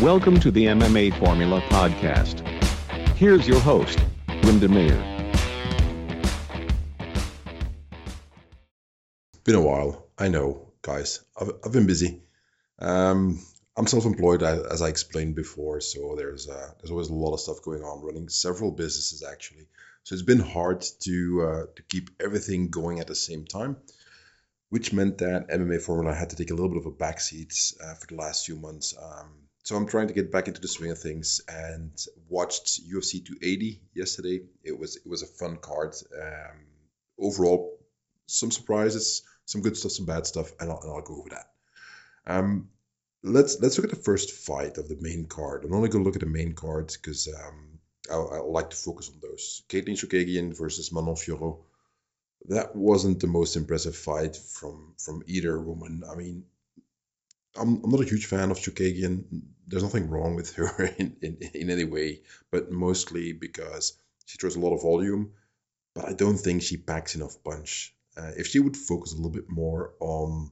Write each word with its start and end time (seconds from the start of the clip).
Welcome 0.00 0.40
to 0.40 0.50
the 0.50 0.64
MMA 0.64 1.18
Formula 1.18 1.60
Podcast. 1.68 2.40
Here's 3.18 3.46
your 3.46 3.60
host, 3.60 3.98
Linda 4.44 4.66
Mayer. 4.66 4.96
Been 9.44 9.56
a 9.56 9.60
while, 9.60 10.06
I 10.16 10.28
know, 10.28 10.72
guys. 10.80 11.22
I've, 11.38 11.50
I've 11.62 11.72
been 11.72 11.86
busy. 11.86 12.22
Um, 12.78 13.44
I'm 13.76 13.86
self-employed, 13.86 14.42
as 14.42 14.80
I 14.80 14.88
explained 14.88 15.34
before, 15.34 15.82
so 15.82 16.14
there's 16.16 16.48
uh, 16.48 16.70
there's 16.78 16.90
always 16.90 17.10
a 17.10 17.14
lot 17.14 17.34
of 17.34 17.40
stuff 17.40 17.60
going 17.62 17.82
on, 17.82 18.02
running 18.02 18.30
several 18.30 18.70
businesses 18.70 19.22
actually. 19.22 19.68
So 20.04 20.14
it's 20.14 20.22
been 20.22 20.40
hard 20.40 20.82
to 21.00 21.42
uh, 21.42 21.66
to 21.76 21.82
keep 21.82 22.08
everything 22.18 22.70
going 22.70 23.00
at 23.00 23.06
the 23.06 23.14
same 23.14 23.44
time, 23.44 23.76
which 24.70 24.94
meant 24.94 25.18
that 25.18 25.48
MMA 25.50 25.82
Formula 25.82 26.14
had 26.14 26.30
to 26.30 26.36
take 26.36 26.52
a 26.52 26.54
little 26.54 26.70
bit 26.70 26.78
of 26.78 26.86
a 26.86 26.90
backseat 26.90 27.74
uh, 27.84 27.92
for 27.96 28.06
the 28.06 28.14
last 28.14 28.46
few 28.46 28.56
months. 28.56 28.96
Um, 28.98 29.49
so 29.62 29.76
I'm 29.76 29.86
trying 29.86 30.08
to 30.08 30.14
get 30.14 30.32
back 30.32 30.48
into 30.48 30.60
the 30.60 30.68
swing 30.68 30.90
of 30.90 30.98
things 30.98 31.40
and 31.48 31.92
watched 32.28 32.80
UFC 32.90 33.24
280 33.24 33.80
yesterday. 33.94 34.40
It 34.64 34.78
was 34.78 34.96
it 34.96 35.06
was 35.06 35.22
a 35.22 35.26
fun 35.26 35.58
card. 35.58 35.94
Um, 36.14 36.66
overall, 37.18 37.78
some 38.26 38.50
surprises, 38.50 39.22
some 39.44 39.60
good 39.60 39.76
stuff, 39.76 39.92
some 39.92 40.06
bad 40.06 40.26
stuff, 40.26 40.50
and 40.60 40.70
I'll, 40.70 40.80
and 40.80 40.90
I'll 40.90 41.02
go 41.02 41.18
over 41.18 41.30
that. 41.30 41.46
Um, 42.26 42.70
let's 43.22 43.60
let's 43.60 43.76
look 43.76 43.84
at 43.84 43.96
the 43.96 44.02
first 44.02 44.32
fight 44.32 44.78
of 44.78 44.88
the 44.88 44.96
main 45.00 45.26
card. 45.26 45.64
I'm 45.64 45.74
only 45.74 45.90
going 45.90 46.04
to 46.04 46.08
look 46.08 46.16
at 46.16 46.26
the 46.26 46.38
main 46.38 46.54
card 46.54 46.92
because 46.92 47.28
um, 47.28 47.78
I, 48.10 48.14
I 48.14 48.38
like 48.40 48.70
to 48.70 48.76
focus 48.76 49.10
on 49.10 49.20
those. 49.20 49.62
Katlyn 49.68 49.98
Chookagian 49.98 50.56
versus 50.56 50.92
Manon 50.92 51.14
Fiorot. 51.14 51.58
That 52.48 52.74
wasn't 52.74 53.20
the 53.20 53.26
most 53.26 53.56
impressive 53.56 53.96
fight 53.96 54.36
from 54.36 54.94
from 54.98 55.22
either 55.26 55.60
woman. 55.60 56.02
I 56.10 56.14
mean, 56.14 56.44
I'm, 57.56 57.82
I'm 57.82 57.90
not 57.90 58.00
a 58.00 58.08
huge 58.08 58.26
fan 58.26 58.50
of 58.50 58.58
Chookagian. 58.58 59.42
There's 59.66 59.82
nothing 59.82 60.08
wrong 60.08 60.34
with 60.34 60.54
her 60.54 60.84
in, 60.98 61.16
in, 61.22 61.38
in 61.54 61.70
any 61.70 61.84
way, 61.84 62.22
but 62.50 62.70
mostly 62.70 63.32
because 63.32 63.98
she 64.26 64.38
throws 64.38 64.56
a 64.56 64.60
lot 64.60 64.74
of 64.74 64.82
volume, 64.82 65.32
but 65.94 66.08
I 66.08 66.12
don't 66.12 66.38
think 66.38 66.62
she 66.62 66.76
packs 66.76 67.14
enough 67.14 67.42
punch. 67.42 67.94
Uh, 68.16 68.32
if 68.36 68.46
she 68.46 68.58
would 68.58 68.76
focus 68.76 69.12
a 69.12 69.16
little 69.16 69.30
bit 69.30 69.48
more 69.48 69.94
on 70.00 70.50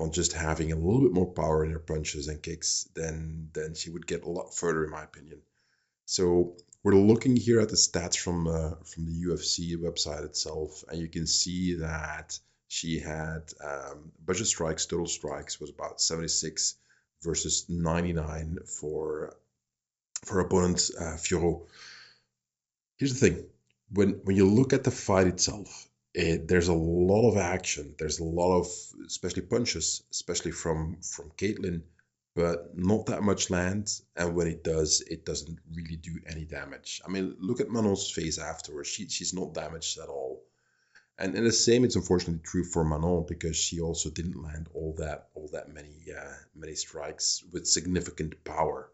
on 0.00 0.12
just 0.12 0.32
having 0.32 0.70
a 0.70 0.76
little 0.76 1.00
bit 1.00 1.12
more 1.12 1.32
power 1.32 1.64
in 1.64 1.72
her 1.72 1.78
punches 1.80 2.28
and 2.28 2.42
kicks, 2.42 2.88
then 2.94 3.50
then 3.52 3.74
she 3.74 3.90
would 3.90 4.06
get 4.06 4.24
a 4.24 4.30
lot 4.30 4.54
further, 4.54 4.84
in 4.84 4.90
my 4.90 5.02
opinion. 5.02 5.42
So 6.06 6.56
we're 6.82 6.94
looking 6.94 7.36
here 7.36 7.60
at 7.60 7.68
the 7.68 7.76
stats 7.76 8.16
from 8.16 8.46
uh, 8.46 8.74
from 8.84 9.06
the 9.06 9.24
UFC 9.24 9.76
website 9.76 10.24
itself, 10.24 10.84
and 10.88 11.00
you 11.00 11.08
can 11.08 11.26
see 11.26 11.74
that 11.74 12.38
she 12.68 13.00
had 13.00 13.42
um, 13.64 14.12
budget 14.24 14.46
strikes, 14.46 14.86
total 14.86 15.06
strikes 15.06 15.58
was 15.58 15.70
about 15.70 16.00
76 16.00 16.76
versus 17.22 17.66
99 17.68 18.58
for 18.66 19.36
for 20.24 20.40
opponent 20.40 20.90
uh, 20.98 21.16
Fiorot. 21.16 21.66
Here's 22.96 23.18
the 23.18 23.28
thing: 23.28 23.46
when 23.90 24.20
when 24.24 24.36
you 24.36 24.46
look 24.46 24.72
at 24.72 24.84
the 24.84 24.90
fight 24.90 25.26
itself, 25.28 25.88
it, 26.14 26.48
there's 26.48 26.68
a 26.68 26.74
lot 26.74 27.30
of 27.30 27.36
action. 27.38 27.94
There's 27.98 28.18
a 28.18 28.24
lot 28.24 28.58
of, 28.58 28.66
especially 29.06 29.42
punches, 29.42 30.02
especially 30.10 30.52
from 30.52 30.98
from 31.00 31.30
Katlyn, 31.38 31.82
but 32.34 32.76
not 32.76 33.06
that 33.06 33.22
much 33.22 33.50
land. 33.50 33.90
And 34.16 34.34
when 34.34 34.48
it 34.48 34.62
does, 34.62 35.00
it 35.00 35.24
doesn't 35.24 35.58
really 35.74 35.96
do 35.96 36.20
any 36.26 36.44
damage. 36.44 37.00
I 37.06 37.08
mean, 37.08 37.36
look 37.38 37.60
at 37.60 37.68
Manon's 37.68 38.10
face 38.10 38.38
afterwards. 38.38 38.88
She 38.88 39.08
she's 39.08 39.32
not 39.32 39.54
damaged 39.54 39.98
at 39.98 40.08
all. 40.08 40.42
And, 41.20 41.34
and 41.34 41.44
the 41.44 41.52
same 41.52 41.84
is 41.84 41.96
unfortunately 41.96 42.42
true 42.44 42.62
for 42.62 42.84
Manon 42.84 43.26
because 43.26 43.56
she 43.56 43.80
also 43.80 44.08
didn't 44.08 44.40
land 44.40 44.68
all 44.72 44.94
that 44.98 45.30
all 45.34 45.48
that 45.52 45.72
many 45.74 45.96
uh, 46.16 46.34
many 46.54 46.76
strikes 46.76 47.42
with 47.52 47.66
significant 47.66 48.44
power. 48.44 48.88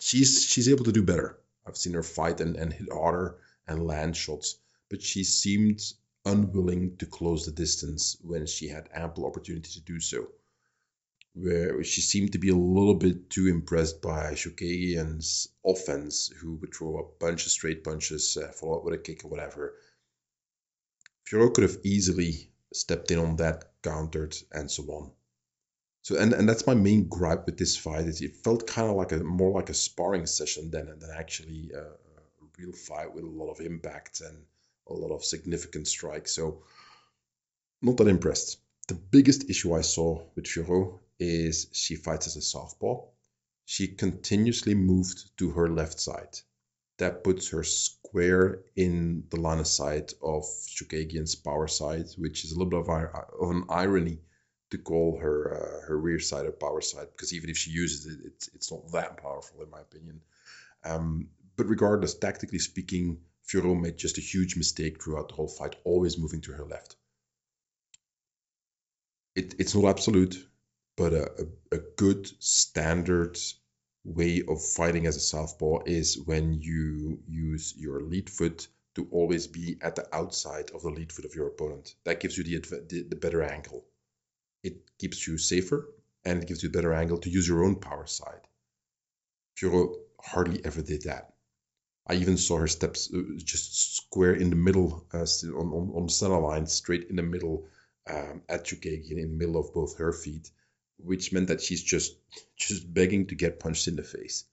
She's 0.00 0.44
she's 0.44 0.68
able 0.68 0.84
to 0.86 0.92
do 0.92 1.04
better. 1.04 1.38
I've 1.64 1.76
seen 1.76 1.94
her 1.94 2.02
fight 2.02 2.40
and, 2.40 2.56
and 2.56 2.72
hit 2.72 2.92
harder 2.92 3.36
and 3.68 3.86
land 3.86 4.16
shots, 4.16 4.58
but 4.88 5.02
she 5.02 5.22
seemed 5.22 5.80
unwilling 6.24 6.96
to 6.96 7.06
close 7.06 7.46
the 7.46 7.52
distance 7.52 8.16
when 8.20 8.46
she 8.46 8.66
had 8.66 8.88
ample 8.92 9.24
opportunity 9.24 9.70
to 9.70 9.80
do 9.80 10.00
so. 10.00 10.28
Where 11.34 11.84
she 11.84 12.00
seemed 12.00 12.32
to 12.32 12.38
be 12.38 12.48
a 12.48 12.56
little 12.56 12.94
bit 12.94 13.30
too 13.30 13.46
impressed 13.46 14.00
by 14.02 14.34
Chookagian's 14.34 15.48
offense, 15.64 16.28
who 16.40 16.54
would 16.54 16.74
throw 16.74 16.98
a 16.98 17.18
bunch 17.20 17.44
of 17.44 17.52
straight 17.52 17.84
punches, 17.84 18.36
uh, 18.36 18.48
follow 18.52 18.78
up 18.78 18.84
with 18.84 18.94
a 18.94 18.98
kick 18.98 19.24
or 19.24 19.28
whatever, 19.28 19.74
Fiorot 21.26 21.54
could 21.54 21.64
have 21.64 21.80
easily 21.82 22.50
stepped 22.72 23.10
in 23.10 23.18
on 23.18 23.36
that, 23.36 23.72
countered, 23.82 24.36
and 24.52 24.70
so 24.70 24.84
on. 24.84 25.10
So 26.02 26.16
and, 26.16 26.32
and 26.32 26.48
that's 26.48 26.68
my 26.68 26.74
main 26.74 27.08
gripe 27.08 27.46
with 27.46 27.58
this 27.58 27.76
fight 27.76 28.06
is 28.06 28.20
it 28.22 28.36
felt 28.36 28.68
kind 28.68 28.88
of 28.88 28.94
like 28.94 29.10
a 29.10 29.18
more 29.18 29.50
like 29.50 29.70
a 29.70 29.74
sparring 29.74 30.26
session 30.26 30.70
than 30.70 30.86
than 31.00 31.10
actually 31.10 31.72
a, 31.74 31.80
a 31.80 32.46
real 32.58 32.72
fight 32.72 33.12
with 33.12 33.24
a 33.24 33.28
lot 33.28 33.50
of 33.50 33.60
impact 33.60 34.20
and 34.20 34.44
a 34.86 34.92
lot 34.92 35.12
of 35.12 35.24
significant 35.24 35.88
strikes. 35.88 36.30
So 36.30 36.62
not 37.82 37.96
that 37.96 38.06
impressed. 38.06 38.60
The 38.86 38.94
biggest 38.94 39.50
issue 39.50 39.74
I 39.74 39.80
saw 39.80 40.22
with 40.36 40.44
Fiorot 40.44 41.00
is 41.18 41.66
she 41.72 41.96
fights 41.96 42.28
as 42.28 42.36
a 42.36 42.42
southpaw. 42.42 43.04
She 43.64 43.88
continuously 43.88 44.74
moved 44.74 45.36
to 45.38 45.50
her 45.50 45.68
left 45.68 45.98
side 45.98 46.38
that 46.98 47.22
puts 47.22 47.50
her 47.50 47.62
square 47.62 48.62
in 48.74 49.24
the 49.30 49.40
line 49.40 49.58
of 49.58 49.66
sight 49.66 50.14
of 50.22 50.44
Chookagian's 50.68 51.34
power 51.34 51.68
side, 51.68 52.06
which 52.16 52.44
is 52.44 52.52
a 52.52 52.58
little 52.58 52.70
bit 52.70 52.80
of, 52.80 52.88
of 53.40 53.50
an 53.50 53.64
irony 53.68 54.20
to 54.70 54.78
call 54.78 55.18
her 55.18 55.54
uh, 55.54 55.86
her 55.86 55.98
rear 55.98 56.18
side 56.18 56.46
a 56.46 56.52
power 56.52 56.80
side 56.80 57.06
because 57.12 57.32
even 57.32 57.50
if 57.50 57.56
she 57.56 57.70
uses 57.70 58.06
it, 58.06 58.18
it's 58.24 58.48
it's 58.48 58.72
not 58.72 58.90
that 58.92 59.16
powerful 59.22 59.62
in 59.62 59.70
my 59.70 59.80
opinion. 59.80 60.20
Um, 60.84 61.28
but 61.56 61.68
regardless, 61.68 62.14
tactically 62.14 62.58
speaking, 62.58 63.18
Fiorot 63.48 63.80
made 63.80 63.96
just 63.96 64.18
a 64.18 64.20
huge 64.20 64.56
mistake 64.56 65.02
throughout 65.02 65.28
the 65.28 65.34
whole 65.34 65.48
fight, 65.48 65.76
always 65.84 66.18
moving 66.18 66.40
to 66.42 66.52
her 66.52 66.64
left. 66.64 66.96
It, 69.34 69.54
it's 69.58 69.74
not 69.74 69.88
absolute, 69.88 70.36
but 70.96 71.12
a, 71.12 71.30
a, 71.72 71.76
a 71.76 71.78
good 71.96 72.26
standard 72.42 73.38
way 74.06 74.42
of 74.48 74.62
fighting 74.62 75.06
as 75.06 75.16
a 75.16 75.20
southpaw 75.20 75.82
is 75.84 76.18
when 76.18 76.54
you 76.60 77.18
use 77.26 77.74
your 77.76 78.00
lead 78.02 78.30
foot 78.30 78.68
to 78.94 79.08
always 79.10 79.46
be 79.46 79.76
at 79.82 79.96
the 79.96 80.06
outside 80.14 80.70
of 80.70 80.82
the 80.82 80.90
lead 80.90 81.12
foot 81.12 81.24
of 81.24 81.34
your 81.34 81.48
opponent. 81.48 81.94
That 82.04 82.20
gives 82.20 82.38
you 82.38 82.44
the, 82.44 82.86
the, 82.88 83.02
the 83.02 83.16
better 83.16 83.42
angle. 83.42 83.84
It 84.62 84.76
keeps 84.98 85.26
you 85.26 85.38
safer 85.38 85.88
and 86.24 86.42
it 86.42 86.48
gives 86.48 86.62
you 86.62 86.68
a 86.68 86.72
better 86.72 86.94
angle 86.94 87.18
to 87.18 87.30
use 87.30 87.48
your 87.48 87.64
own 87.64 87.76
power 87.76 88.06
side. 88.06 88.46
Fiorot 89.58 89.96
hardly 90.20 90.64
ever 90.64 90.82
did 90.82 91.02
that. 91.02 91.34
I 92.06 92.14
even 92.14 92.36
saw 92.36 92.58
her 92.58 92.68
steps 92.68 93.12
uh, 93.12 93.22
just 93.36 93.96
square 93.96 94.34
in 94.34 94.50
the 94.50 94.56
middle, 94.56 95.04
uh, 95.12 95.18
on, 95.18 95.72
on, 95.72 95.92
on 95.96 96.06
the 96.06 96.12
center 96.12 96.38
line, 96.38 96.66
straight 96.66 97.08
in 97.10 97.16
the 97.16 97.22
middle 97.22 97.66
um, 98.08 98.42
at 98.48 98.64
Chookagian, 98.64 99.18
in 99.18 99.30
the 99.32 99.36
middle 99.36 99.56
of 99.56 99.74
both 99.74 99.98
her 99.98 100.12
feet 100.12 100.50
which 100.98 101.32
meant 101.32 101.48
that 101.48 101.60
she's 101.60 101.82
just 101.82 102.16
just 102.56 102.92
begging 102.92 103.26
to 103.26 103.34
get 103.34 103.60
punched 103.60 103.88
in 103.88 103.96
the 103.96 104.02
face. 104.02 104.44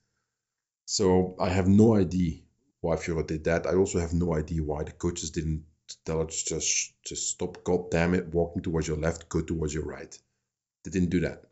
So 0.86 1.36
I 1.40 1.50
have 1.50 1.68
no 1.68 1.96
idea 1.96 2.42
why 2.82 2.96
Fiorot 2.96 3.28
did 3.28 3.46
that. 3.46 3.66
I 3.66 3.76
also 3.76 4.00
have 4.00 4.14
no 4.14 4.36
idea 4.36 4.64
why 4.64 4.84
the 4.84 4.92
coaches 4.92 5.32
didn't 5.32 5.66
tell 6.06 6.20
her 6.20 6.26
just 6.26 6.94
just 7.04 7.30
stop. 7.32 7.64
God 7.64 7.92
damn 7.92 8.14
it, 8.14 8.28
walking 8.34 8.62
towards 8.62 8.88
your 8.88 8.98
left, 8.98 9.30
go 9.30 9.42
towards 9.42 9.74
your 9.74 9.86
right. 9.86 10.18
They 10.84 10.92
didn't 10.92 11.10
do 11.10 11.22
that. 11.22 11.44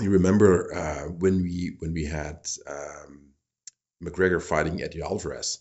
You 0.00 0.10
remember 0.10 0.74
uh, 0.74 1.04
when 1.08 1.42
we 1.42 1.76
when 1.78 1.94
we 1.94 2.04
had 2.04 2.46
um, 2.66 3.30
McGregor 4.02 4.42
fighting 4.42 4.82
Eddie 4.82 5.02
Alvarez. 5.02 5.58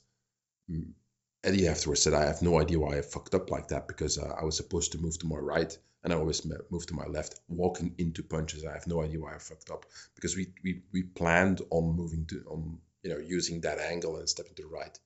Eddie 1.44 1.68
afterwards 1.68 2.02
said, 2.02 2.14
"I 2.14 2.26
have 2.26 2.42
no 2.42 2.60
idea 2.60 2.80
why 2.80 2.98
I 2.98 3.02
fucked 3.02 3.36
up 3.36 3.50
like 3.50 3.70
that 3.70 3.88
because 3.88 4.18
uh, 4.18 4.36
I 4.40 4.44
was 4.44 4.58
supposed 4.58 4.92
to 4.92 4.98
move 4.98 5.18
to 5.20 5.28
my 5.28 5.38
right." 5.38 5.78
And 6.06 6.14
I 6.14 6.18
always 6.18 6.46
move 6.70 6.86
to 6.86 6.94
my 6.94 7.08
left, 7.08 7.40
walking 7.48 7.96
into 7.98 8.22
punches. 8.22 8.64
I 8.64 8.74
have 8.74 8.86
no 8.86 9.02
idea 9.02 9.20
why 9.20 9.34
I 9.34 9.40
fucked 9.40 9.72
up 9.72 9.86
because 10.14 10.36
we 10.36 10.54
we, 10.64 10.84
we 10.94 11.02
planned 11.02 11.62
on 11.72 11.96
moving 11.96 12.28
to 12.28 12.44
on 12.48 12.78
you 13.02 13.10
know 13.10 13.18
using 13.18 13.62
that 13.62 13.80
angle 13.80 14.18
and 14.18 14.30
stepping 14.30 14.54
to 14.56 14.62
the 14.62 14.68
right. 14.68 14.98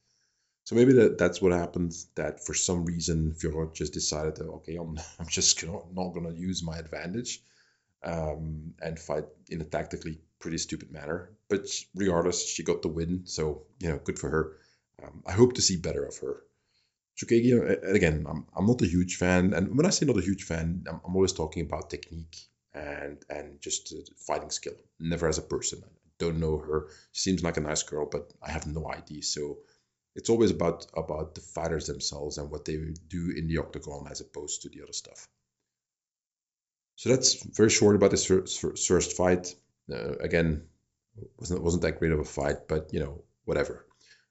So 0.65 0.75
maybe 0.75 0.93
that, 0.93 1.17
that's 1.17 1.41
what 1.41 1.53
happened. 1.53 1.95
That 2.15 2.45
for 2.45 2.53
some 2.53 2.83
reason 2.83 3.31
Fiorot 3.31 3.73
just 3.73 3.93
decided 3.93 4.35
that 4.35 4.49
okay, 4.57 4.75
I'm 4.75 4.99
I'm 5.19 5.27
just 5.27 5.59
gonna, 5.61 5.79
not 5.93 6.13
gonna 6.13 6.33
use 6.33 6.61
my 6.61 6.77
advantage 6.77 7.41
um, 8.03 8.73
and 8.81 8.99
fight 8.99 9.25
in 9.49 9.61
a 9.61 9.65
tactically 9.65 10.19
pretty 10.39 10.57
stupid 10.57 10.91
manner. 10.91 11.31
But 11.47 11.65
regardless, 11.95 12.45
she 12.45 12.63
got 12.63 12.81
the 12.81 12.89
win, 12.89 13.21
so 13.25 13.63
you 13.79 13.87
know, 13.87 13.99
good 14.03 14.19
for 14.19 14.29
her. 14.29 14.57
Um, 15.01 15.23
I 15.25 15.31
hope 15.31 15.53
to 15.53 15.61
see 15.61 15.77
better 15.77 16.03
of 16.03 16.17
her 16.17 16.43
Chookagian, 17.19 17.83
again, 17.93 18.25
I'm, 18.29 18.45
I'm 18.55 18.65
not 18.65 18.81
a 18.81 18.87
huge 18.87 19.17
fan. 19.17 19.53
And 19.53 19.75
when 19.75 19.85
I 19.85 19.89
say 19.89 20.05
not 20.05 20.17
a 20.17 20.21
huge 20.21 20.43
fan, 20.43 20.85
I'm, 20.87 21.01
I'm 21.05 21.15
always 21.15 21.33
talking 21.33 21.63
about 21.65 21.89
technique 21.89 22.37
and 22.73 23.17
and 23.29 23.59
just 23.59 23.93
fighting 24.27 24.51
skill, 24.51 24.75
never 24.99 25.27
as 25.27 25.37
a 25.37 25.41
person. 25.41 25.81
I 25.83 25.89
don't 26.17 26.39
know 26.39 26.57
her. 26.57 26.87
She 27.11 27.21
seems 27.21 27.43
like 27.43 27.57
a 27.57 27.61
nice 27.61 27.83
girl, 27.83 28.07
but 28.09 28.31
I 28.41 28.51
have 28.51 28.67
no 28.67 28.89
idea. 28.89 29.23
So 29.23 29.59
it's 30.15 30.29
always 30.29 30.51
about 30.51 30.85
about 30.95 31.35
the 31.35 31.41
fighters 31.41 31.87
themselves 31.87 32.37
and 32.37 32.49
what 32.49 32.65
they 32.65 32.77
do 33.07 33.33
in 33.35 33.47
the 33.47 33.57
octagon 33.57 34.07
as 34.09 34.21
opposed 34.21 34.61
to 34.61 34.69
the 34.69 34.83
other 34.83 34.93
stuff. 34.93 35.27
So 36.95 37.09
that's 37.09 37.43
very 37.43 37.69
short 37.69 37.95
about 37.95 38.11
this 38.11 38.25
first, 38.25 38.59
first 38.87 39.17
fight. 39.17 39.55
uh, 39.91 40.15
again, 40.19 40.67
wasn't 41.37 41.63
wasn't 41.63 41.83
that 41.83 41.99
great 41.99 42.11
of 42.11 42.19
a 42.19 42.25
fight, 42.25 42.67
but 42.67 42.93
you 42.93 42.99
know, 42.99 43.23
whatever. 43.45 43.85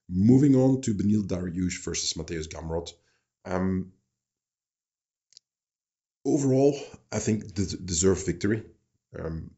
Moving 0.08 0.56
on 0.56 0.80
to 0.82 0.94
Beneil 0.94 1.26
Dariush 1.26 1.84
versus 1.84 2.14
Mateusz 2.14 2.48
Gamrot. 2.48 2.92
Um, 3.44 3.92
overall, 6.24 6.78
I 7.12 7.18
think 7.18 7.54
des- 7.54 7.76
deserved 7.76 8.24
victory. 8.24 8.64
Um, 9.18 9.50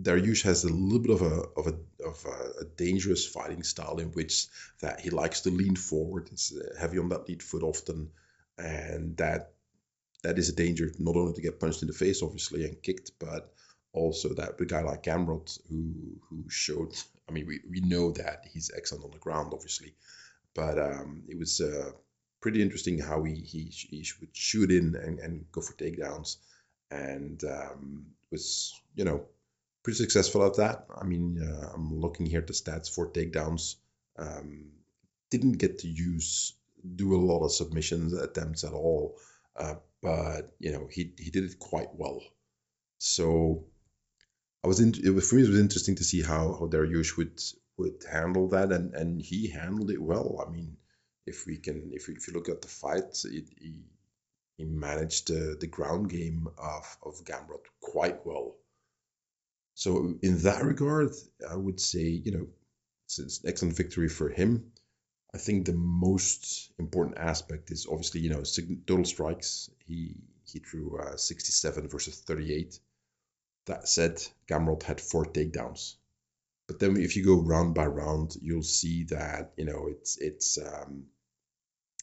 Dariush 0.00 0.42
has 0.42 0.64
a 0.64 0.72
little 0.72 0.98
bit 0.98 1.12
of 1.12 1.22
a 1.22 1.42
of 1.56 1.66
a 1.68 1.78
of 2.04 2.26
a, 2.26 2.64
dangerous 2.76 3.24
fighting 3.26 3.62
style 3.62 3.98
in 3.98 4.08
which 4.08 4.48
that 4.80 5.00
he 5.00 5.10
likes 5.10 5.42
to 5.42 5.50
lean 5.50 5.76
forward. 5.76 6.28
He's 6.28 6.52
uh, 6.52 6.78
heavy 6.78 6.98
on 6.98 7.10
that 7.10 7.28
lead 7.28 7.42
foot 7.42 7.62
often, 7.62 8.10
and 8.58 9.16
that 9.18 9.52
that 10.24 10.38
is 10.38 10.48
a 10.48 10.54
danger 10.56 10.90
not 10.98 11.16
only 11.16 11.34
to 11.34 11.42
get 11.42 11.60
punched 11.60 11.82
in 11.82 11.88
the 11.88 11.94
face, 11.94 12.22
obviously, 12.22 12.64
and 12.64 12.82
kicked, 12.82 13.12
but 13.20 13.52
also 13.92 14.34
that 14.34 14.60
a 14.60 14.64
guy 14.64 14.82
like 14.82 15.04
Gamrot 15.04 15.58
who 15.68 16.18
who 16.28 16.44
showed. 16.48 16.92
I 17.28 17.32
mean, 17.32 17.46
we, 17.46 17.60
we 17.68 17.80
know 17.80 18.12
that 18.12 18.44
he's 18.52 18.70
excellent 18.76 19.04
on 19.04 19.10
the 19.10 19.18
ground, 19.18 19.52
obviously, 19.52 19.94
but 20.54 20.78
um, 20.78 21.24
it 21.28 21.38
was 21.38 21.60
uh, 21.60 21.90
pretty 22.40 22.62
interesting 22.62 22.98
how 22.98 23.22
he 23.24 23.34
he, 23.34 23.70
he 23.72 24.04
would 24.20 24.36
shoot 24.36 24.70
in 24.70 24.94
and, 24.96 25.18
and 25.18 25.46
go 25.50 25.60
for 25.60 25.72
takedowns, 25.74 26.36
and 26.90 27.42
um, 27.44 28.06
was 28.30 28.74
you 28.94 29.04
know 29.04 29.24
pretty 29.82 29.96
successful 29.96 30.44
at 30.44 30.56
that. 30.56 30.86
I 30.94 31.04
mean, 31.04 31.40
uh, 31.42 31.70
I'm 31.74 32.00
looking 32.00 32.26
here 32.26 32.40
at 32.40 32.46
the 32.46 32.52
stats 32.52 32.94
for 32.94 33.10
takedowns. 33.10 33.76
Um, 34.18 34.70
didn't 35.30 35.58
get 35.58 35.80
to 35.80 35.88
use 35.88 36.54
do 36.96 37.14
a 37.14 37.24
lot 37.30 37.44
of 37.44 37.52
submissions 37.52 38.12
attempts 38.12 38.62
at 38.64 38.72
all, 38.72 39.16
uh, 39.56 39.76
but 40.02 40.54
you 40.58 40.72
know 40.72 40.86
he 40.90 41.14
he 41.18 41.30
did 41.30 41.44
it 41.44 41.58
quite 41.58 41.94
well. 41.94 42.22
So 42.98 43.64
I 44.64 44.66
was 44.66 44.80
in, 44.80 44.94
it 45.04 45.10
was, 45.10 45.28
for 45.28 45.36
me 45.36 45.42
it 45.42 45.50
was 45.50 45.60
interesting 45.60 45.96
to 45.96 46.04
see 46.04 46.22
how 46.22 46.54
how 46.54 46.66
Dariush 46.66 47.18
would 47.18 47.38
would 47.76 48.02
handle 48.10 48.48
that, 48.48 48.72
and 48.72 48.94
and 48.94 49.20
he 49.20 49.50
handled 49.50 49.90
it 49.90 50.00
well. 50.00 50.42
I 50.46 50.50
mean, 50.50 50.78
if 51.26 51.44
we 51.46 51.58
can 51.58 51.90
if, 51.92 52.08
if 52.08 52.26
you 52.26 52.32
look 52.32 52.48
at 52.48 52.62
the 52.62 52.68
fight, 52.68 53.12
it, 53.24 53.48
he 53.58 53.82
he 54.56 54.64
managed 54.64 55.28
the, 55.28 55.58
the 55.60 55.66
ground 55.66 56.08
game 56.08 56.48
of 56.56 56.96
of 57.02 57.24
Gamrot 57.24 57.66
quite 57.80 58.24
well. 58.24 58.56
So 59.74 60.14
in 60.22 60.38
that 60.44 60.64
regard, 60.64 61.12
I 61.46 61.56
would 61.56 61.78
say 61.78 62.04
you 62.24 62.32
know 62.32 62.46
it's, 63.04 63.18
it's 63.18 63.40
an 63.42 63.50
excellent 63.50 63.76
victory 63.76 64.08
for 64.08 64.30
him. 64.30 64.72
I 65.34 65.38
think 65.38 65.66
the 65.66 65.74
most 65.74 66.72
important 66.78 67.18
aspect 67.18 67.70
is 67.70 67.86
obviously 67.86 68.20
you 68.22 68.30
know 68.30 68.44
total 68.86 69.04
strikes. 69.04 69.68
He 69.86 70.16
he 70.46 70.60
threw 70.60 70.98
uh, 70.98 71.18
67 71.18 71.88
versus 71.88 72.18
38 72.22 72.78
that 73.66 73.88
said, 73.88 74.22
Gamrot 74.48 74.82
had 74.82 75.00
four 75.00 75.24
takedowns. 75.24 75.94
But 76.66 76.78
then 76.78 76.96
if 76.96 77.16
you 77.16 77.24
go 77.24 77.40
round 77.40 77.74
by 77.74 77.86
round, 77.86 78.36
you'll 78.40 78.62
see 78.62 79.04
that, 79.04 79.52
you 79.56 79.64
know, 79.66 79.86
it's 79.88 80.16
it's 80.16 80.58
um, 80.58 81.06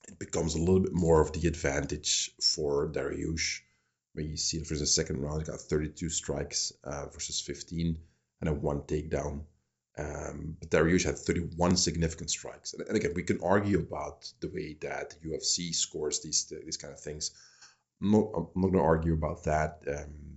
it 0.08 0.20
becomes 0.20 0.56
a 0.56 0.60
little 0.60 0.80
bit 0.80 0.94
more 0.94 1.22
of 1.22 1.34
the 1.34 1.48
advantage 1.48 2.32
for 2.42 2.90
Dariush. 2.90 3.62
When 4.14 4.30
you 4.30 4.38
see 4.38 4.64
for 4.64 4.76
the 4.76 4.86
second 4.86 5.22
round, 5.22 5.42
he 5.42 5.46
got 5.46 5.60
32 5.62 6.10
strikes 6.10 6.74
uh, 6.84 7.08
versus 7.08 7.40
15 7.40 7.98
and 8.42 8.50
a 8.50 8.54
one 8.54 8.82
takedown. 8.82 9.46
Um, 9.98 10.58
but 10.60 10.70
Dariush 10.70 11.06
had 11.06 11.18
31 11.18 11.78
significant 11.78 12.30
strikes. 12.30 12.74
And, 12.74 12.88
and, 12.88 12.96
again, 12.96 13.14
we 13.16 13.24
can 13.24 13.42
argue 13.44 13.80
about 13.80 14.32
the 14.42 14.50
way 14.50 14.78
that 14.82 15.16
UFC 15.24 15.74
scores 15.74 16.22
these 16.22 16.46
these 16.46 16.78
kind 16.78 16.94
of 16.94 17.00
things. 17.00 17.32
I'm 18.02 18.12
not, 18.12 18.32
not 18.34 18.72
going 18.72 18.74
to 18.74 18.80
argue 18.80 19.14
about 19.14 19.44
that. 19.46 19.84
Um, 19.88 20.31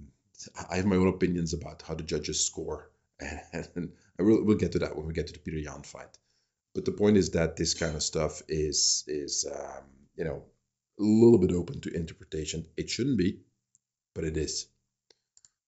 I 0.70 0.76
have 0.76 0.86
my 0.86 0.96
own 0.96 1.08
opinions 1.08 1.54
about 1.54 1.82
how 1.82 1.94
the 1.94 2.02
judges 2.02 2.44
score, 2.44 2.90
and 3.20 3.92
will 4.18 4.44
we'll 4.44 4.56
get 4.56 4.72
to 4.72 4.80
that 4.80 4.96
when 4.96 5.06
we 5.06 5.14
get 5.14 5.28
to 5.28 5.32
the 5.32 5.38
Peter 5.38 5.58
Yan 5.58 5.82
fight. 5.82 6.18
But 6.74 6.84
the 6.84 6.92
point 6.92 7.16
is 7.16 7.30
that 7.30 7.56
this 7.56 7.74
kind 7.74 7.94
of 7.94 8.02
stuff 8.02 8.42
is 8.48 9.04
is 9.06 9.44
um, 9.44 9.84
you 10.16 10.24
know 10.24 10.44
a 10.98 11.02
little 11.02 11.38
bit 11.38 11.52
open 11.52 11.80
to 11.82 11.94
interpretation. 11.94 12.66
It 12.76 12.90
shouldn't 12.90 13.18
be, 13.18 13.40
but 14.14 14.24
it 14.24 14.36
is. 14.36 14.66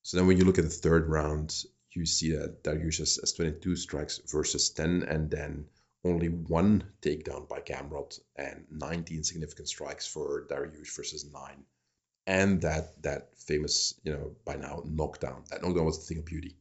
So 0.03 0.17
then 0.17 0.27
when 0.27 0.37
you 0.37 0.45
look 0.45 0.59
at 0.59 0.65
the 0.65 0.71
third 0.71 1.09
round, 1.09 1.55
you 1.93 2.07
see 2.07 2.33
that 2.33 2.63
Dariush 2.63 2.99
has, 2.99 3.17
has 3.17 3.33
22 3.33 3.77
strikes 3.77 4.21
versus 4.27 4.71
10, 4.71 5.03
and 5.03 5.31
then 5.31 5.67
only 6.05 6.29
one 6.29 6.93
takedown 7.03 7.49
by 7.49 7.61
Gamrot 7.61 8.21
and 8.37 8.67
19 8.71 9.25
significant 9.25 9.69
strikes 9.69 10.07
for 10.07 10.47
Dariush 10.49 10.95
versus 10.95 11.25
nine 11.33 11.65
and 12.27 12.63
that 12.63 13.03
that 13.03 13.29
famous, 13.39 13.95
you 14.03 14.13
know, 14.13 14.37
by 14.45 14.57
now 14.57 14.83
knockdown. 14.85 15.45
That 15.51 15.63
knockdown 15.63 15.85
was 15.85 15.99
a 15.99 16.03
thing 16.03 16.19
of 16.19 16.27
beauty. 16.27 16.57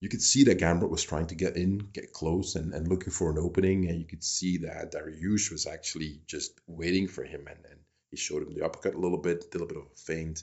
You 0.00 0.08
could 0.08 0.22
see 0.22 0.44
that 0.44 0.58
Gamrot 0.58 0.90
was 0.90 1.04
trying 1.04 1.28
to 1.28 1.36
get 1.36 1.56
in, 1.56 1.78
get 1.78 2.12
close, 2.12 2.56
and, 2.56 2.74
and 2.74 2.88
looking 2.88 3.12
for 3.12 3.30
an 3.30 3.38
opening, 3.38 3.88
and 3.88 3.98
you 3.98 4.04
could 4.04 4.24
see 4.24 4.58
that 4.58 4.92
Dariush 4.92 5.52
was 5.52 5.66
actually 5.66 6.20
just 6.26 6.60
waiting 6.66 7.06
for 7.06 7.22
him, 7.22 7.46
and, 7.46 7.64
and 7.70 7.80
he 8.10 8.16
showed 8.16 8.42
him 8.42 8.52
the 8.52 8.64
uppercut 8.64 8.94
a 8.94 8.98
little 8.98 9.18
bit, 9.18 9.50
did 9.50 9.60
a 9.60 9.64
little 9.64 9.68
bit 9.68 9.76
of 9.76 9.92
a 9.92 9.94
feint, 9.94 10.42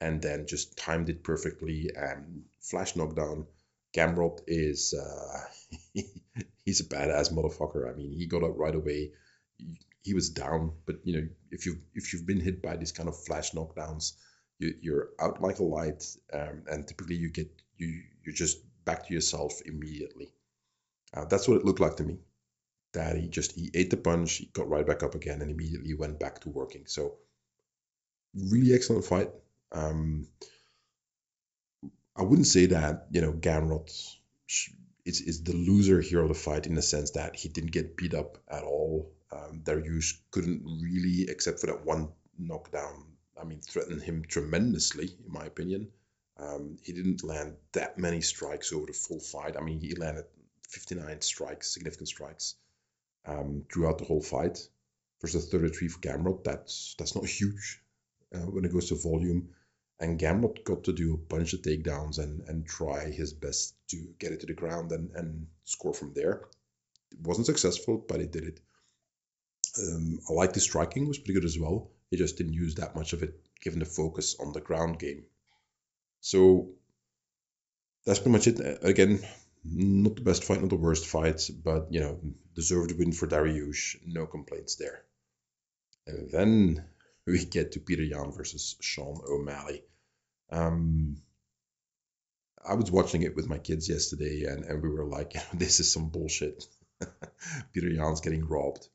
and 0.00 0.22
then 0.22 0.46
just 0.46 0.78
timed 0.78 1.10
it 1.10 1.22
perfectly 1.22 1.90
and 1.94 2.44
flash 2.60 2.96
knockdown. 2.96 3.46
Gamrot 3.94 4.40
is 4.46 4.94
uh, 4.94 5.40
he's 6.64 6.80
a 6.80 6.84
badass 6.84 7.30
motherfucker. 7.32 7.92
I 7.92 7.94
mean, 7.94 8.12
he 8.12 8.26
got 8.26 8.42
up 8.42 8.56
right 8.56 8.74
away 8.74 9.12
he 10.04 10.14
was 10.14 10.30
down. 10.30 10.72
But 10.86 10.96
you 11.04 11.16
know, 11.16 11.28
if 11.50 11.66
you 11.66 11.78
if 11.94 12.12
you've 12.12 12.26
been 12.26 12.40
hit 12.40 12.62
by 12.62 12.76
these 12.76 12.92
kind 12.92 13.08
of 13.08 13.24
flash 13.24 13.52
knockdowns, 13.52 14.12
you, 14.58 14.74
you're 14.80 15.08
out 15.20 15.42
like 15.42 15.58
a 15.58 15.64
light, 15.64 16.04
um, 16.32 16.64
and 16.68 16.86
typically 16.86 17.16
you 17.16 17.30
get 17.30 17.50
you 17.76 18.02
you're 18.22 18.34
just 18.34 18.58
back 18.84 19.08
to 19.08 19.14
yourself 19.14 19.60
immediately. 19.64 20.32
Uh, 21.12 21.24
that's 21.24 21.48
what 21.48 21.56
it 21.56 21.64
looked 21.64 21.80
like 21.80 21.96
to 21.96 22.04
me. 22.04 22.18
That 22.92 23.16
he 23.16 23.28
just 23.28 23.52
he 23.52 23.70
ate 23.74 23.90
the 23.90 23.96
punch, 23.96 24.36
he 24.36 24.50
got 24.52 24.68
right 24.68 24.86
back 24.86 25.02
up 25.02 25.14
again, 25.14 25.40
and 25.40 25.50
immediately 25.50 25.94
went 25.94 26.20
back 26.20 26.40
to 26.40 26.50
working. 26.50 26.84
So 26.86 27.16
really 28.34 28.74
excellent 28.74 29.04
fight. 29.06 29.30
Um, 29.72 30.28
I 32.16 32.22
wouldn't 32.22 32.46
say 32.46 32.66
that 32.66 33.06
you 33.10 33.22
know 33.22 33.32
Gamrot 33.32 33.90
is 35.06 35.20
is 35.20 35.42
the 35.42 35.54
loser 35.54 36.00
here 36.00 36.20
of 36.20 36.28
the 36.28 36.34
fight 36.34 36.66
in 36.66 36.74
the 36.74 36.82
sense 36.82 37.12
that 37.12 37.36
he 37.36 37.48
didn't 37.48 37.72
get 37.72 37.96
beat 37.96 38.14
up 38.14 38.38
at 38.48 38.64
all. 38.64 39.12
Um, 39.34 39.62
Dariush 39.64 40.14
couldn't 40.30 40.62
really, 40.64 41.28
except 41.28 41.60
for 41.60 41.66
that 41.66 41.84
one 41.84 42.12
knockdown, 42.38 43.04
I 43.40 43.44
mean, 43.44 43.60
threaten 43.60 44.00
him 44.00 44.24
tremendously, 44.24 45.06
in 45.06 45.32
my 45.32 45.44
opinion. 45.44 45.90
Um, 46.36 46.78
he 46.82 46.92
didn't 46.92 47.24
land 47.24 47.56
that 47.72 47.98
many 47.98 48.20
strikes 48.20 48.72
over 48.72 48.86
the 48.86 48.92
full 48.92 49.20
fight. 49.20 49.56
I 49.56 49.60
mean, 49.60 49.80
he 49.80 49.94
landed 49.94 50.26
59 50.68 51.20
strikes, 51.20 51.72
significant 51.72 52.08
strikes, 52.08 52.54
um, 53.24 53.64
throughout 53.72 53.98
the 53.98 54.04
whole 54.04 54.22
fight. 54.22 54.68
Versus 55.20 55.48
33 55.48 55.88
for 55.88 56.00
Gamrot, 56.00 56.44
that's 56.44 56.94
that's 56.98 57.14
not 57.14 57.24
huge 57.24 57.80
uh, 58.34 58.40
when 58.40 58.64
it 58.64 58.72
goes 58.72 58.88
to 58.90 58.94
volume. 58.94 59.54
And 59.98 60.20
Gamrot 60.20 60.64
got 60.64 60.84
to 60.84 60.92
do 60.92 61.14
a 61.14 61.16
bunch 61.16 61.54
of 61.54 61.62
takedowns 61.62 62.18
and 62.18 62.42
and 62.48 62.66
try 62.66 63.10
his 63.10 63.32
best 63.32 63.74
to 63.88 64.14
get 64.18 64.32
it 64.32 64.40
to 64.40 64.46
the 64.46 64.52
ground 64.52 64.92
and 64.92 65.10
and 65.14 65.46
score 65.64 65.94
from 65.94 66.12
there. 66.12 66.42
It 67.12 67.20
wasn't 67.20 67.46
successful, 67.46 68.04
but 68.06 68.20
he 68.20 68.26
did 68.26 68.44
it. 68.44 68.60
Um, 69.78 70.20
I 70.28 70.32
like 70.32 70.52
the 70.52 70.60
striking 70.60 71.08
was 71.08 71.18
pretty 71.18 71.34
good 71.34 71.44
as 71.44 71.58
well. 71.58 71.90
He 72.10 72.16
just 72.16 72.36
didn't 72.36 72.52
use 72.54 72.76
that 72.76 72.94
much 72.94 73.12
of 73.12 73.22
it, 73.22 73.40
given 73.60 73.80
the 73.80 73.86
focus 73.86 74.36
on 74.38 74.52
the 74.52 74.60
ground 74.60 74.98
game. 74.98 75.24
So 76.20 76.70
that's 78.06 78.18
pretty 78.18 78.32
much 78.32 78.46
it. 78.46 78.78
Again, 78.82 79.20
not 79.64 80.16
the 80.16 80.22
best 80.22 80.44
fight, 80.44 80.60
not 80.60 80.70
the 80.70 80.76
worst 80.76 81.06
fight, 81.06 81.50
but 81.64 81.92
you 81.92 82.00
know, 82.00 82.20
deserved 82.54 82.96
win 82.96 83.12
for 83.12 83.26
Dariush. 83.26 83.96
No 84.06 84.26
complaints 84.26 84.76
there. 84.76 85.02
And 86.06 86.30
then 86.30 86.84
we 87.26 87.44
get 87.44 87.72
to 87.72 87.80
Peter 87.80 88.02
Yan 88.02 88.32
versus 88.32 88.76
Sean 88.80 89.20
O'Malley. 89.26 89.82
Um, 90.50 91.16
I 92.66 92.74
was 92.74 92.90
watching 92.90 93.22
it 93.22 93.34
with 93.34 93.48
my 93.48 93.58
kids 93.58 93.88
yesterday, 93.88 94.44
and, 94.44 94.64
and 94.64 94.82
we 94.82 94.88
were 94.88 95.04
like, 95.04 95.34
this 95.54 95.80
is 95.80 95.90
some 95.90 96.10
bullshit. 96.10 96.64
Peter 97.72 97.88
Yan's 97.88 98.20
getting 98.20 98.46
robbed 98.46 98.88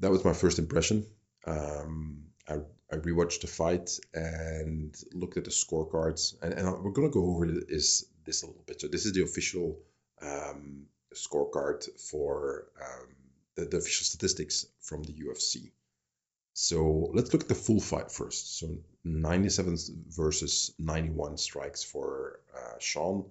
that 0.00 0.10
was 0.10 0.24
my 0.24 0.32
first 0.32 0.58
impression. 0.58 1.06
Um, 1.46 2.24
I, 2.48 2.56
I 2.90 2.96
rewatched 2.96 3.40
the 3.40 3.46
fight 3.46 3.98
and 4.14 4.94
looked 5.12 5.36
at 5.36 5.44
the 5.44 5.50
scorecards, 5.50 6.34
and, 6.42 6.52
and 6.54 6.84
we're 6.84 6.92
gonna 6.92 7.10
go 7.10 7.30
over 7.30 7.46
this 7.46 8.04
this 8.24 8.42
a 8.42 8.46
little 8.46 8.64
bit. 8.66 8.80
So 8.80 8.88
this 8.88 9.06
is 9.06 9.12
the 9.12 9.22
official 9.22 9.78
um, 10.20 10.86
scorecard 11.14 11.88
for 12.00 12.66
um, 12.80 13.08
the, 13.54 13.64
the 13.64 13.78
official 13.78 14.04
statistics 14.04 14.66
from 14.80 15.02
the 15.02 15.12
UFC. 15.12 15.70
So 16.52 17.10
let's 17.12 17.32
look 17.32 17.42
at 17.42 17.48
the 17.48 17.54
full 17.54 17.80
fight 17.80 18.10
first. 18.10 18.58
So 18.58 18.78
97 19.04 19.76
versus 20.08 20.72
91 20.78 21.36
strikes 21.36 21.82
for 21.82 22.40
uh, 22.54 22.78
Sean, 22.78 23.26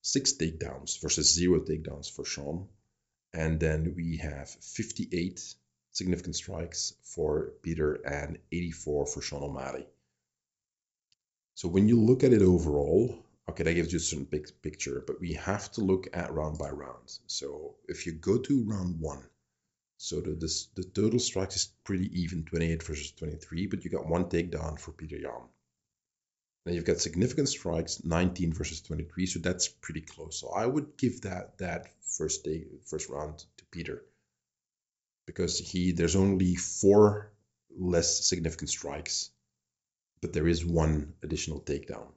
six 0.00 0.32
takedowns 0.32 1.00
versus 1.00 1.32
zero 1.32 1.60
takedowns 1.60 2.10
for 2.10 2.24
Sean, 2.24 2.68
and 3.32 3.60
then 3.60 3.94
we 3.96 4.16
have 4.18 4.48
58 4.48 5.54
significant 5.92 6.36
strikes 6.36 6.94
for 7.02 7.52
Peter 7.62 7.94
and 7.94 8.38
84 8.50 9.06
for 9.06 9.22
Sean 9.22 9.42
O'Malley. 9.42 9.86
So 11.54 11.68
when 11.68 11.88
you 11.88 12.00
look 12.00 12.24
at 12.24 12.32
it 12.32 12.42
overall, 12.42 13.24
Okay, 13.48 13.64
that 13.64 13.74
gives 13.74 13.92
you 13.92 13.96
a 13.96 14.00
certain 14.00 14.24
big 14.24 14.48
picture, 14.62 15.02
but 15.04 15.20
we 15.20 15.32
have 15.32 15.70
to 15.72 15.80
look 15.80 16.06
at 16.12 16.32
round 16.32 16.58
by 16.58 16.70
round. 16.70 17.18
So 17.26 17.74
if 17.88 18.06
you 18.06 18.12
go 18.12 18.38
to 18.38 18.64
round 18.64 19.00
one, 19.00 19.24
so 19.96 20.20
the 20.20 20.34
this, 20.34 20.66
the 20.76 20.84
total 20.84 21.18
strikes 21.18 21.56
is 21.56 21.72
pretty 21.84 22.22
even, 22.22 22.44
28 22.44 22.82
versus 22.84 23.10
23, 23.12 23.66
but 23.66 23.84
you 23.84 23.90
got 23.90 24.06
one 24.06 24.26
takedown 24.26 24.78
for 24.78 24.92
Peter 24.92 25.16
Yan. 25.16 25.48
Then 26.64 26.74
you've 26.74 26.84
got 26.84 27.00
significant 27.00 27.48
strikes, 27.48 28.04
19 28.04 28.52
versus 28.52 28.80
23, 28.80 29.26
so 29.26 29.40
that's 29.40 29.66
pretty 29.66 30.02
close. 30.02 30.38
So 30.38 30.50
I 30.50 30.64
would 30.64 30.96
give 30.96 31.22
that 31.22 31.58
that 31.58 31.88
first 32.00 32.44
day, 32.44 32.66
first 32.86 33.08
round 33.08 33.40
to 33.56 33.64
Peter, 33.72 34.04
because 35.26 35.58
he 35.58 35.92
there's 35.92 36.16
only 36.16 36.54
four 36.54 37.32
less 37.76 38.26
significant 38.26 38.70
strikes, 38.70 39.30
but 40.20 40.32
there 40.32 40.48
is 40.48 40.64
one 40.64 41.14
additional 41.22 41.60
takedown. 41.60 42.08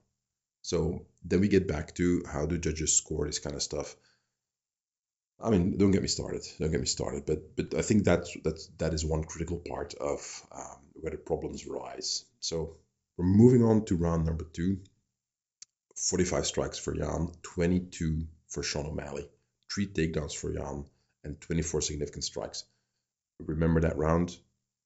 So 0.62 1.06
then 1.24 1.42
we 1.42 1.48
get 1.48 1.68
back 1.68 1.96
to 1.96 2.24
how 2.32 2.46
do 2.46 2.58
judges 2.58 2.98
score 2.98 3.26
this 3.28 3.40
kind 3.40 3.56
of 3.56 3.62
stuff. 3.62 3.96
I 5.40 5.50
mean, 5.50 5.78
don't 5.78 5.92
get 5.92 6.02
me 6.02 6.08
started. 6.08 6.44
Don't 6.60 6.72
get 6.72 6.80
me 6.80 6.88
started. 6.88 7.26
But 7.26 7.56
but 7.56 7.76
I 7.76 7.82
think 7.82 8.04
that's 8.04 8.36
that's 8.44 8.68
that 8.78 8.94
is 8.94 9.06
one 9.06 9.24
critical 9.24 9.58
part 9.58 9.94
of 9.96 10.20
um, 10.52 10.80
where 10.94 11.12
the 11.12 11.18
problems 11.18 11.68
rise. 11.68 12.26
So 12.40 12.78
we're 13.18 13.26
moving 13.26 13.64
on 13.64 13.86
to 13.86 13.96
round 13.96 14.26
number 14.26 14.46
two. 14.46 14.80
45 15.96 16.46
strikes 16.46 16.78
for 16.78 16.94
Yan, 16.94 17.32
22 17.42 18.28
for 18.50 18.64
Sean 18.64 18.86
O'Malley, 18.86 19.30
three 19.74 19.88
takedowns 19.88 20.36
for 20.36 20.52
Yan, 20.52 20.86
and 21.24 21.40
24 21.40 21.82
significant 21.82 22.24
strikes. 22.24 22.66
Remember 23.40 23.82
that 23.82 23.98
round? 23.98 24.38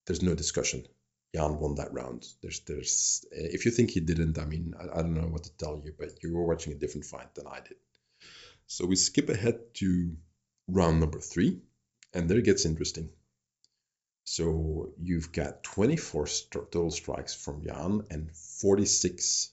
There's 0.06 0.22
no 0.22 0.36
discussion. 0.36 0.86
Yan 1.34 1.60
won 1.60 1.76
that 1.76 1.94
round. 1.94 2.28
There's, 2.42 2.62
there's. 2.62 3.26
Eh, 3.32 3.50
if 3.52 3.66
you 3.66 3.72
think 3.72 3.92
he 3.92 4.00
didn't, 4.00 4.40
I 4.40 4.46
mean, 4.46 4.74
I, 4.80 5.00
I 5.00 5.02
don't 5.02 5.14
know 5.14 5.28
what 5.28 5.44
to 5.44 5.58
tell 5.58 5.80
you, 5.84 5.94
but 5.98 6.24
you 6.24 6.36
were 6.36 6.46
watching 6.46 6.74
a 6.74 6.78
different 6.78 7.06
fight 7.06 7.36
than 7.36 7.48
I 7.48 7.60
did. 7.60 7.78
So 8.66 8.86
we 8.86 8.96
skip 8.96 9.30
ahead 9.30 9.74
to 9.76 10.16
round 10.68 11.00
number 11.00 11.20
three, 11.20 11.62
and 12.14 12.30
there 12.30 12.40
it 12.40 12.46
gets 12.46 12.66
interesting. 12.66 13.10
So 14.24 14.94
you've 15.02 15.32
got 15.32 15.64
24 15.64 16.28
st- 16.28 16.72
total 16.72 16.92
strikes 16.92 17.34
from 17.34 17.64
Yan 17.64 18.06
and 18.12 18.32
46 18.36 19.52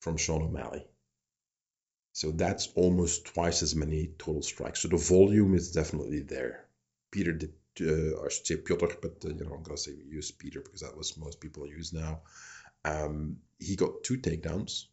from 0.00 0.16
Sean 0.16 0.42
O'Malley. 0.42 0.84
So 2.12 2.30
that's 2.32 2.68
almost 2.74 3.26
twice 3.26 3.62
as 3.62 3.74
many 3.74 4.08
total 4.18 4.42
strikes. 4.42 4.80
So 4.80 4.88
the 4.88 4.96
volume 4.96 5.54
is 5.54 5.72
definitely 5.72 6.20
there. 6.20 6.66
Peter 7.10 7.32
did, 7.32 7.54
uh, 7.80 8.24
I 8.24 8.28
should 8.28 8.46
say 8.46 8.56
Piotr, 8.56 8.86
but 9.00 9.24
uh, 9.24 9.28
you 9.28 9.44
know 9.44 9.54
I'm 9.54 9.62
gonna 9.62 9.76
say 9.76 9.92
we 9.92 10.14
use 10.14 10.30
Peter 10.30 10.60
because 10.60 10.80
that 10.80 10.96
was 10.96 11.16
most 11.16 11.40
people 11.40 11.66
use 11.66 11.92
now. 11.92 12.20
Um, 12.84 13.38
he 13.58 13.76
got 13.76 14.02
two 14.02 14.18
takedowns, 14.18 14.86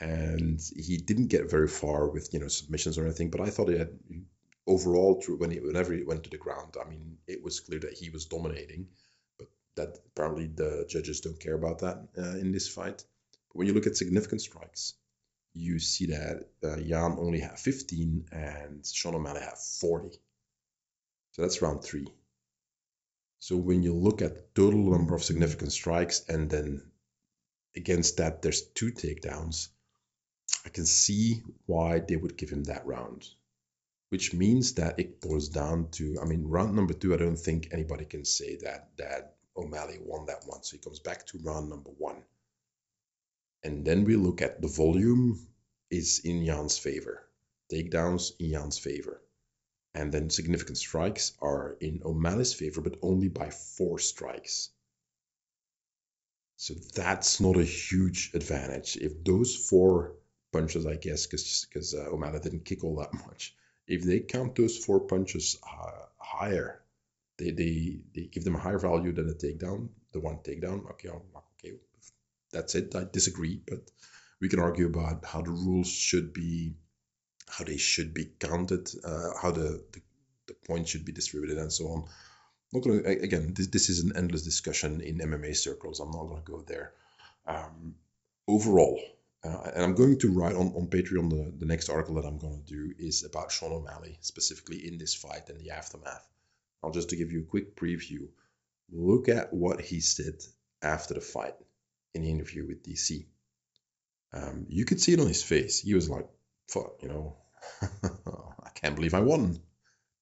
and 0.00 0.60
he 0.76 0.98
didn't 0.98 1.28
get 1.28 1.50
very 1.50 1.68
far 1.68 2.08
with 2.08 2.32
you 2.32 2.40
know 2.40 2.48
submissions 2.48 2.98
or 2.98 3.04
anything. 3.04 3.30
But 3.30 3.40
I 3.40 3.50
thought 3.50 3.68
he 3.68 3.78
had 3.78 3.98
overall, 4.66 5.22
when 5.38 5.50
he, 5.50 5.60
whenever 5.60 5.94
he 5.94 6.02
went 6.02 6.24
to 6.24 6.30
the 6.30 6.38
ground, 6.38 6.76
I 6.84 6.88
mean, 6.88 7.18
it 7.26 7.42
was 7.42 7.60
clear 7.60 7.80
that 7.80 7.94
he 7.94 8.10
was 8.10 8.26
dominating, 8.26 8.88
but 9.38 9.48
that 9.76 9.98
apparently 10.06 10.46
the 10.46 10.86
judges 10.88 11.20
don't 11.20 11.40
care 11.40 11.54
about 11.54 11.80
that 11.80 12.08
uh, 12.18 12.38
in 12.38 12.52
this 12.52 12.68
fight. 12.68 13.04
But 13.48 13.56
when 13.56 13.66
you 13.66 13.74
look 13.74 13.86
at 13.86 13.96
significant 13.96 14.40
strikes, 14.40 14.94
you 15.54 15.78
see 15.78 16.06
that 16.06 16.48
uh, 16.62 16.76
Yan 16.76 17.16
only 17.18 17.40
had 17.40 17.58
15 17.58 18.26
and 18.32 18.84
Sean 18.86 19.14
O'Malley 19.14 19.40
had 19.40 19.56
40. 19.58 20.18
So 21.36 21.42
that's 21.42 21.62
round 21.62 21.84
three. 21.84 22.08
So 23.38 23.56
when 23.56 23.82
you 23.82 23.94
look 23.94 24.22
at 24.22 24.54
total 24.54 24.90
number 24.90 25.14
of 25.14 25.22
significant 25.22 25.72
strikes 25.72 26.24
and 26.28 26.50
then 26.50 26.90
against 27.76 28.16
that 28.16 28.42
there's 28.42 28.62
two 28.62 28.90
takedowns, 28.90 29.68
I 30.64 30.70
can 30.70 30.86
see 30.86 31.42
why 31.66 32.00
they 32.00 32.16
would 32.16 32.36
give 32.36 32.50
him 32.50 32.64
that 32.64 32.86
round 32.86 33.28
which 34.08 34.32
means 34.32 34.74
that 34.74 34.98
it 34.98 35.20
boils 35.20 35.48
down 35.48 35.88
to, 35.90 36.18
I 36.22 36.24
mean, 36.24 36.46
round 36.46 36.74
number 36.76 36.94
two, 36.94 37.12
I 37.12 37.16
don't 37.16 37.38
think 37.38 37.68
anybody 37.72 38.04
can 38.04 38.24
say 38.24 38.56
that 38.62 38.90
that 38.98 39.36
O'Malley 39.56 39.98
won 40.00 40.26
that 40.26 40.46
one. 40.46 40.62
So 40.62 40.76
he 40.76 40.82
comes 40.82 41.00
back 41.00 41.26
to 41.26 41.38
round 41.42 41.68
number 41.68 41.90
one. 41.90 42.22
And 43.64 43.84
then 43.84 44.04
we 44.04 44.16
look 44.16 44.42
at 44.42 44.62
the 44.62 44.68
volume 44.68 45.46
is 45.90 46.20
in 46.24 46.42
Yan's 46.42 46.78
favor. 46.78 47.28
Takedowns 47.72 48.32
in 48.38 48.50
Yan's 48.50 48.78
favor. 48.78 49.20
And 49.96 50.12
then 50.12 50.28
significant 50.28 50.76
strikes 50.76 51.32
are 51.40 51.76
in 51.80 52.02
O'Malley's 52.04 52.52
favor, 52.52 52.82
but 52.82 52.98
only 53.00 53.28
by 53.28 53.48
four 53.48 53.98
strikes. 53.98 54.68
So 56.58 56.74
that's 56.94 57.40
not 57.40 57.56
a 57.56 57.64
huge 57.64 58.30
advantage. 58.34 58.98
If 58.98 59.24
those 59.24 59.56
four 59.56 60.12
punches, 60.52 60.86
I 60.86 60.96
guess, 60.96 61.26
because 61.26 61.94
uh, 61.94 62.10
O'Malley 62.12 62.40
didn't 62.40 62.66
kick 62.66 62.84
all 62.84 62.96
that 62.96 63.14
much, 63.14 63.54
if 63.86 64.02
they 64.02 64.20
count 64.20 64.54
those 64.54 64.76
four 64.76 65.00
punches 65.00 65.58
uh, 65.62 66.06
higher, 66.18 66.82
they, 67.38 67.50
they 67.50 68.00
they 68.14 68.24
give 68.24 68.44
them 68.44 68.56
a 68.56 68.64
higher 68.66 68.78
value 68.78 69.12
than 69.12 69.30
a 69.30 69.34
takedown, 69.34 69.88
the 70.12 70.20
one 70.20 70.38
takedown. 70.38 70.90
Okay, 70.90 71.08
I'm 71.08 71.22
okay, 71.58 71.76
that's 72.52 72.74
it. 72.74 72.94
I 72.94 73.04
disagree, 73.04 73.62
but 73.66 73.90
we 74.40 74.48
can 74.48 74.60
argue 74.60 74.86
about 74.86 75.24
how 75.24 75.42
the 75.42 75.50
rules 75.50 75.88
should 75.88 76.32
be, 76.32 76.74
how 77.48 77.64
they 77.64 77.76
should 77.76 78.12
be 78.14 78.26
counted, 78.38 78.88
uh, 79.04 79.30
how 79.40 79.50
the, 79.50 79.82
the 79.92 80.00
the 80.46 80.54
points 80.54 80.90
should 80.90 81.04
be 81.04 81.12
distributed, 81.12 81.58
and 81.58 81.72
so 81.72 81.86
on. 81.88 82.04
Not 82.72 82.84
gonna 82.84 83.02
again. 83.02 83.54
This 83.54 83.68
this 83.68 83.88
is 83.88 84.00
an 84.00 84.12
endless 84.16 84.42
discussion 84.42 85.00
in 85.00 85.18
MMA 85.18 85.56
circles. 85.56 86.00
I'm 86.00 86.10
not 86.10 86.28
gonna 86.28 86.42
go 86.44 86.62
there. 86.62 86.92
Um, 87.46 87.94
overall, 88.48 89.00
uh, 89.44 89.70
and 89.74 89.84
I'm 89.84 89.94
going 89.94 90.18
to 90.18 90.32
write 90.32 90.56
on, 90.56 90.68
on 90.74 90.88
Patreon 90.88 91.30
the, 91.30 91.52
the 91.58 91.66
next 91.66 91.88
article 91.88 92.16
that 92.16 92.24
I'm 92.24 92.38
going 92.38 92.62
to 92.64 92.74
do 92.74 92.94
is 92.98 93.24
about 93.24 93.52
Sean 93.52 93.72
O'Malley, 93.72 94.18
specifically 94.20 94.86
in 94.86 94.98
this 94.98 95.14
fight 95.14 95.48
and 95.48 95.60
the 95.60 95.70
aftermath. 95.70 96.28
I'll 96.82 96.90
just 96.90 97.10
to 97.10 97.16
give 97.16 97.32
you 97.32 97.42
a 97.42 97.50
quick 97.50 97.76
preview. 97.76 98.28
Look 98.90 99.28
at 99.28 99.52
what 99.52 99.80
he 99.80 100.00
said 100.00 100.42
after 100.82 101.14
the 101.14 101.20
fight 101.20 101.54
in 102.14 102.22
the 102.22 102.30
interview 102.30 102.66
with 102.66 102.82
DC. 102.82 103.26
Um, 104.32 104.66
you 104.68 104.84
could 104.84 105.00
see 105.00 105.12
it 105.12 105.20
on 105.20 105.28
his 105.28 105.42
face. 105.42 105.80
He 105.80 105.94
was 105.94 106.10
like, 106.10 106.28
fuck, 106.68 107.02
you 107.02 107.08
know, 107.08 107.36
I 108.02 108.70
can't 108.74 108.96
believe 108.96 109.14
I 109.14 109.20
won. 109.20 109.58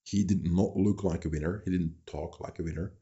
He 0.03 0.25
did 0.25 0.45
not 0.51 0.77
look 0.77 1.05
like 1.05 1.25
a 1.25 1.29
winner. 1.29 1.63
He 1.65 1.71
didn't 1.71 2.07
talk 2.07 2.41
like 2.41 2.59
a 2.59 2.63
winner 2.63 2.93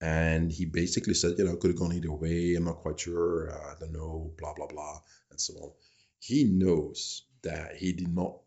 and 0.00 0.50
he 0.52 0.64
basically 0.64 1.14
said, 1.14 1.34
you 1.38 1.44
know, 1.44 1.56
could 1.56 1.70
have 1.70 1.78
gone 1.78 1.92
either 1.92 2.12
way. 2.12 2.54
I'm 2.54 2.64
not 2.64 2.78
quite 2.78 3.00
sure. 3.00 3.50
Uh, 3.50 3.72
I 3.72 3.74
don't 3.80 3.92
know. 3.92 4.32
Blah 4.38 4.54
blah 4.54 4.66
blah, 4.66 5.00
and 5.30 5.40
so 5.40 5.54
on. 5.54 5.72
He 6.20 6.44
knows 6.44 7.24
that 7.42 7.76
he 7.76 7.92
did 7.92 8.14
not 8.14 8.38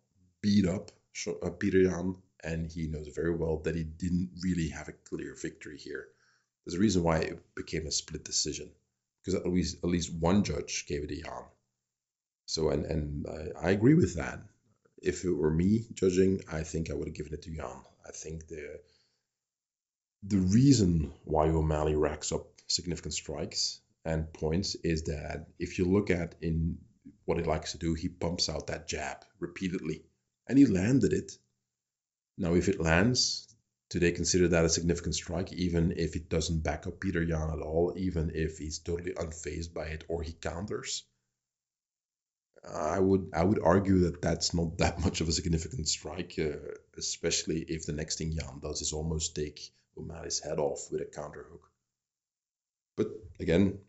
beat 0.41 0.65
up 0.65 0.91
uh, 1.43 1.49
Peter 1.49 1.79
Yan, 1.79 2.15
and 2.43 2.71
he 2.71 2.87
knows 2.87 3.09
very 3.09 3.35
well 3.35 3.57
that 3.59 3.75
he 3.75 3.83
didn't 3.83 4.31
really 4.41 4.69
have 4.69 4.87
a 4.87 4.93
clear 4.93 5.35
victory 5.35 5.77
here. 5.77 6.07
There's 6.65 6.75
a 6.75 6.79
reason 6.79 7.03
why 7.03 7.19
it 7.19 7.55
became 7.55 7.85
a 7.87 7.91
split 7.91 8.23
decision, 8.23 8.71
because 9.19 9.39
at 9.39 9.51
least 9.51 9.77
at 9.83 9.89
least 9.89 10.13
one 10.13 10.43
judge 10.43 10.85
gave 10.87 11.03
it 11.03 11.07
to 11.07 11.17
Yan. 11.17 11.43
So 12.53 12.69
and 12.69 12.85
and 12.85 13.25
I, 13.27 13.67
I 13.67 13.71
agree 13.71 13.93
with 13.93 14.15
that. 14.15 14.41
If 15.01 15.23
it 15.23 15.31
were 15.31 15.49
me 15.49 15.87
judging, 15.93 16.41
I 16.51 16.63
think 16.63 16.89
I 16.89 16.93
would 16.93 17.07
have 17.07 17.15
given 17.15 17.33
it 17.33 17.43
to 17.43 17.49
Yan. 17.49 17.81
I 18.05 18.11
think 18.11 18.47
the 18.47 18.81
the 20.23 20.39
reason 20.59 21.13
why 21.23 21.47
O'Malley 21.47 21.95
racks 21.95 22.33
up 22.33 22.45
significant 22.67 23.13
strikes 23.13 23.79
and 24.03 24.33
points 24.33 24.75
is 24.83 25.03
that 25.03 25.47
if 25.59 25.79
you 25.79 25.85
look 25.85 26.09
at 26.11 26.35
in 26.41 26.77
what 27.23 27.37
he 27.37 27.45
likes 27.45 27.71
to 27.71 27.77
do, 27.77 27.93
he 27.93 28.09
pumps 28.09 28.49
out 28.49 28.67
that 28.67 28.89
jab 28.89 29.23
repeatedly, 29.39 30.03
and 30.45 30.57
he 30.57 30.65
landed 30.65 31.13
it. 31.13 31.31
Now, 32.37 32.55
if 32.55 32.67
it 32.67 32.81
lands, 32.81 33.47
do 33.89 33.99
they 33.99 34.11
consider 34.11 34.49
that 34.49 34.65
a 34.65 34.75
significant 34.77 35.15
strike, 35.15 35.53
even 35.53 35.93
if 35.95 36.17
it 36.17 36.27
doesn't 36.27 36.63
back 36.63 36.85
up 36.85 36.99
Peter 36.99 37.23
Yan 37.23 37.49
at 37.49 37.61
all, 37.61 37.93
even 37.95 38.29
if 38.35 38.57
he's 38.57 38.79
totally 38.79 39.13
unfazed 39.13 39.73
by 39.73 39.85
it 39.85 40.03
or 40.09 40.21
he 40.21 40.33
counters? 40.33 41.05
I 42.63 42.99
would 42.99 43.31
I 43.33 43.43
would 43.43 43.59
argue 43.63 43.99
that 43.99 44.21
that's 44.21 44.53
not 44.53 44.77
that 44.77 44.99
much 44.99 45.21
of 45.21 45.27
a 45.27 45.31
significant 45.31 45.87
strike, 45.87 46.35
uh, 46.37 46.57
especially 46.97 47.61
if 47.61 47.85
the 47.85 47.93
next 47.93 48.17
thing 48.17 48.31
Yan 48.31 48.59
does 48.59 48.81
is 48.81 48.93
almost 48.93 49.35
take 49.35 49.71
O'Malley's 49.97 50.39
head 50.39 50.59
off 50.59 50.91
with 50.91 51.01
a 51.01 51.05
counter 51.05 51.45
hook. 51.49 51.71
But 52.95 53.07
again, 53.39 53.79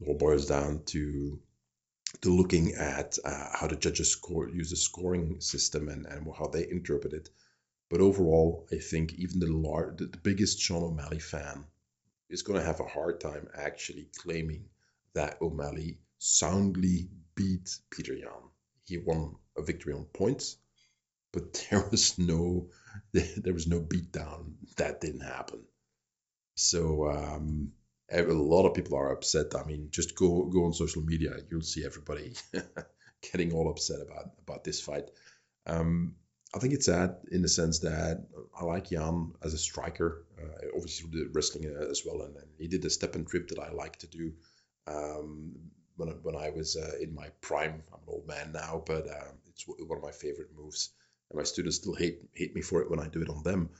it 0.00 0.08
all 0.08 0.14
boils 0.14 0.46
down 0.46 0.84
to 0.86 1.40
to 2.20 2.30
looking 2.30 2.74
at 2.74 3.18
uh, 3.24 3.48
how 3.54 3.66
the 3.66 3.76
judges 3.76 4.10
score 4.12 4.48
use 4.48 4.70
the 4.70 4.76
scoring 4.76 5.40
system 5.40 5.88
and, 5.88 6.06
and 6.06 6.26
how 6.36 6.48
they 6.48 6.68
interpret 6.68 7.12
it. 7.12 7.30
But 7.90 8.00
overall, 8.00 8.66
I 8.70 8.76
think 8.76 9.14
even 9.14 9.40
the, 9.40 9.46
lar- 9.46 9.94
the, 9.96 10.06
the 10.06 10.18
biggest 10.18 10.60
Sean 10.60 10.82
O'Malley 10.82 11.18
fan 11.18 11.64
is 12.28 12.42
going 12.42 12.58
to 12.58 12.66
have 12.66 12.80
a 12.80 12.84
hard 12.84 13.20
time 13.20 13.48
actually 13.54 14.08
claiming 14.16 14.68
that 15.14 15.40
O'Malley 15.40 15.98
soundly 16.18 17.08
beat 17.38 17.70
Peter 17.90 18.14
Yan. 18.14 18.50
He 18.84 18.98
won 18.98 19.36
a 19.56 19.62
victory 19.62 19.94
on 19.94 20.04
points, 20.12 20.56
but 21.32 21.66
there 21.70 21.88
was 21.90 22.18
no 22.18 22.70
there 23.12 23.54
was 23.54 23.66
no 23.66 23.80
beatdown. 23.80 24.54
That 24.76 25.00
didn't 25.00 25.20
happen. 25.20 25.60
So 26.56 27.08
um, 27.08 27.72
a 28.10 28.22
lot 28.22 28.66
of 28.66 28.74
people 28.74 28.98
are 28.98 29.12
upset. 29.12 29.54
I 29.54 29.64
mean, 29.64 29.88
just 29.90 30.16
go 30.16 30.44
go 30.44 30.64
on 30.64 30.72
social 30.72 31.02
media. 31.02 31.36
You'll 31.50 31.62
see 31.62 31.84
everybody 31.86 32.34
getting 33.32 33.52
all 33.54 33.70
upset 33.70 34.00
about 34.00 34.32
about 34.42 34.64
this 34.64 34.80
fight. 34.80 35.10
Um, 35.66 36.16
I 36.54 36.58
think 36.60 36.72
it's 36.72 36.86
sad 36.86 37.16
in 37.30 37.42
the 37.42 37.48
sense 37.48 37.80
that 37.80 38.26
I 38.58 38.64
like 38.64 38.90
Yan 38.90 39.32
as 39.42 39.52
a 39.52 39.58
striker. 39.58 40.24
Uh, 40.40 40.68
obviously, 40.74 41.10
the 41.10 41.30
wrestling 41.34 41.66
uh, 41.66 41.90
as 41.90 42.02
well, 42.06 42.22
and, 42.22 42.34
and, 42.36 42.48
he 42.58 42.68
did 42.68 42.80
the 42.80 42.88
step 42.88 43.14
and 43.14 43.28
trip 43.28 43.48
that 43.48 43.58
I 43.58 43.70
like 43.70 43.98
to 43.98 44.06
do. 44.06 44.32
Um, 44.86 45.52
when, 45.98 46.08
when 46.22 46.36
I 46.36 46.50
was 46.50 46.76
uh, 46.76 46.96
in 47.00 47.14
my 47.14 47.28
prime, 47.40 47.82
I'm 47.92 48.00
an 48.00 48.08
old 48.08 48.26
man 48.26 48.52
now, 48.52 48.82
but 48.86 49.06
um, 49.08 49.34
it's 49.48 49.64
one 49.66 49.98
of 49.98 50.02
my 50.02 50.12
favorite 50.12 50.50
moves, 50.56 50.90
and 51.30 51.36
my 51.36 51.44
students 51.44 51.76
still 51.76 51.94
hate 51.94 52.20
hate 52.32 52.54
me 52.54 52.62
for 52.62 52.80
it 52.80 52.90
when 52.90 53.00
I 53.00 53.08
do 53.08 53.20
it 53.20 53.28
on 53.28 53.42
them. 53.42 53.70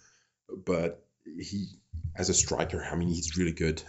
But 0.49 1.05
he, 1.25 1.69
as 2.17 2.29
a 2.29 2.35
striker, 2.35 2.85
I 2.85 2.95
mean, 2.97 3.09
he's 3.09 3.39
really 3.39 3.53
good. 3.53 3.83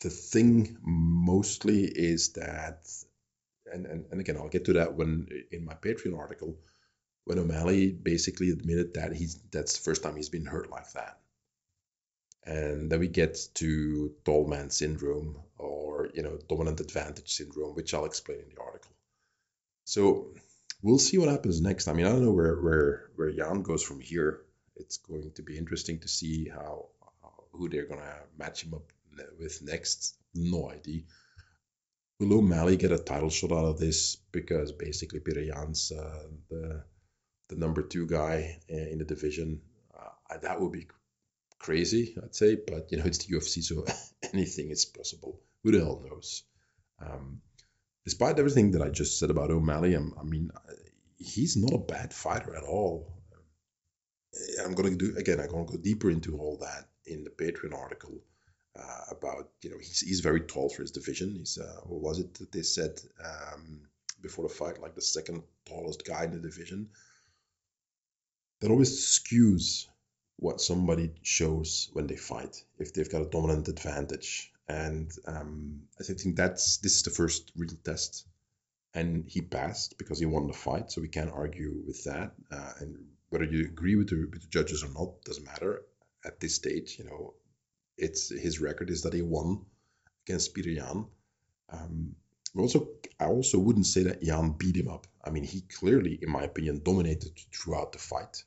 The 0.00 0.10
thing 0.10 0.76
mostly 0.82 1.84
is 1.84 2.32
that, 2.34 2.86
and, 3.72 3.86
and, 3.86 4.04
and 4.10 4.20
again, 4.20 4.36
I'll 4.36 4.48
get 4.48 4.66
to 4.66 4.74
that 4.74 4.94
when 4.94 5.28
in 5.50 5.64
my 5.64 5.74
Patreon 5.74 6.18
article 6.18 6.58
when 7.24 7.38
O'Malley 7.38 7.90
basically 7.90 8.50
admitted 8.50 8.94
that 8.94 9.14
he's 9.14 9.40
that's 9.50 9.78
the 9.78 9.82
first 9.82 10.02
time 10.02 10.16
he's 10.16 10.28
been 10.28 10.46
hurt 10.46 10.70
like 10.70 10.92
that. 10.92 11.18
And 12.44 12.92
then 12.92 13.00
we 13.00 13.08
get 13.08 13.38
to 13.54 14.12
tall 14.24 14.46
man 14.46 14.68
syndrome 14.68 15.38
or 15.56 15.73
you 16.14 16.22
know 16.22 16.38
dominant 16.48 16.80
advantage 16.80 17.32
syndrome, 17.32 17.74
which 17.74 17.92
I'll 17.92 18.04
explain 18.06 18.38
in 18.38 18.54
the 18.54 18.62
article. 18.62 18.92
So 19.84 20.28
we'll 20.82 20.98
see 20.98 21.18
what 21.18 21.28
happens 21.28 21.60
next. 21.60 21.88
I 21.88 21.92
mean, 21.92 22.06
I 22.06 22.10
don't 22.10 22.24
know 22.24 22.32
where 22.32 22.56
where 22.60 23.10
where 23.16 23.28
Yan 23.28 23.62
goes 23.62 23.82
from 23.82 24.00
here. 24.00 24.40
It's 24.76 24.98
going 24.98 25.32
to 25.36 25.42
be 25.42 25.56
interesting 25.56 26.00
to 26.00 26.08
see 26.08 26.48
how, 26.48 26.86
how 27.22 27.32
who 27.52 27.68
they're 27.68 27.86
gonna 27.86 28.16
match 28.38 28.64
him 28.64 28.74
up 28.74 28.92
with 29.38 29.62
next. 29.62 30.16
No 30.34 30.70
idea. 30.70 31.02
Will 32.20 32.38
O'Malley 32.38 32.76
get 32.76 32.92
a 32.92 32.98
title 32.98 33.30
shot 33.30 33.52
out 33.52 33.66
of 33.66 33.78
this? 33.78 34.16
Because 34.32 34.72
basically 34.72 35.20
Peter 35.20 35.42
Yan's 35.42 35.92
uh, 35.92 36.28
the 36.48 36.84
the 37.48 37.56
number 37.56 37.82
two 37.82 38.06
guy 38.06 38.60
in 38.68 38.98
the 38.98 39.04
division. 39.04 39.60
Uh, 39.96 40.38
that 40.38 40.60
would 40.60 40.72
be 40.72 40.86
crazy, 41.58 42.16
I'd 42.22 42.34
say. 42.34 42.56
But 42.56 42.90
you 42.90 42.98
know, 42.98 43.04
it's 43.04 43.24
the 43.24 43.34
UFC, 43.34 43.62
so 43.62 43.84
anything 44.32 44.70
is 44.70 44.84
possible. 44.84 45.40
Who 45.64 45.72
the 45.72 45.78
hell 45.78 46.04
knows? 46.08 46.44
Um, 47.00 47.40
despite 48.04 48.38
everything 48.38 48.72
that 48.72 48.82
I 48.82 48.90
just 48.90 49.18
said 49.18 49.30
about 49.30 49.50
O'Malley, 49.50 49.94
I'm, 49.94 50.14
i 50.20 50.22
mean, 50.22 50.50
he's 51.18 51.56
not 51.56 51.72
a 51.72 51.78
bad 51.78 52.12
fighter 52.12 52.54
at 52.54 52.62
all. 52.62 53.10
I'm 54.64 54.74
gonna 54.74 54.94
do 54.94 55.16
again. 55.16 55.40
I'm 55.40 55.48
gonna 55.48 55.64
go 55.64 55.76
deeper 55.76 56.10
into 56.10 56.36
all 56.36 56.58
that 56.58 56.88
in 57.06 57.24
the 57.24 57.30
Patreon 57.30 57.72
article 57.72 58.20
uh, 58.76 59.04
about 59.10 59.50
you 59.62 59.70
know 59.70 59.78
he's 59.78 60.00
he's 60.00 60.20
very 60.20 60.40
tall 60.40 60.68
for 60.68 60.82
his 60.82 60.90
division. 60.90 61.34
He's 61.34 61.56
uh, 61.56 61.80
what 61.84 62.02
was 62.02 62.18
it 62.18 62.34
that 62.34 62.52
they 62.52 62.62
said 62.62 63.00
um, 63.24 63.82
before 64.20 64.46
the 64.48 64.54
fight, 64.54 64.82
like 64.82 64.94
the 64.94 65.02
second 65.02 65.44
tallest 65.66 66.04
guy 66.04 66.24
in 66.24 66.32
the 66.32 66.40
division 66.40 66.88
that 68.60 68.70
always 68.70 69.06
skews 69.06 69.86
what 70.36 70.60
somebody 70.60 71.12
shows 71.22 71.90
when 71.92 72.06
they 72.06 72.16
fight 72.16 72.64
if 72.78 72.92
they've 72.92 73.10
got 73.10 73.22
a 73.22 73.30
dominant 73.30 73.68
advantage. 73.68 74.52
And 74.68 75.10
um, 75.26 75.82
I 76.00 76.04
think 76.04 76.36
that's 76.36 76.78
this 76.78 76.96
is 76.96 77.02
the 77.02 77.10
first 77.10 77.52
real 77.56 77.76
test, 77.84 78.26
and 78.94 79.28
he 79.28 79.42
passed 79.42 79.98
because 79.98 80.18
he 80.18 80.26
won 80.26 80.46
the 80.46 80.54
fight, 80.54 80.90
so 80.90 81.02
we 81.02 81.08
can't 81.08 81.30
argue 81.30 81.82
with 81.86 82.04
that. 82.04 82.32
Uh, 82.50 82.72
and 82.80 82.96
whether 83.28 83.44
you 83.44 83.64
agree 83.64 83.96
with 83.96 84.08
the, 84.08 84.28
with 84.30 84.42
the 84.42 84.48
judges 84.48 84.82
or 84.84 84.88
not 84.88 85.22
doesn't 85.24 85.44
matter 85.44 85.82
at 86.24 86.40
this 86.40 86.54
stage. 86.54 86.96
You 86.98 87.04
know, 87.04 87.34
it's 87.98 88.30
his 88.30 88.60
record 88.60 88.90
is 88.90 89.02
that 89.02 89.12
he 89.12 89.22
won 89.22 89.66
against 90.26 90.54
Peter 90.54 90.70
Yan. 90.70 91.06
Um, 91.70 92.16
also, 92.56 92.88
I 93.18 93.26
also 93.26 93.58
wouldn't 93.58 93.86
say 93.86 94.04
that 94.04 94.22
Yan 94.22 94.52
beat 94.52 94.76
him 94.76 94.88
up. 94.88 95.06
I 95.24 95.30
mean, 95.30 95.44
he 95.44 95.62
clearly, 95.62 96.18
in 96.22 96.30
my 96.30 96.44
opinion, 96.44 96.82
dominated 96.84 97.38
throughout 97.52 97.92
the 97.92 97.98
fight. 97.98 98.44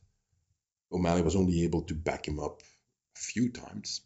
O'Malley 0.92 1.22
was 1.22 1.36
only 1.36 1.64
able 1.64 1.82
to 1.84 1.94
back 1.94 2.28
him 2.28 2.40
up 2.40 2.62
a 3.16 3.20
few 3.20 3.50
times. 3.50 4.02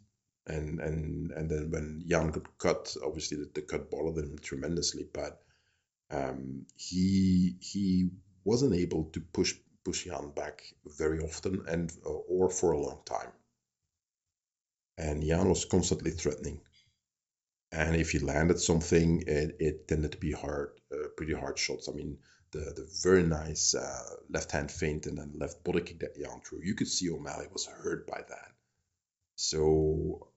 And 0.47 0.79
and 0.79 1.31
and 1.31 1.49
then 1.49 1.71
when 1.71 2.03
Yan 2.05 2.31
got 2.31 2.57
cut, 2.57 2.95
obviously 3.05 3.37
the, 3.37 3.49
the 3.53 3.61
cut 3.61 3.91
bothered 3.91 4.25
him 4.25 4.39
tremendously, 4.39 5.07
but 5.13 5.41
um, 6.09 6.65
he 6.75 7.55
he 7.59 8.09
wasn't 8.43 8.73
able 8.73 9.05
to 9.13 9.21
push 9.21 9.55
push 9.83 10.05
Yan 10.05 10.31
back 10.31 10.63
very 10.97 11.19
often 11.19 11.63
and 11.67 11.91
uh, 12.05 12.09
or 12.09 12.49
for 12.49 12.71
a 12.71 12.79
long 12.79 13.01
time. 13.05 13.31
And 14.97 15.23
Yan 15.23 15.49
was 15.49 15.65
constantly 15.65 16.11
threatening. 16.11 16.61
And 17.71 17.95
if 17.95 18.11
he 18.11 18.19
landed 18.19 18.59
something, 18.59 19.23
it, 19.27 19.55
it 19.59 19.87
tended 19.87 20.11
to 20.11 20.17
be 20.17 20.33
hard, 20.33 20.71
uh, 20.91 21.07
pretty 21.15 21.33
hard 21.33 21.57
shots. 21.57 21.87
I 21.87 21.93
mean, 21.93 22.17
the, 22.51 22.59
the 22.59 22.87
very 23.01 23.23
nice 23.23 23.73
uh, 23.75 24.15
left 24.29 24.51
hand 24.51 24.69
feint 24.69 25.05
and 25.05 25.17
then 25.17 25.31
left 25.37 25.63
body 25.63 25.81
kick 25.81 25.99
that 25.99 26.17
Yan 26.17 26.41
threw, 26.41 26.59
you 26.61 26.75
could 26.75 26.89
see 26.89 27.09
O'Malley 27.09 27.47
was 27.51 27.65
hurt 27.65 28.05
by 28.05 28.21
that. 28.27 28.51
So, 29.35 30.30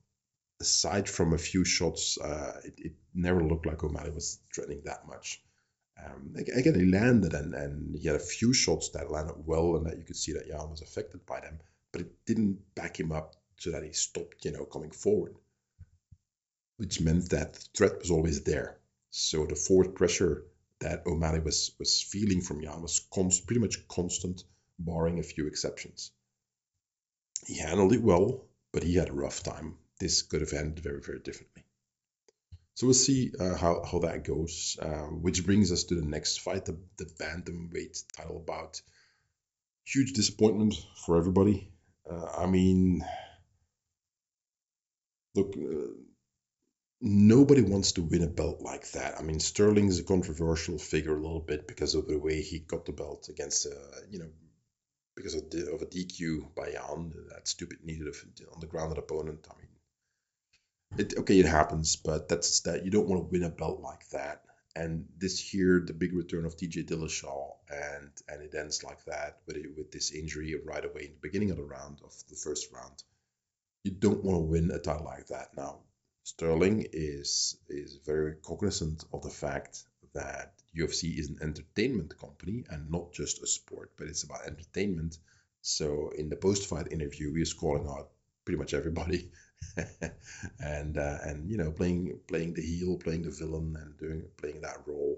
aside 0.64 1.08
from 1.08 1.32
a 1.32 1.44
few 1.50 1.64
shots, 1.64 2.18
uh, 2.18 2.60
it, 2.64 2.74
it, 2.78 2.92
never 3.16 3.44
looked 3.44 3.66
like 3.66 3.84
O'Malley 3.84 4.10
was 4.10 4.40
threatening 4.52 4.82
that 4.84 5.06
much. 5.06 5.40
Um, 6.04 6.34
again, 6.36 6.74
he 6.74 6.86
landed 6.86 7.32
and, 7.34 7.54
and 7.54 7.96
he 7.96 8.08
had 8.08 8.16
a 8.16 8.30
few 8.36 8.52
shots 8.52 8.88
that 8.90 9.10
landed 9.10 9.36
well 9.46 9.76
and 9.76 9.86
that 9.86 9.98
you 9.98 10.04
could 10.04 10.16
see 10.16 10.32
that 10.32 10.48
Yan 10.48 10.70
was 10.70 10.82
affected 10.82 11.24
by 11.26 11.40
them, 11.40 11.60
but 11.92 12.00
it 12.00 12.10
didn't 12.26 12.74
back 12.74 12.98
him 12.98 13.12
up 13.12 13.36
so 13.58 13.70
that 13.70 13.84
he 13.84 13.92
stopped, 13.92 14.44
you 14.44 14.52
know, 14.52 14.64
coming 14.64 14.90
forward, 14.90 15.36
which 16.78 17.00
meant 17.00 17.30
that 17.30 17.52
the 17.52 17.66
threat 17.76 17.98
was 18.00 18.10
always 18.10 18.42
there. 18.42 18.78
So 19.10 19.46
the 19.46 19.54
forward 19.54 19.94
pressure 19.94 20.44
that 20.80 21.06
O'Malley 21.06 21.40
was 21.40 21.70
was 21.78 22.02
feeling 22.02 22.40
from 22.40 22.62
Yan 22.62 22.82
was 22.82 23.06
const, 23.12 23.46
pretty 23.46 23.60
much 23.60 23.86
constant, 23.86 24.42
barring 24.78 25.18
a 25.18 25.22
few 25.32 25.46
exceptions. 25.46 26.10
He 27.46 27.58
handled 27.58 27.92
it 27.92 28.02
well, 28.02 28.44
but 28.72 28.82
he 28.82 28.96
had 28.96 29.10
a 29.10 29.20
rough 29.24 29.42
time. 29.42 29.78
This 30.00 30.22
could 30.22 30.40
have 30.40 30.52
ended 30.52 30.80
very, 30.80 31.00
very 31.00 31.20
differently. 31.20 31.64
So 32.74 32.88
we'll 32.88 32.94
see 32.94 33.32
uh, 33.38 33.54
how, 33.54 33.84
how 33.84 34.00
that 34.00 34.24
goes, 34.24 34.76
uh, 34.82 35.06
which 35.06 35.46
brings 35.46 35.70
us 35.70 35.84
to 35.84 35.94
the 35.94 36.06
next 36.06 36.40
fight, 36.40 36.64
the, 36.64 36.76
the 36.96 37.04
bantamweight 37.04 38.02
title 38.16 38.42
bout. 38.44 38.82
Huge 39.84 40.12
disappointment 40.12 40.74
for 41.06 41.16
everybody. 41.16 41.70
Uh, 42.10 42.26
I 42.36 42.46
mean, 42.46 43.04
look, 45.36 45.54
uh, 45.56 45.92
nobody 47.00 47.62
wants 47.62 47.92
to 47.92 48.02
win 48.02 48.22
a 48.22 48.26
belt 48.28 48.60
like 48.60 48.90
that. 48.92 49.20
I 49.20 49.22
mean, 49.22 49.38
Sterling 49.38 49.86
is 49.86 50.00
a 50.00 50.04
controversial 50.04 50.78
figure 50.78 51.16
a 51.16 51.20
little 51.20 51.40
bit 51.40 51.68
because 51.68 51.94
of 51.94 52.08
the 52.08 52.18
way 52.18 52.42
he 52.42 52.58
got 52.58 52.86
the 52.86 52.92
belt 52.92 53.28
against, 53.28 53.66
uh, 53.66 54.00
you 54.10 54.18
know, 54.18 54.30
because 55.14 55.34
of, 55.34 55.48
the, 55.50 55.72
of 55.72 55.82
a 55.82 55.86
DQ 55.86 56.54
by 56.56 56.68
Yan, 56.70 57.12
that 57.30 57.46
stupid 57.46 57.78
needed 57.84 58.08
on 58.52 58.60
the 58.60 58.66
grounded 58.66 58.98
opponent. 58.98 59.46
I 59.48 59.56
mean, 59.58 59.68
it, 60.96 61.14
okay, 61.18 61.38
it 61.38 61.46
happens, 61.46 61.96
but 61.96 62.28
that's 62.28 62.60
that 62.60 62.84
you 62.84 62.90
don't 62.90 63.08
want 63.08 63.22
to 63.22 63.30
win 63.30 63.44
a 63.44 63.50
belt 63.50 63.80
like 63.80 64.08
that. 64.10 64.42
And 64.76 65.06
this 65.18 65.38
here, 65.38 65.84
the 65.86 65.92
big 65.92 66.14
return 66.14 66.44
of 66.44 66.56
TJ 66.56 66.86
Dillashaw, 66.86 67.52
and 67.70 68.10
and 68.28 68.42
it 68.42 68.54
ends 68.54 68.82
like 68.82 69.04
that 69.04 69.38
with 69.46 69.58
with 69.76 69.92
this 69.92 70.12
injury 70.12 70.54
right 70.64 70.84
away 70.84 71.02
in 71.02 71.12
the 71.12 71.28
beginning 71.28 71.50
of 71.50 71.56
the 71.56 71.64
round 71.64 72.00
of 72.04 72.12
the 72.28 72.36
first 72.36 72.72
round. 72.72 73.02
You 73.84 73.92
don't 73.92 74.24
want 74.24 74.36
to 74.36 74.42
win 74.42 74.70
a 74.70 74.78
title 74.78 75.04
like 75.04 75.26
that 75.28 75.56
now 75.56 75.80
Sterling 76.26 76.86
is 76.90 77.58
is 77.68 77.96
very 77.96 78.36
cognizant 78.36 79.04
of 79.12 79.22
the 79.22 79.28
fact 79.28 79.84
that 80.14 80.54
UFC 80.74 81.18
is 81.18 81.28
an 81.28 81.38
entertainment 81.42 82.16
company 82.18 82.64
and 82.70 82.90
not 82.90 83.12
just 83.12 83.42
a 83.42 83.46
sport, 83.46 83.92
but 83.98 84.08
it's 84.08 84.22
about 84.22 84.46
entertainment. 84.46 85.18
So 85.60 86.08
in 86.16 86.30
the 86.30 86.36
post-fight 86.36 86.92
interview, 86.92 87.34
he 87.34 87.42
is 87.42 87.52
calling 87.52 87.86
out 87.86 88.10
pretty 88.44 88.58
much 88.58 88.74
everybody, 88.74 89.30
and 90.60 90.98
uh, 90.98 91.18
and 91.22 91.50
you 91.50 91.56
know 91.56 91.70
playing 91.70 92.18
playing 92.28 92.54
the 92.54 92.62
heel, 92.62 92.96
playing 92.96 93.22
the 93.22 93.30
villain, 93.30 93.76
and 93.80 93.96
doing 93.98 94.24
playing 94.36 94.60
that 94.62 94.78
role, 94.86 95.16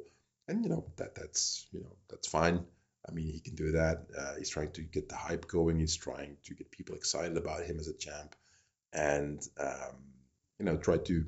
and 0.49 0.62
you 0.62 0.71
know 0.71 0.85
that 0.97 1.15
that's 1.15 1.67
you 1.73 1.81
know 1.81 1.97
that's 2.09 2.29
fine. 2.29 2.65
I 3.09 3.12
mean, 3.12 3.31
he 3.33 3.41
can 3.41 3.55
do 3.55 3.73
that. 3.73 4.07
Uh, 4.19 4.35
he's 4.37 4.51
trying 4.51 4.73
to 4.73 4.83
get 4.83 5.09
the 5.09 5.17
hype 5.17 5.47
going. 5.47 5.79
He's 5.79 5.97
trying 5.97 6.37
to 6.45 6.55
get 6.55 6.73
people 6.73 6.97
excited 6.97 7.37
about 7.37 7.65
him 7.65 7.79
as 7.79 7.89
a 7.89 7.97
champ, 7.97 8.35
and 8.93 9.47
um, 9.61 9.97
you 10.59 10.65
know, 10.65 10.77
try 10.77 10.99
to 10.99 11.25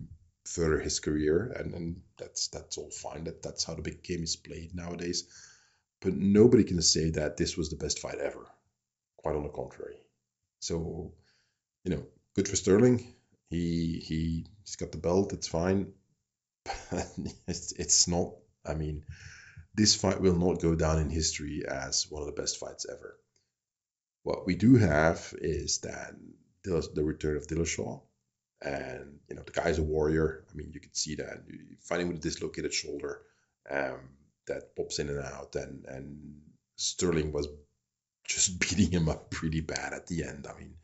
further 0.47 0.81
his 0.81 0.99
career, 1.01 1.53
and, 1.57 1.75
and 1.75 2.01
that's 2.17 2.49
that's 2.49 2.79
all 2.79 2.91
fine. 2.91 3.25
That 3.25 3.43
that's 3.43 3.65
how 3.65 3.75
the 3.75 3.83
big 3.83 4.03
game 4.03 4.23
is 4.23 4.37
played 4.37 4.75
nowadays. 4.75 5.25
But 6.01 6.15
nobody 6.15 6.65
can 6.65 6.81
say 6.81 7.11
that 7.11 7.37
this 7.37 7.57
was 7.57 7.71
the 7.71 7.77
best 7.77 7.99
fight 7.99 8.19
ever. 8.19 8.47
Quite 9.17 9.35
on 9.35 9.43
the 9.43 9.49
contrary. 9.49 9.97
So, 10.61 11.13
you 11.88 11.96
know, 11.96 12.07
good 12.37 12.46
for 12.46 12.57
Sterling. 12.57 13.14
He 13.48 14.03
he 14.05 14.46
he's 14.62 14.77
got 14.77 14.92
the 14.92 14.98
belt. 14.98 15.33
It's 15.33 15.48
fine. 15.48 15.92
It's 17.46 17.72
it's 17.72 18.07
not. 18.07 18.35
I 18.66 18.74
mean, 18.74 19.05
this 19.74 19.94
fight 19.94 20.20
will 20.20 20.37
not 20.37 20.61
go 20.61 20.74
down 20.74 20.98
in 20.98 21.09
history 21.09 21.62
as 21.66 22.07
one 22.11 22.20
of 22.20 22.27
the 22.27 22.40
best 22.40 22.59
fights 22.59 22.85
ever. 22.90 23.18
What 24.22 24.46
we 24.46 24.55
do 24.55 24.77
have 24.77 25.33
is 25.40 25.79
that 25.79 26.14
the 26.62 27.03
return 27.03 27.38
of 27.38 27.46
Dillashaw, 27.46 28.03
and 28.61 29.20
you 29.31 29.37
know 29.37 29.42
the 29.42 29.59
guy's 29.59 29.79
a 29.79 29.83
warrior. 29.83 30.44
I 30.53 30.55
mean, 30.55 30.72
you 30.74 30.81
could 30.81 30.94
see 30.94 31.14
that 31.14 31.42
fighting 31.81 32.09
with 32.09 32.18
a 32.18 32.20
dislocated 32.20 32.74
shoulder. 32.74 33.22
Um, 33.70 34.11
that 34.46 34.77
pops 34.77 34.98
in 34.98 35.09
and 35.09 35.24
out, 35.24 35.57
and 35.57 35.87
and 35.87 36.42
Sterling 36.77 37.33
was 37.33 37.48
just 38.27 38.59
beating 38.64 38.90
him 38.90 39.09
up 39.09 39.31
pretty 39.31 39.62
bad 39.62 39.94
at 39.94 40.07
the 40.07 40.24
end. 40.24 40.46
I 40.46 40.59
mean, 40.59 40.74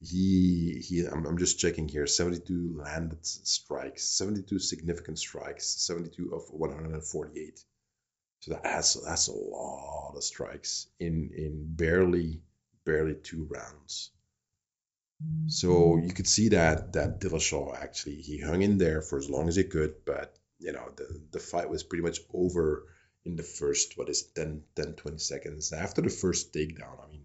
he 0.00 0.82
he 0.86 1.06
I'm, 1.06 1.26
I'm 1.26 1.38
just 1.38 1.58
checking 1.58 1.88
here. 1.88 2.06
72 2.06 2.74
landed 2.76 3.24
strikes 3.24 4.04
72 4.04 4.58
significant 4.58 5.18
strikes 5.18 5.66
72 5.66 6.34
of 6.34 6.50
148 6.50 7.64
so 8.40 8.60
that's 8.62 8.94
that's 8.94 9.28
a 9.28 9.32
lot 9.32 10.14
of 10.16 10.22
strikes 10.22 10.86
in 11.00 11.30
in 11.36 11.64
barely 11.74 12.42
barely 12.84 13.14
two 13.14 13.48
rounds. 13.50 14.10
So 15.48 15.68
mm-hmm. 15.68 16.06
you 16.06 16.12
could 16.12 16.28
see 16.28 16.50
that 16.50 16.92
that 16.92 17.20
Dillashaw 17.20 17.74
actually 17.74 18.16
he 18.16 18.38
hung 18.38 18.62
in 18.62 18.78
there 18.78 19.00
for 19.00 19.18
as 19.18 19.30
long 19.30 19.48
as 19.48 19.56
he 19.56 19.64
could 19.64 20.04
but 20.04 20.38
you 20.58 20.72
know 20.72 20.92
the 20.94 21.20
the 21.32 21.40
fight 21.40 21.70
was 21.70 21.82
pretty 21.82 22.02
much 22.02 22.20
over 22.32 22.86
in 23.24 23.34
the 23.34 23.42
first 23.42 23.96
what 23.96 24.10
is 24.10 24.22
10 24.22 24.62
10 24.76 24.94
20 24.94 25.18
seconds. 25.18 25.72
After 25.72 26.02
the 26.02 26.10
first 26.10 26.52
takedown 26.52 27.02
i 27.02 27.10
mean 27.10 27.24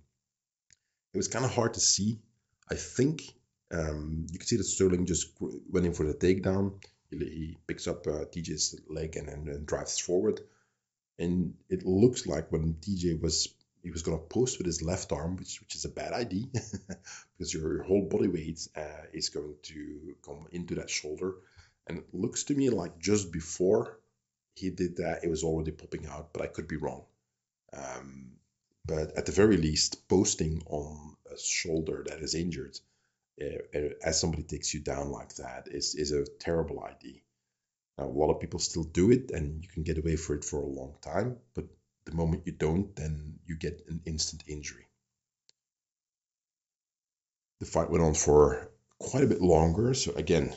it 1.13 1.17
was 1.17 1.27
kind 1.27 1.45
of 1.45 1.53
hard 1.53 1.73
to 1.73 1.81
see 1.81 2.21
I 2.69 2.75
think 2.75 3.23
um, 3.71 4.27
you 4.31 4.39
can 4.39 4.47
see 4.47 4.57
that 4.57 4.63
Sterling 4.63 5.05
just 5.05 5.31
went 5.39 5.85
in 5.85 5.93
for 5.93 6.05
the 6.05 6.13
takedown. 6.13 6.83
He, 7.09 7.57
picks 7.67 7.87
up 7.87 8.07
uh, 8.07 8.25
TJ's 8.25 8.79
leg 8.89 9.17
and, 9.17 9.27
and 9.29 9.65
drives 9.65 9.99
forward. 9.99 10.39
And 11.19 11.55
it 11.69 11.85
looks 11.85 12.25
like 12.25 12.51
when 12.51 12.75
TJ 12.75 13.21
was 13.21 13.49
he 13.83 13.91
was 13.91 14.03
going 14.03 14.17
to 14.17 14.23
post 14.23 14.57
with 14.57 14.67
his 14.67 14.81
left 14.81 15.11
arm, 15.11 15.37
which 15.37 15.59
which 15.59 15.75
is 15.75 15.85
a 15.85 15.89
bad 15.89 16.13
idea 16.13 16.45
because 17.37 17.53
your, 17.53 17.75
your 17.75 17.83
whole 17.83 18.07
body 18.07 18.27
weight 18.27 18.67
uh, 18.75 19.05
is 19.13 19.29
going 19.29 19.55
to 19.63 20.15
come 20.25 20.47
into 20.51 20.75
that 20.75 20.89
shoulder. 20.89 21.35
And 21.87 21.97
it 21.97 22.07
looks 22.13 22.43
to 22.45 22.53
me 22.53 22.69
like 22.69 22.99
just 22.99 23.31
before 23.31 23.97
he 24.55 24.69
did 24.69 24.97
that, 24.97 25.23
it 25.23 25.29
was 25.29 25.43
already 25.43 25.71
popping 25.71 26.05
out, 26.07 26.31
but 26.33 26.43
I 26.43 26.47
could 26.47 26.67
be 26.67 26.77
wrong. 26.77 27.05
Um, 27.73 28.33
but 28.91 29.17
at 29.17 29.25
the 29.25 29.31
very 29.31 29.55
least, 29.55 30.05
posting 30.09 30.61
on 30.65 31.15
a 31.33 31.37
shoulder 31.39 32.03
that 32.07 32.19
is 32.21 32.35
injured 32.35 32.77
uh, 33.41 33.79
as 34.03 34.19
somebody 34.19 34.43
takes 34.43 34.73
you 34.73 34.81
down 34.81 35.09
like 35.11 35.33
that 35.35 35.69
is 35.69 35.95
is 35.95 36.11
a 36.11 36.25
terrible 36.39 36.83
idea. 36.83 37.21
Now, 37.97 38.07
a 38.07 38.17
lot 38.21 38.31
of 38.31 38.41
people 38.41 38.59
still 38.59 38.83
do 38.83 39.11
it, 39.11 39.31
and 39.31 39.63
you 39.63 39.69
can 39.69 39.83
get 39.83 39.97
away 39.97 40.17
for 40.17 40.35
it 40.35 40.43
for 40.43 40.59
a 40.59 40.75
long 40.79 40.95
time. 41.01 41.37
But 41.53 41.67
the 42.03 42.15
moment 42.21 42.47
you 42.47 42.51
don't, 42.51 42.93
then 42.95 43.39
you 43.45 43.55
get 43.55 43.85
an 43.87 44.01
instant 44.05 44.43
injury. 44.47 44.87
The 47.59 47.67
fight 47.67 47.91
went 47.91 48.03
on 48.03 48.13
for 48.13 48.71
quite 48.99 49.23
a 49.23 49.33
bit 49.33 49.41
longer. 49.41 49.93
So 49.93 50.11
again, 50.13 50.53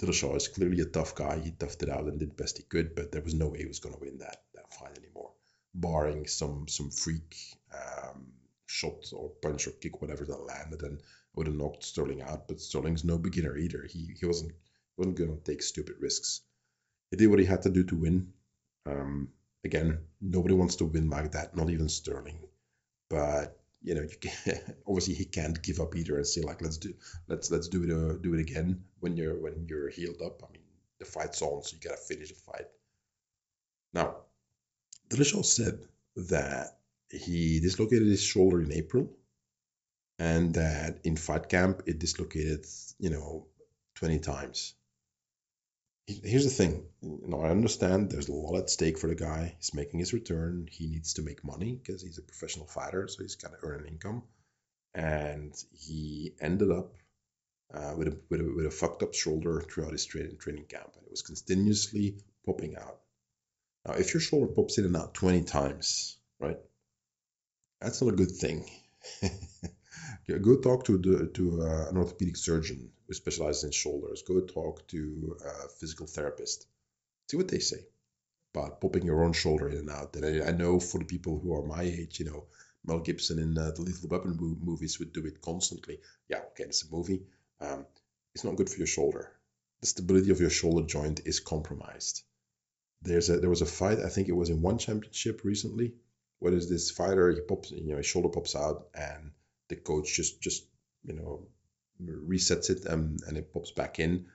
Dillashaw 0.00 0.36
is 0.36 0.48
clearly 0.48 0.80
a 0.80 0.86
tough 0.86 1.14
guy. 1.14 1.38
He 1.38 1.52
toughed 1.52 1.82
it 1.84 1.88
out 1.88 2.08
and 2.08 2.18
did 2.18 2.30
the 2.30 2.42
best 2.42 2.56
he 2.58 2.64
could, 2.64 2.96
but 2.96 3.12
there 3.12 3.22
was 3.22 3.34
no 3.34 3.48
way 3.48 3.58
he 3.58 3.66
was 3.66 3.80
going 3.80 3.94
to 3.94 4.00
win 4.00 4.18
that 4.18 4.42
that 4.54 4.72
fight 4.74 4.98
anymore, 4.98 5.32
barring 5.74 6.26
some 6.26 6.66
some 6.68 6.90
freak 6.90 7.36
um, 7.72 8.26
shot 8.66 9.12
or 9.12 9.30
punch 9.42 9.66
or 9.66 9.72
kick, 9.72 10.00
whatever 10.00 10.24
that 10.24 10.46
landed, 10.46 10.82
and 10.82 11.00
would 11.34 11.46
have 11.46 11.56
knocked 11.56 11.84
Sterling 11.84 12.22
out. 12.22 12.48
But 12.48 12.60
Sterling's 12.60 13.04
no 13.04 13.18
beginner 13.18 13.56
either. 13.56 13.84
He 13.84 14.14
he 14.18 14.26
wasn't 14.26 14.52
wasn't 14.96 15.16
going 15.16 15.36
to 15.36 15.42
take 15.42 15.62
stupid 15.62 15.96
risks. 16.00 16.42
He 17.10 17.16
did 17.16 17.28
what 17.28 17.38
he 17.38 17.44
had 17.46 17.62
to 17.62 17.70
do 17.70 17.84
to 17.84 17.96
win. 17.96 18.32
Um, 18.86 19.28
again, 19.64 19.98
nobody 20.20 20.54
wants 20.54 20.76
to 20.76 20.84
win 20.84 21.10
like 21.10 21.32
that, 21.32 21.56
not 21.56 21.70
even 21.70 21.88
Sterling. 21.88 22.40
But 23.08 23.60
you 23.82 23.94
know, 23.94 24.02
you 24.02 24.16
can, 24.20 24.58
obviously 24.86 25.14
he 25.14 25.24
can't 25.24 25.60
give 25.62 25.80
up 25.80 25.96
either 25.96 26.16
and 26.16 26.26
say 26.26 26.42
like, 26.42 26.62
let's 26.62 26.78
do 26.78 26.94
let's 27.28 27.50
let's 27.50 27.68
do 27.68 27.82
it 27.84 27.90
uh, 27.90 28.16
do 28.20 28.34
it 28.34 28.40
again 28.40 28.84
when 29.00 29.16
you're 29.16 29.40
when 29.40 29.66
you're 29.68 29.90
healed 29.90 30.22
up. 30.24 30.42
I 30.42 30.52
mean, 30.52 30.62
the 30.98 31.04
fight's 31.04 31.42
on, 31.42 31.62
so 31.62 31.76
you 31.76 31.88
gotta 31.88 32.00
finish 32.00 32.28
the 32.28 32.34
fight. 32.34 32.66
Now, 33.92 34.16
Dillashaw 35.10 35.44
said 35.44 35.80
that 36.16 36.78
he 37.10 37.60
dislocated 37.60 38.06
his 38.06 38.22
shoulder 38.22 38.62
in 38.62 38.72
April, 38.72 39.10
and 40.18 40.54
that 40.54 41.00
in 41.04 41.16
fight 41.16 41.48
camp 41.48 41.82
it 41.86 41.98
dislocated, 41.98 42.64
you 42.98 43.10
know, 43.10 43.46
20 43.96 44.20
times. 44.20 44.74
Here's 46.06 46.44
the 46.44 46.50
thing. 46.50 46.84
You 47.02 47.28
know, 47.28 47.40
I 47.40 47.50
understand 47.50 48.10
there's 48.10 48.28
a 48.28 48.32
lot 48.32 48.58
at 48.58 48.70
stake 48.70 48.98
for 48.98 49.06
the 49.06 49.14
guy. 49.14 49.54
He's 49.58 49.74
making 49.74 50.00
his 50.00 50.12
return. 50.12 50.68
He 50.70 50.86
needs 50.86 51.14
to 51.14 51.22
make 51.22 51.44
money 51.44 51.80
because 51.82 52.02
he's 52.02 52.18
a 52.18 52.22
professional 52.22 52.66
fighter, 52.66 53.06
so 53.08 53.22
he's 53.22 53.36
got 53.36 53.52
to 53.52 53.58
earn 53.62 53.80
an 53.80 53.86
income. 53.86 54.22
And 54.94 55.54
he 55.72 56.34
ended 56.40 56.70
up 56.70 56.94
uh, 57.72 57.94
with, 57.96 58.08
a, 58.08 58.18
with, 58.28 58.40
a, 58.40 58.44
with 58.44 58.66
a 58.66 58.70
fucked 58.70 59.02
up 59.02 59.14
shoulder 59.14 59.60
throughout 59.60 59.92
his 59.92 60.04
training, 60.04 60.38
training 60.38 60.64
camp, 60.64 60.90
and 60.96 61.04
it 61.04 61.10
was 61.10 61.22
continuously 61.22 62.16
popping 62.44 62.76
out. 62.76 62.98
Now, 63.86 63.94
if 63.94 64.12
your 64.12 64.20
shoulder 64.20 64.52
pops 64.52 64.78
in 64.78 64.84
and 64.84 64.96
out 64.96 65.14
20 65.14 65.44
times, 65.44 66.18
right, 66.38 66.58
that's 67.80 68.02
not 68.02 68.12
a 68.12 68.16
good 68.16 68.30
thing. 68.30 68.64
go 70.42 70.56
talk 70.60 70.84
to 70.84 70.98
the, 70.98 71.26
to 71.34 71.62
uh, 71.62 71.88
an 71.88 71.96
orthopedic 71.96 72.36
surgeon 72.36 72.90
who 73.06 73.14
specializes 73.14 73.64
in 73.64 73.72
shoulders. 73.72 74.22
Go 74.26 74.40
talk 74.40 74.86
to 74.88 75.36
a 75.44 75.68
physical 75.68 76.06
therapist. 76.06 76.66
See 77.28 77.36
what 77.36 77.48
they 77.48 77.58
say 77.58 77.86
about 78.54 78.80
popping 78.80 79.04
your 79.04 79.24
own 79.24 79.32
shoulder 79.32 79.68
in 79.68 79.78
and 79.78 79.90
out. 79.90 80.16
And 80.16 80.24
I, 80.24 80.48
I 80.48 80.52
know 80.52 80.80
for 80.80 80.98
the 80.98 81.04
people 81.04 81.38
who 81.38 81.54
are 81.54 81.64
my 81.64 81.82
age, 81.82 82.18
you 82.18 82.26
know, 82.26 82.46
Mel 82.84 83.00
Gibson 83.00 83.38
in 83.38 83.56
uh, 83.56 83.70
the 83.74 83.82
Lethal 83.82 84.08
Weapon 84.08 84.36
movies 84.62 84.98
would 84.98 85.12
do 85.12 85.26
it 85.26 85.40
constantly. 85.40 86.00
Yeah, 86.28 86.38
okay, 86.50 86.64
it's 86.64 86.84
a 86.84 86.94
movie. 86.94 87.22
Um, 87.60 87.86
it's 88.34 88.44
not 88.44 88.56
good 88.56 88.70
for 88.70 88.78
your 88.78 88.86
shoulder. 88.86 89.30
The 89.80 89.86
stability 89.86 90.30
of 90.30 90.40
your 90.40 90.50
shoulder 90.50 90.86
joint 90.86 91.20
is 91.24 91.40
compromised. 91.40 92.22
There's 93.02 93.30
a 93.30 93.38
there 93.38 93.50
was 93.50 93.62
a 93.62 93.66
fight. 93.66 93.98
I 94.00 94.08
think 94.08 94.28
it 94.28 94.36
was 94.36 94.50
in 94.50 94.62
one 94.62 94.78
championship 94.78 95.42
recently 95.44 95.94
what 96.40 96.54
is 96.54 96.68
this 96.68 96.90
fighter? 96.90 97.30
He 97.30 97.40
pops, 97.42 97.70
you 97.70 97.92
know, 97.92 97.98
his 97.98 98.06
shoulder 98.06 98.30
pops 98.30 98.56
out, 98.56 98.88
and 98.94 99.30
the 99.68 99.76
coach 99.76 100.12
just 100.12 100.40
just 100.40 100.64
you 101.04 101.14
know 101.14 101.46
resets 102.02 102.70
it 102.70 102.86
and, 102.86 103.20
and 103.26 103.36
it 103.36 103.52
pops 103.52 103.70
back 103.70 104.00
in. 104.00 104.26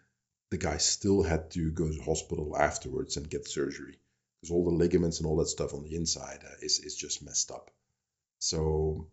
The 0.52 0.58
guy 0.58 0.78
still 0.78 1.24
had 1.24 1.52
to 1.52 1.72
go 1.72 1.92
to 1.92 2.04
hospital 2.04 2.56
afterwards 2.56 3.18
and 3.18 3.30
get 3.30 3.48
surgery 3.48 3.98
because 4.40 4.52
all 4.52 4.64
the 4.64 4.78
ligaments 4.78 5.18
and 5.18 5.28
all 5.28 5.38
that 5.38 5.48
stuff 5.48 5.74
on 5.74 5.84
the 5.84 5.96
inside 5.96 6.44
uh, 6.46 6.56
is 6.62 6.80
is 6.80 6.96
just 6.96 7.24
messed 7.24 7.52
up. 7.52 7.72
So 8.38 9.08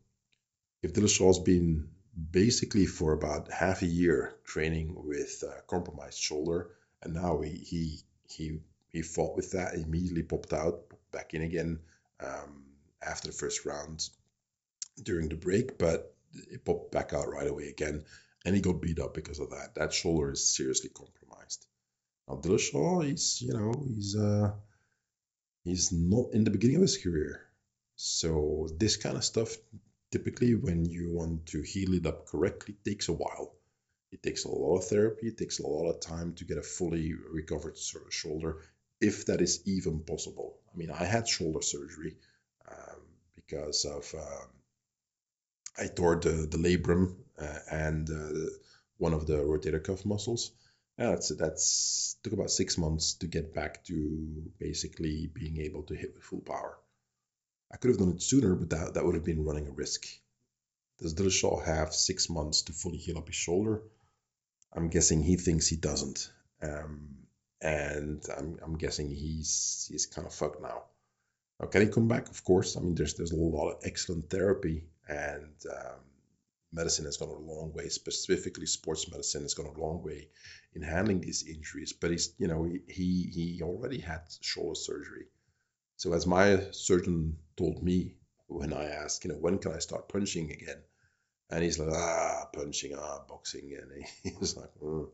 if 0.83 0.93
Dillashaw's 0.93 1.39
been 1.39 1.89
basically 2.31 2.85
for 2.85 3.15
about 3.15 3.51
half 3.51 3.81
a 3.81 3.87
year 3.87 4.35
training 4.45 4.95
with 4.95 5.43
a 5.43 5.63
compromised 5.67 6.19
shoulder, 6.19 6.73
and 7.03 7.15
now 7.15 7.41
he 7.41 7.57
he 7.57 8.01
he 8.29 8.61
he 8.93 9.03
fought 9.03 9.37
with 9.37 9.53
that, 9.53 9.75
immediately 9.75 10.23
popped 10.23 10.53
out, 10.53 10.81
back 11.13 11.35
in 11.35 11.43
again. 11.43 11.81
Um, 12.21 12.63
after 13.05 13.29
the 13.29 13.35
first 13.35 13.65
round 13.67 14.09
during 15.03 15.29
the 15.29 15.37
break, 15.37 15.79
but 15.79 16.15
it 16.33 16.65
popped 16.65 16.93
back 16.93 17.13
out 17.13 17.29
right 17.29 17.49
away 17.49 17.69
again, 17.69 18.05
and 18.45 18.55
he 18.55 18.61
got 18.61 18.81
beat 18.81 19.01
up 19.01 19.15
because 19.15 19.41
of 19.41 19.51
that. 19.51 19.75
That 19.75 19.93
shoulder 19.93 20.33
is 20.33 20.55
seriously 20.55 20.91
compromised. 20.91 21.67
Now 22.29 22.37
Dillashaw, 22.37 23.05
he's 23.05 23.43
you 23.43 23.55
know 23.55 23.73
he's 23.87 24.17
uh 24.17 24.53
he's 25.65 25.93
not 25.93 26.33
in 26.33 26.45
the 26.45 26.51
beginning 26.51 26.77
of 26.77 26.83
his 26.83 26.99
career, 26.99 27.41
so 27.97 28.69
this 28.79 28.97
kind 28.97 29.17
of 29.17 29.25
stuff 29.25 29.57
typically 30.11 30.55
when 30.55 30.85
you 30.85 31.11
want 31.11 31.47
to 31.47 31.63
heal 31.63 31.95
it 31.95 32.07
up 32.07 32.27
correctly 32.27 32.77
takes 32.85 33.09
a 33.09 33.13
while. 33.13 33.55
It 34.13 34.23
takes 34.23 34.45
a 34.45 34.51
lot 34.51 34.77
of 34.77 34.85
therapy. 34.85 35.29
It 35.29 35.39
takes 35.39 35.59
a 35.59 35.67
lot 35.67 35.89
of 35.89 36.01
time 36.01 36.35
to 36.35 36.45
get 36.45 36.59
a 36.59 36.63
fully 36.63 37.15
recovered 37.15 37.79
shoulder, 38.11 38.59
if 39.03 39.27
that 39.27 39.41
is 39.41 39.63
even 39.67 40.01
possible. 40.01 40.59
I 40.73 40.77
mean, 40.79 40.91
I 40.91 41.05
had 41.05 41.29
shoulder 41.29 41.61
surgery 41.63 42.17
because 43.53 43.85
of 43.85 44.15
um, 44.15 44.49
I 45.79 45.87
tore 45.89 46.17
the, 46.17 46.47
the 46.51 46.59
labrum 46.59 47.17
uh, 47.39 47.59
and 47.71 48.09
uh, 48.09 48.51
one 48.99 49.13
of 49.15 49.27
the 49.27 49.39
rotator 49.39 49.83
cuff 49.83 50.05
muscles. 50.05 50.53
That's 50.99 51.31
that's 51.37 52.17
took 52.23 52.33
about 52.33 52.51
six 52.51 52.79
months 52.79 53.15
to 53.15 53.27
get 53.27 53.55
back 53.55 53.85
to 53.85 54.53
basically 54.59 55.31
being 55.33 55.59
able 55.61 55.83
to 55.85 55.95
hit 55.95 56.15
with 56.15 56.23
full 56.23 56.41
power. 56.41 56.79
I 57.73 57.79
could 57.79 57.91
have 57.91 57.99
done 57.99 58.11
it 58.11 58.23
sooner, 58.23 58.55
but 58.55 58.71
that, 58.71 58.95
that 58.95 59.05
would 59.05 59.15
have 59.15 59.25
been 59.25 59.45
running 59.45 59.67
a 59.67 59.73
risk. 59.73 60.07
Does 60.99 61.15
Dillashaw 61.15 61.65
have 61.65 61.95
six 61.95 62.29
months 62.29 62.63
to 62.63 62.73
fully 62.73 62.99
heal 62.99 63.19
up 63.19 63.27
his 63.27 63.35
shoulder? 63.37 63.83
I'm 64.73 64.89
guessing 64.89 65.23
he 65.23 65.37
thinks 65.37 65.67
he 65.67 65.77
doesn't. 65.77 66.31
Um, 66.63 67.17
and 67.63 68.23
I'm, 68.37 68.59
I'm 68.63 68.77
guessing 68.77 69.09
he's 69.09 69.89
he's 69.91 70.07
kind 70.07 70.27
of 70.27 70.35
fucked 70.35 70.61
now. 70.61 70.85
Now, 71.61 71.69
can 71.69 71.83
he 71.83 71.89
come 71.89 72.09
back? 72.09 72.29
Of 72.29 72.45
course. 72.45 72.77
I 72.77 72.81
mean, 72.81 72.95
there's 72.95 73.15
there's 73.15 73.33
a 73.33 73.37
lot 73.37 73.71
of 73.71 73.81
excellent 73.85 74.29
therapy, 74.29 74.85
and 75.09 75.55
um, 75.71 76.01
medicine 76.73 77.05
has 77.05 77.17
gone 77.17 77.29
a 77.29 77.53
long 77.53 77.73
way. 77.73 77.89
Specifically, 77.89 78.67
sports 78.67 79.11
medicine 79.11 79.43
has 79.43 79.55
gone 79.55 79.67
a 79.67 79.81
long 79.81 80.03
way 80.03 80.29
in 80.75 80.83
handling 80.83 81.21
these 81.21 81.47
injuries. 81.47 81.93
But 81.93 82.11
he's, 82.11 82.35
you 82.39 82.49
know, 82.49 82.65
he 82.65 83.31
he 83.33 83.61
already 83.63 84.01
had 84.01 84.23
shoulder 84.41 84.75
surgery. 84.75 85.27
So 85.97 86.13
as 86.15 86.27
my 86.27 86.67
surgeon 86.73 87.39
told 87.57 87.83
me 87.83 88.17
when 88.49 88.73
I 88.73 88.87
asked, 88.87 89.25
you 89.25 89.31
know, 89.31 89.39
when 89.39 89.59
can 89.59 89.73
I 89.73 89.79
start 89.79 90.09
punching 90.09 90.51
again? 90.51 90.83
And 91.49 91.63
he's 91.63 91.79
like, 91.79 91.95
ah, 91.95 92.49
punching, 92.53 92.95
ah, 92.99 93.21
boxing, 93.29 93.77
and 93.81 94.05
he, 94.23 94.33
was 94.41 94.57
like, 94.57 94.71
mm. 94.83 95.09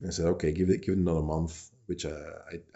And 0.00 0.08
I 0.08 0.12
said, 0.12 0.26
okay, 0.26 0.52
give 0.52 0.70
it 0.70 0.82
give 0.82 0.94
it 0.94 0.98
another 0.98 1.22
month, 1.22 1.70
which 1.86 2.06
I 2.06 2.16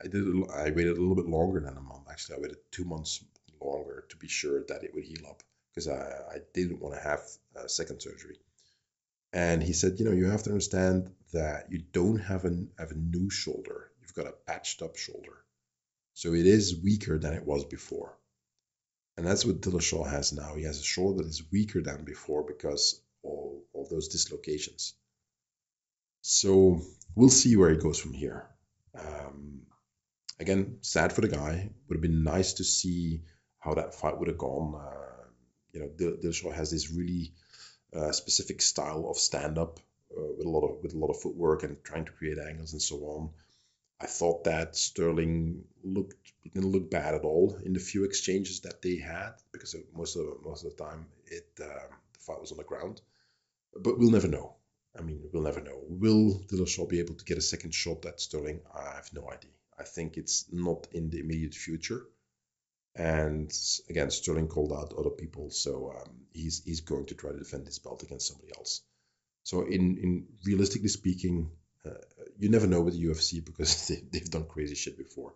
I 0.03 0.09
did. 0.09 0.25
I 0.51 0.71
waited 0.71 0.97
a 0.97 1.01
little 1.01 1.17
bit 1.17 1.27
longer 1.27 1.61
than 1.61 1.77
a 1.77 1.81
month. 1.81 2.09
Actually, 2.11 2.37
I 2.37 2.41
waited 2.41 2.59
two 2.71 2.85
months 2.85 3.25
longer 3.61 4.05
to 4.11 4.17
be 4.17 4.29
sure 4.29 4.63
that 4.69 4.85
it 4.85 4.95
would 4.95 5.05
heal 5.05 5.27
up 5.29 5.43
because 5.71 5.89
I 5.89 6.01
I 6.35 6.39
didn't 6.53 6.81
want 6.81 6.95
to 6.95 7.01
have 7.01 7.23
a 7.57 7.69
second 7.69 8.01
surgery. 8.01 8.39
And 9.33 9.63
he 9.63 9.73
said, 9.73 9.99
you 9.99 10.05
know, 10.05 10.13
you 10.13 10.27
have 10.27 10.45
to 10.45 10.51
understand 10.51 11.13
that 11.33 11.73
you 11.73 11.79
don't 11.93 12.19
have 12.19 12.45
a 12.45 12.53
have 12.79 12.93
a 12.93 12.97
new 12.97 13.31
shoulder. 13.31 13.91
You've 14.01 14.15
got 14.15 14.27
a 14.27 14.33
patched 14.47 14.83
up 14.83 14.97
shoulder, 14.97 15.45
so 16.13 16.35
it 16.35 16.47
is 16.47 16.77
weaker 16.77 17.19
than 17.19 17.35
it 17.35 17.45
was 17.45 17.65
before. 17.65 18.17
And 19.17 19.27
that's 19.27 19.45
what 19.45 19.61
Dillashaw 19.61 20.09
has 20.11 20.33
now. 20.33 20.55
He 20.57 20.65
has 20.65 20.81
a 20.81 20.85
shoulder 20.85 21.23
that 21.23 21.29
is 21.29 21.51
weaker 21.51 21.81
than 21.81 22.05
before 22.05 22.43
because 22.43 23.01
all 23.23 23.65
of 23.75 23.89
those 23.89 24.09
dislocations. 24.09 24.95
So 26.27 26.81
we'll 27.15 27.29
see 27.29 27.55
where 27.55 27.69
it 27.69 27.83
goes 27.83 28.01
from 28.01 28.15
here. 28.15 28.49
Um, 28.99 29.67
again, 30.41 30.79
sad 30.81 31.13
for 31.13 31.21
the 31.21 31.29
guy. 31.29 31.69
Would 31.87 31.97
have 31.97 32.01
been 32.01 32.25
nice 32.25 32.55
to 32.55 32.65
see 32.65 33.25
how 33.59 33.75
that 33.75 33.95
fight 33.95 34.19
would 34.19 34.29
have 34.29 34.39
gone. 34.39 34.75
Uh, 34.75 35.27
you 35.75 35.81
know, 35.81 35.89
Dillashaw 35.89 36.55
has 36.55 36.71
this 36.71 36.91
really 36.91 37.35
uh, 37.95 38.13
specific 38.13 38.63
style 38.63 39.07
of 39.11 39.19
stand 39.19 39.59
up 39.59 39.81
uh, 40.17 40.33
with 40.39 40.47
a 40.47 40.49
lot 40.49 40.65
of 40.65 40.83
with 40.83 40.95
a 40.95 40.99
lot 40.99 41.11
of 41.11 41.21
footwork 41.21 41.63
and 41.63 41.85
trying 41.85 42.07
to 42.07 42.13
create 42.13 42.39
angles 42.39 42.73
and 42.73 42.81
so 42.81 42.97
on. 43.01 43.31
I 44.01 44.07
thought 44.07 44.45
that 44.45 44.77
Sterling 44.77 45.65
looked 45.83 46.33
didn't 46.55 46.73
look 46.73 46.91
bad 46.91 47.15
at 47.15 47.25
all 47.25 47.61
in 47.63 47.75
the 47.75 47.81
few 47.81 48.05
exchanges 48.05 48.61
that 48.61 48.81
they 48.81 48.97
had 48.97 49.33
because 49.53 49.77
most 49.95 50.17
of 50.17 50.43
most 50.43 50.65
of 50.65 50.75
the 50.75 50.83
time 50.83 51.05
it 51.27 51.51
um, 51.61 51.91
the 52.15 52.21
fight 52.21 52.41
was 52.41 52.51
on 52.51 52.57
the 52.57 52.65
ground. 52.65 53.03
But 53.77 53.99
we'll 53.99 54.11
never 54.11 54.29
know. 54.29 54.57
I 54.97 55.03
mean, 55.03 55.29
we'll 55.33 55.43
never 55.43 55.61
know. 55.61 55.81
Will 55.89 56.41
Dillashaw 56.49 56.89
be 56.89 57.01
able 57.01 57.15
to 57.15 57.25
get 57.25 57.39
a 57.39 57.43
second 57.43 57.75
shot 57.75 58.07
at 58.07 58.21
Sterling? 58.21 58.61
I 58.73 58.95
have 58.95 59.13
no 59.13 59.29
idea. 59.29 59.51
I 59.79 59.83
think 59.83 60.17
it's 60.17 60.47
not 60.53 60.87
in 60.93 61.11
the 61.11 61.19
immediate 61.19 61.55
future. 61.55 62.07
And 62.95 63.53
again, 63.89 64.11
Sterling 64.11 64.47
called 64.47 64.73
out 64.73 64.95
other 64.97 65.11
people, 65.11 65.51
so 65.51 65.93
um, 65.99 66.27
he's 66.33 66.63
he's 66.65 66.81
going 66.81 67.07
to 67.07 67.17
try 67.17 67.33
to 67.33 67.39
defend 67.39 67.67
his 67.67 67.81
belt 67.81 68.05
against 68.05 68.29
somebody 68.29 68.53
else. 68.57 68.83
So, 69.43 69.63
in 69.63 69.99
in 69.99 70.27
realistically 70.45 70.89
speaking, 70.89 71.51
uh, 71.85 71.91
you 72.39 72.49
never 72.51 72.69
know 72.69 72.83
with 72.83 72.95
the 72.95 73.05
UFC 73.05 73.45
because 73.45 73.89
they, 73.89 74.01
they've 74.13 74.31
done 74.31 74.47
crazy 74.47 74.77
shit 74.77 74.97
before. 74.97 75.35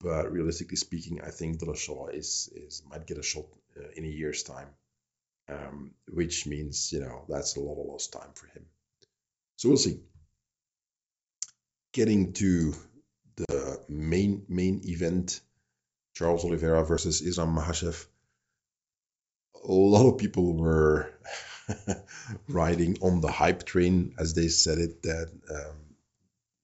But 0.00 0.32
realistically 0.32 0.78
speaking, 0.78 1.20
I 1.20 1.30
think 1.30 1.60
Dillashaw 1.60 2.12
is 2.12 2.50
is 2.56 2.82
might 2.90 3.06
get 3.06 3.18
a 3.18 3.22
shot 3.22 3.46
uh, 3.76 3.90
in 3.94 4.04
a 4.04 4.08
year's 4.08 4.42
time, 4.42 4.70
um, 5.48 5.92
which 6.08 6.44
means 6.48 6.92
you 6.92 7.00
know 7.00 7.24
that's 7.28 7.54
a 7.54 7.60
lot 7.60 7.80
of 7.80 7.86
lost 7.86 8.12
time 8.12 8.32
for 8.34 8.48
him. 8.48 8.66
So 9.60 9.68
we'll 9.68 9.76
see. 9.76 10.00
Getting 11.92 12.32
to 12.32 12.72
the 13.36 13.84
main 13.90 14.46
main 14.48 14.80
event, 14.84 15.38
Charles 16.14 16.46
Oliveira 16.46 16.82
versus 16.82 17.20
Islam 17.20 17.54
Makhachev. 17.54 18.06
A 19.62 19.70
lot 19.70 20.08
of 20.08 20.16
people 20.16 20.56
were 20.56 21.12
riding 22.48 22.96
on 23.02 23.20
the 23.20 23.30
hype 23.30 23.64
train, 23.64 24.14
as 24.18 24.32
they 24.32 24.48
said 24.48 24.78
it, 24.78 25.02
that 25.02 25.30
um, 25.50 25.76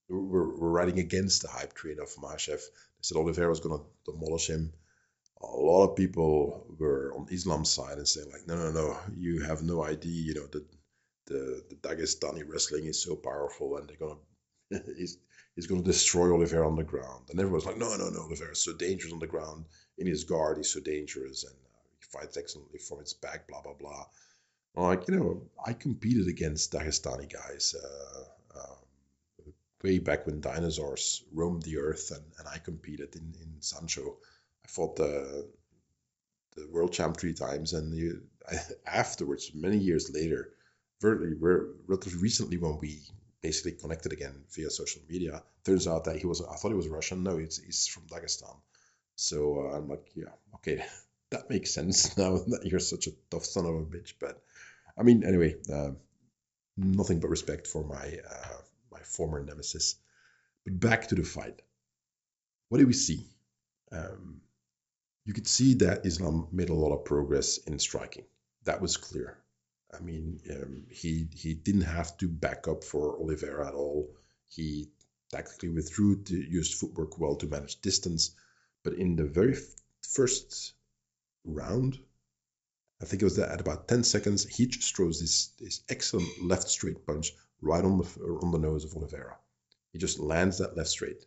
we're, 0.09 0.57
we're 0.57 0.71
riding 0.71 0.99
against 0.99 1.43
the 1.43 1.49
hype 1.49 1.75
train 1.75 1.99
of 2.01 2.09
Makhachev. 2.15 2.63
They 2.63 3.03
said 3.03 3.19
Oliveira 3.19 3.51
was 3.51 3.61
going 3.61 3.79
to 3.79 4.11
demolish 4.11 4.49
him. 4.49 4.73
A 5.43 5.47
lot 5.47 5.91
of 5.91 5.97
people 5.97 6.65
were 6.79 7.13
on 7.15 7.27
Islam's 7.31 7.71
side 7.71 7.99
and 7.99 8.09
saying 8.09 8.31
like, 8.33 8.47
no, 8.47 8.57
no, 8.57 8.71
no, 8.71 8.99
you 9.15 9.43
have 9.43 9.63
no 9.63 9.85
idea. 9.85 10.23
You 10.23 10.35
know, 10.35 10.47
the 10.47 10.65
the, 11.27 11.63
the 11.69 11.77
Dagestani 11.77 12.45
wrestling 12.47 12.87
is 12.87 13.03
so 13.03 13.17
powerful 13.17 13.77
and 13.77 13.89
they're 13.89 13.97
gonna 13.97 14.85
he's 14.97 15.19
he's 15.55 15.67
gonna 15.67 15.83
destroy 15.83 16.33
Oliveira 16.33 16.67
on 16.67 16.77
the 16.77 16.85
ground. 16.85 17.29
And 17.31 17.39
everyone's 17.39 17.67
like, 17.67 17.79
no, 17.79 17.97
no, 17.97 18.09
no, 18.09 18.21
Oliveira's 18.21 18.63
so 18.63 18.73
dangerous 18.73 19.13
on 19.13 19.19
the 19.19 19.27
ground. 19.27 19.67
In 19.99 20.07
his 20.07 20.25
guard, 20.25 20.57
he's 20.57 20.73
so 20.73 20.81
dangerous 20.81 21.45
and 21.45 21.55
uh, 21.55 21.79
he 21.99 22.19
fights 22.19 22.37
excellently 22.37 22.79
from 22.79 23.01
his 23.01 23.15
back. 23.15 23.49
Blah 23.49 23.63
blah 23.63 23.75
blah. 23.75 24.07
Like 24.77 25.09
you 25.09 25.17
know, 25.17 25.43
I 25.65 25.73
competed 25.73 26.29
against 26.29 26.73
Dagestani 26.73 27.33
guys 27.33 27.75
uh, 27.83 28.59
uh, 28.59 29.51
way 29.83 29.99
back 29.99 30.27
when 30.27 30.41
dinosaurs 30.41 31.25
roamed 31.33 31.63
the 31.63 31.79
earth, 31.79 32.11
and, 32.11 32.25
and 32.39 32.47
I 32.47 32.59
competed 32.59 33.17
in 33.17 33.35
in 33.41 33.63
sambo. 33.63 34.19
I 34.65 34.69
fought 34.69 34.97
the 34.97 35.49
the 36.57 36.69
world 36.69 36.93
champ 36.93 37.17
three 37.17 37.35
times, 37.35 37.73
and 37.73 38.21
I, 38.51 38.57
afterwards, 38.87 39.53
many 39.55 39.79
years 39.79 40.11
later, 40.13 40.53
very, 41.01 41.35
relatively 41.87 42.21
recently 42.21 42.57
when 42.57 42.79
we 42.79 43.01
basically 43.43 43.73
connected 43.73 44.13
again 44.13 44.45
via 44.55 44.71
social 44.71 45.03
media. 45.09 45.43
Turns 45.65 45.87
out 45.87 46.05
that 46.05 46.17
he 46.17 46.27
was 46.27 46.41
I 46.41 46.57
thought 46.57 46.69
he 46.69 46.83
was 46.83 46.89
Russian. 46.89 47.23
No, 47.23 47.37
he's 47.37 47.59
he's 47.63 47.87
from 47.87 48.05
Dagestan. 48.07 48.57
So 49.17 49.37
uh, 49.61 49.77
I'm 49.77 49.89
like, 49.89 50.07
yeah, 50.15 50.35
okay, 50.57 50.85
that 51.31 51.51
makes 51.51 51.73
sense 51.73 52.17
now 52.23 52.39
that 52.53 52.65
you're 52.65 52.81
such 52.81 53.07
a 53.07 53.13
tough 53.31 53.45
son 53.45 53.67
of 53.67 53.75
a 53.75 53.85
bitch. 53.85 54.15
But 54.21 54.43
I 54.99 55.03
mean, 55.03 55.25
anyway, 55.25 55.57
uh, 55.73 55.91
nothing 56.77 57.21
but 57.21 57.29
respect 57.31 57.67
for 57.67 57.85
my 57.85 58.19
uh, 58.31 58.59
my 58.91 59.01
former 59.01 59.43
nemesis. 59.43 59.97
But 60.65 60.81
back 60.81 61.09
to 61.09 61.15
the 61.15 61.23
fight. 61.23 61.63
What 62.69 62.79
did 62.79 62.89
we 62.89 62.95
see? 62.95 63.27
Um, 63.93 64.41
you 65.25 65.33
could 65.33 65.47
see 65.47 65.75
that 65.75 66.05
Islam 66.05 66.49
made 66.53 66.71
a 66.71 66.75
lot 66.75 66.93
of 66.93 67.05
progress 67.05 67.59
in 67.59 67.79
striking. 67.79 68.25
That 68.65 68.81
was 68.81 68.97
clear. 68.97 69.39
I 69.97 70.03
mean, 70.03 70.41
um, 70.51 70.87
he 70.91 71.29
he 71.33 71.55
didn't 71.55 71.83
have 71.83 72.17
to 72.19 72.29
back 72.29 72.69
up 72.69 72.85
for 72.85 73.19
Oliveira 73.19 73.69
at 73.69 73.75
all. 73.75 74.11
He 74.49 74.91
tactically 75.31 75.71
withdrew, 75.71 76.23
to, 76.25 76.37
used 76.37 76.75
footwork 76.75 77.19
well 77.19 77.37
to 77.37 77.47
manage 77.47 77.81
distance. 77.81 78.31
But 78.85 78.95
in 78.95 79.17
the 79.17 79.25
very 79.25 79.57
first 80.03 80.75
round, 81.45 81.99
I 83.01 83.05
think 83.07 83.23
it 83.23 83.27
was 83.27 83.39
at 83.39 83.61
about 83.61 83.89
10 83.89 84.05
seconds, 84.05 84.47
he 84.47 84.67
just 84.67 84.95
throws 84.95 85.21
this, 85.21 85.49
this 85.59 85.83
excellent 85.89 86.45
left 86.45 86.69
straight 86.69 87.05
punch 87.07 87.33
right 87.61 87.85
on 87.85 87.99
the 87.99 88.05
on 88.43 88.53
the 88.53 88.59
nose 88.59 88.85
of 88.85 88.95
Oliveira. 88.97 89.37
He 89.93 89.99
just 89.99 90.19
lands 90.19 90.59
that 90.59 90.77
left 90.77 90.91
straight. 90.91 91.25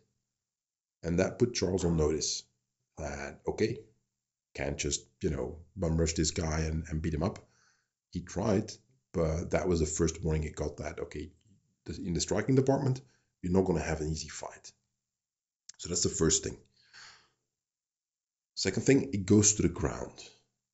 And 1.02 1.18
that 1.18 1.38
put 1.38 1.54
Charles 1.54 1.84
on 1.84 1.96
notice 1.96 2.44
that, 2.98 3.40
okay, 3.46 3.78
can't 4.54 4.76
just, 4.76 5.06
you 5.22 5.30
know, 5.30 5.58
bum 5.76 5.96
rush 5.96 6.12
this 6.14 6.30
guy 6.30 6.60
and, 6.60 6.84
and 6.88 7.00
beat 7.00 7.14
him 7.14 7.22
up 7.22 7.38
he 8.10 8.20
tried, 8.20 8.72
but 9.12 9.50
that 9.50 9.68
was 9.68 9.80
the 9.80 9.86
first 9.86 10.22
warning 10.22 10.42
he 10.42 10.50
got 10.50 10.78
that 10.78 11.00
okay, 11.00 11.30
in 11.98 12.14
the 12.14 12.20
striking 12.20 12.54
department, 12.54 13.00
you're 13.42 13.52
not 13.52 13.64
going 13.64 13.78
to 13.78 13.84
have 13.84 14.00
an 14.00 14.10
easy 14.10 14.28
fight. 14.28 14.72
So 15.78 15.88
that's 15.88 16.02
the 16.02 16.08
first 16.10 16.44
thing. 16.44 16.58
Second 18.54 18.82
thing, 18.82 19.10
it 19.14 19.24
goes 19.24 19.54
to 19.54 19.62
the 19.62 19.68
ground. 19.68 20.22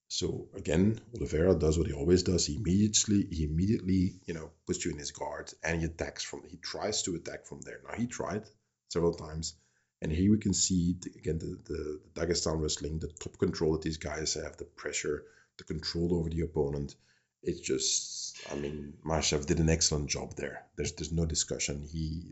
So 0.09 0.49
again, 0.55 1.01
Oliveira 1.15 1.55
does 1.55 1.79
what 1.79 1.87
he 1.87 1.93
always 1.93 2.23
does. 2.23 2.47
He 2.47 2.57
immediately, 2.57 3.27
he 3.31 3.45
immediately, 3.45 4.21
you 4.27 4.35
know, 4.35 4.51
puts 4.67 4.85
you 4.85 4.91
in 4.91 4.99
his 4.99 5.13
guard 5.13 5.53
and 5.63 5.81
he 5.81 5.87
attacks 5.87 6.25
from. 6.25 6.43
He 6.49 6.57
tries 6.57 7.03
to 7.03 7.15
attack 7.15 7.47
from 7.47 7.61
there. 7.61 7.81
Now 7.87 7.95
he 7.95 8.07
tried 8.07 8.45
several 8.89 9.15
times, 9.15 9.55
and 10.01 10.11
here 10.13 10.31
we 10.31 10.39
can 10.39 10.55
see 10.55 10.97
again 11.17 11.39
the, 11.39 11.59
the, 11.65 12.01
the 12.15 12.21
Dagestan 12.21 12.61
wrestling, 12.61 12.99
the 12.99 13.09
top 13.09 13.39
control 13.39 13.73
that 13.73 13.83
these 13.83 13.97
guys 13.97 14.35
have, 14.35 14.57
the 14.57 14.65
pressure, 14.65 15.25
the 15.59 15.65
control 15.65 16.15
over 16.15 16.29
the 16.29 16.43
opponent 16.43 16.95
it's 17.43 17.61
just 17.61 18.39
I 18.51 18.55
mean 18.55 18.95
Makhachev 19.05 19.47
did 19.47 19.61
an 19.61 19.69
excellent 19.69 20.09
job 20.11 20.35
there. 20.37 20.67
There's 20.77 20.93
there's 20.93 21.13
no 21.13 21.27
discussion. 21.27 21.87
He 21.91 22.25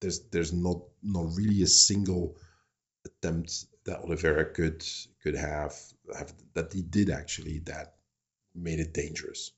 there's 0.00 0.20
there's 0.30 0.52
not 0.52 0.82
not 1.02 1.34
really 1.36 1.62
a 1.62 1.66
single 1.66 2.36
attempt 3.04 3.66
that 3.84 4.00
Oliveira 4.00 4.44
could 4.52 4.84
could 5.22 5.34
have 5.34 5.74
have 6.16 6.32
that 6.54 6.72
he 6.72 6.82
did 6.82 7.10
actually 7.10 7.60
that 7.60 7.96
made 8.54 8.80
it 8.80 8.94
dangerous. 8.94 9.52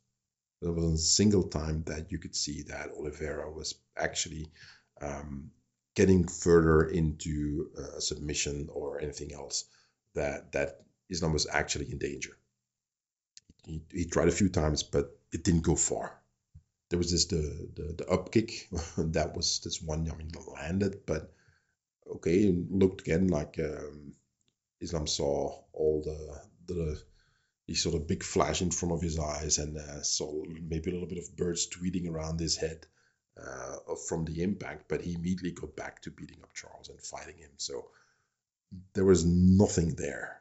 There 0.61 0.73
wasn't 0.73 0.95
a 0.95 0.99
single 0.99 1.45
time 1.45 1.85
that 1.87 2.11
you 2.11 2.19
could 2.19 2.35
see 2.35 2.63
that 2.63 2.91
Oliveira 2.91 3.51
was 3.51 3.75
actually 3.97 4.51
um, 5.01 5.51
getting 5.95 6.27
further 6.27 6.89
into 6.89 7.71
a 7.77 8.01
submission 8.01 8.69
or 8.73 9.01
anything 9.01 9.33
else 9.33 9.65
that 10.15 10.53
that 10.53 10.81
Islam 11.09 11.33
was 11.33 11.47
actually 11.47 11.91
in 11.91 11.99
danger. 11.99 12.38
He, 13.69 13.83
he 13.93 14.05
tried 14.07 14.29
a 14.29 14.39
few 14.41 14.49
times, 14.49 14.83
but 14.83 15.17
it 15.31 15.45
didn't 15.45 15.63
go 15.63 15.77
far. 15.77 16.19
There 16.89 16.99
was 16.99 17.13
this 17.13 17.27
the 17.27 17.69
the, 17.77 17.95
the 17.99 18.09
up 18.09 18.33
kick 18.33 18.69
that 18.97 19.37
was 19.37 19.61
this 19.61 19.83
one. 19.83 20.11
I 20.11 20.17
mean, 20.17 20.31
landed, 20.55 21.05
but 21.05 21.31
okay, 22.17 22.51
looked 22.71 23.03
again 23.03 23.29
like 23.29 23.59
um, 23.59 24.15
Islam 24.81 25.07
saw 25.07 25.63
all 25.73 26.03
the 26.03 26.75
the 26.75 27.03
he 27.67 27.75
sort 27.75 27.95
of 27.95 28.09
big 28.09 28.23
flash 28.23 28.63
in 28.63 28.71
front 28.71 28.95
of 28.95 29.03
his 29.03 29.19
eyes 29.19 29.59
and 29.59 29.77
uh, 29.77 30.03
saw 30.03 30.43
maybe 30.47 30.91
a 30.91 30.95
little 30.95 31.09
bit 31.09 31.19
of 31.19 31.37
birds 31.37 31.69
tweeting 31.69 32.09
around 32.11 32.41
his 32.41 32.57
head 32.57 32.87
uh, 33.37 33.77
from 34.09 34.25
the 34.25 34.43
impact, 34.43 34.87
but 34.89 35.03
he 35.03 35.13
immediately 35.13 35.53
got 35.53 35.77
back 35.77 36.01
to 36.01 36.11
beating 36.11 36.39
up 36.43 36.55
Charles 36.55 36.89
and 36.89 36.99
fighting 37.01 37.37
him. 37.37 37.51
So 37.59 37.91
there 38.95 39.05
was 39.05 39.27
nothing 39.27 39.95
there. 39.97 40.41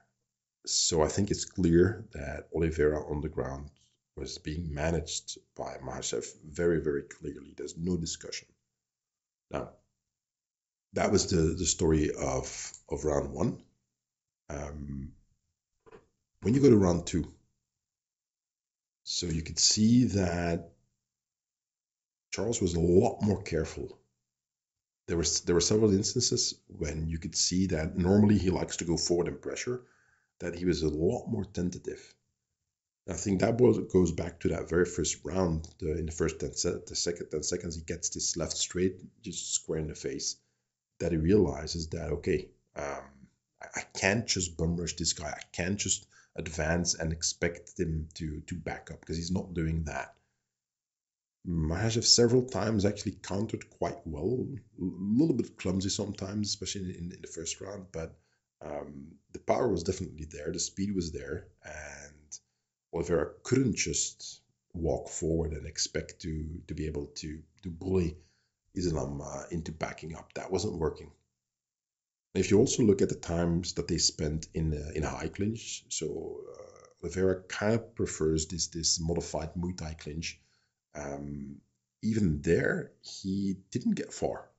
So 0.65 1.01
I 1.01 1.07
think 1.07 1.31
it's 1.31 1.45
clear 1.45 2.05
that 2.13 2.49
Oliveira 2.53 3.09
on 3.09 3.21
the 3.21 3.29
ground 3.29 3.69
was 4.15 4.37
being 4.37 4.73
managed 4.73 5.37
by 5.55 5.77
Makhachev 5.77 6.25
very, 6.43 6.81
very 6.81 7.03
clearly. 7.03 7.53
There's 7.55 7.77
no 7.77 7.95
discussion. 7.97 8.47
Now, 9.51 9.69
that 10.93 11.11
was 11.11 11.27
the, 11.27 11.37
the 11.37 11.65
story 11.65 12.11
of, 12.13 12.73
of 12.89 13.05
round 13.05 13.31
one. 13.31 13.61
Um, 14.49 15.11
when 16.41 16.53
you 16.53 16.61
go 16.61 16.69
to 16.69 16.77
round 16.77 17.05
two, 17.05 17.31
so 19.03 19.25
you 19.27 19.41
could 19.41 19.59
see 19.59 20.05
that 20.05 20.71
Charles 22.31 22.61
was 22.61 22.75
a 22.75 22.79
lot 22.79 23.21
more 23.21 23.41
careful. 23.41 23.99
There 25.07 25.17
was 25.17 25.41
there 25.41 25.55
were 25.55 25.61
several 25.61 25.93
instances 25.93 26.55
when 26.67 27.07
you 27.07 27.17
could 27.17 27.35
see 27.35 27.67
that 27.67 27.97
normally 27.97 28.37
he 28.37 28.49
likes 28.49 28.77
to 28.77 28.85
go 28.85 28.97
forward 28.97 29.27
in 29.27 29.37
pressure, 29.37 29.81
that 30.39 30.55
he 30.55 30.65
was 30.65 30.81
a 30.81 30.89
lot 30.89 31.27
more 31.27 31.45
tentative. 31.45 32.13
I 33.09 33.13
think 33.13 33.39
that 33.39 33.57
goes 33.57 34.11
back 34.11 34.39
to 34.41 34.49
that 34.49 34.69
very 34.69 34.85
first 34.85 35.23
round. 35.23 35.67
The, 35.79 35.97
in 35.97 36.05
the 36.07 36.11
first 36.11 36.39
10, 36.39 36.49
the 36.85 36.95
second 36.95 37.29
10 37.31 37.43
seconds, 37.43 37.75
he 37.75 37.81
gets 37.81 38.09
this 38.09 38.35
left 38.35 38.57
straight, 38.57 39.01
just 39.21 39.53
square 39.53 39.79
in 39.79 39.87
the 39.87 39.95
face. 39.95 40.35
That 40.99 41.13
he 41.13 41.17
realizes 41.17 41.87
that, 41.89 42.11
okay, 42.11 42.49
um, 42.75 43.03
I, 43.61 43.67
I 43.75 43.81
can't 43.97 44.27
just 44.27 44.57
bum 44.57 44.75
rush 44.75 44.95
this 44.95 45.13
guy. 45.13 45.29
I 45.29 45.43
can't 45.53 45.77
just 45.77 46.05
advance 46.35 46.95
and 46.95 47.13
expect 47.13 47.79
him 47.79 48.09
to, 48.15 48.41
to 48.47 48.55
back 48.55 48.91
up 48.91 48.99
because 48.99 49.17
he's 49.17 49.31
not 49.31 49.53
doing 49.53 49.83
that. 49.85 50.13
Makhachev 51.47 52.03
several 52.03 52.43
times 52.43 52.83
actually 52.83 53.13
countered 53.13 53.69
quite 53.69 54.05
well, 54.05 54.45
a 54.45 54.83
little 54.83 55.35
bit 55.35 55.57
clumsy 55.57 55.89
sometimes, 55.89 56.49
especially 56.49 56.97
in, 56.97 57.11
in 57.13 57.21
the 57.21 57.27
first 57.27 57.61
round, 57.61 57.85
but 57.93 58.17
um, 58.61 59.07
the 59.33 59.39
power 59.39 59.67
was 59.67 59.83
definitely 59.83 60.25
there, 60.31 60.51
the 60.51 60.59
speed 60.59 60.95
was 60.95 61.11
there, 61.11 61.47
and 61.63 62.39
Oliveira 62.93 63.31
couldn't 63.43 63.75
just 63.75 64.41
walk 64.73 65.09
forward 65.09 65.53
and 65.53 65.65
expect 65.65 66.21
to 66.21 66.61
to 66.67 66.73
be 66.73 66.85
able 66.87 67.07
to 67.07 67.41
to 67.63 67.69
bully 67.69 68.17
Islam 68.75 69.21
uh, 69.21 69.43
into 69.51 69.71
backing 69.71 70.15
up. 70.15 70.33
That 70.33 70.51
wasn't 70.51 70.77
working. 70.77 71.11
If 72.35 72.51
you 72.51 72.59
also 72.59 72.83
look 72.83 73.01
at 73.01 73.09
the 73.09 73.15
times 73.15 73.73
that 73.73 73.87
they 73.87 73.97
spent 73.97 74.47
in 74.53 74.73
a, 74.73 74.97
in 74.97 75.03
a 75.03 75.09
high 75.09 75.29
clinch, 75.29 75.85
so 75.89 76.41
uh, 76.53 77.03
Oliveira 77.03 77.41
kind 77.43 77.73
of 77.73 77.95
prefers 77.95 78.47
this 78.47 78.67
this 78.67 78.99
modified 78.99 79.53
Muay 79.55 79.75
Thai 79.77 79.93
clinch. 79.95 80.39
Um, 80.93 81.57
even 82.03 82.41
there, 82.41 82.91
he 83.01 83.57
didn't 83.71 83.95
get 83.95 84.13
far. 84.13 84.49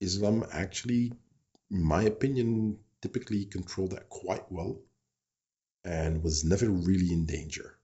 Islam 0.00 0.44
actually, 0.52 1.06
in 1.06 1.16
my 1.70 2.02
opinion, 2.02 2.78
typically 3.02 3.44
controlled 3.44 3.92
that 3.92 4.08
quite 4.08 4.50
well 4.50 4.78
and 5.84 6.22
was 6.22 6.44
never 6.44 6.68
really 6.68 7.12
in 7.12 7.26
danger. 7.26 7.76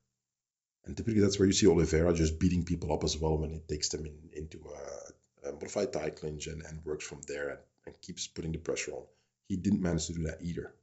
And 0.85 0.97
typically 0.97 1.21
that's 1.21 1.39
where 1.39 1.47
you 1.47 1.53
see 1.53 1.69
Oliveira 1.69 2.13
just 2.13 2.41
beating 2.41 2.65
people 2.65 2.93
up 2.93 3.05
as 3.05 3.17
well 3.17 3.39
when 3.39 3.51
he 3.51 3.61
takes 3.61 3.89
them 3.91 4.05
in, 4.07 4.19
into 4.35 4.59
a, 4.67 5.49
a 5.49 5.53
modified 5.53 5.93
Thai 5.93 6.11
clinch 6.11 6.49
and, 6.49 6.63
and 6.63 6.85
works 6.85 7.07
from 7.07 7.21
there 7.29 7.51
and, 7.51 7.59
and 7.87 8.01
keeps 8.01 8.27
putting 8.27 8.53
the 8.53 8.59
pressure 8.59 8.93
on. 8.93 9.05
He 9.49 9.57
didn't 9.57 9.83
manage 9.83 10.07
to 10.07 10.15
do 10.15 10.25
that 10.25 10.43
either. 10.43 10.75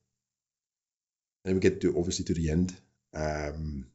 Then 1.43 1.55
we 1.55 1.59
get 1.59 1.81
to 1.81 1.97
obviously 1.97 2.25
to 2.25 2.33
the 2.33 2.51
end. 2.51 2.75
Um, 3.13 3.87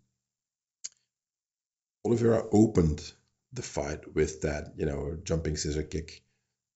Oliveira 2.04 2.44
opened 2.52 3.12
the 3.52 3.62
fight 3.62 4.14
with 4.14 4.42
that, 4.42 4.74
you 4.76 4.84
know, 4.84 5.16
jumping 5.24 5.56
scissor 5.56 5.82
kick. 5.82 6.22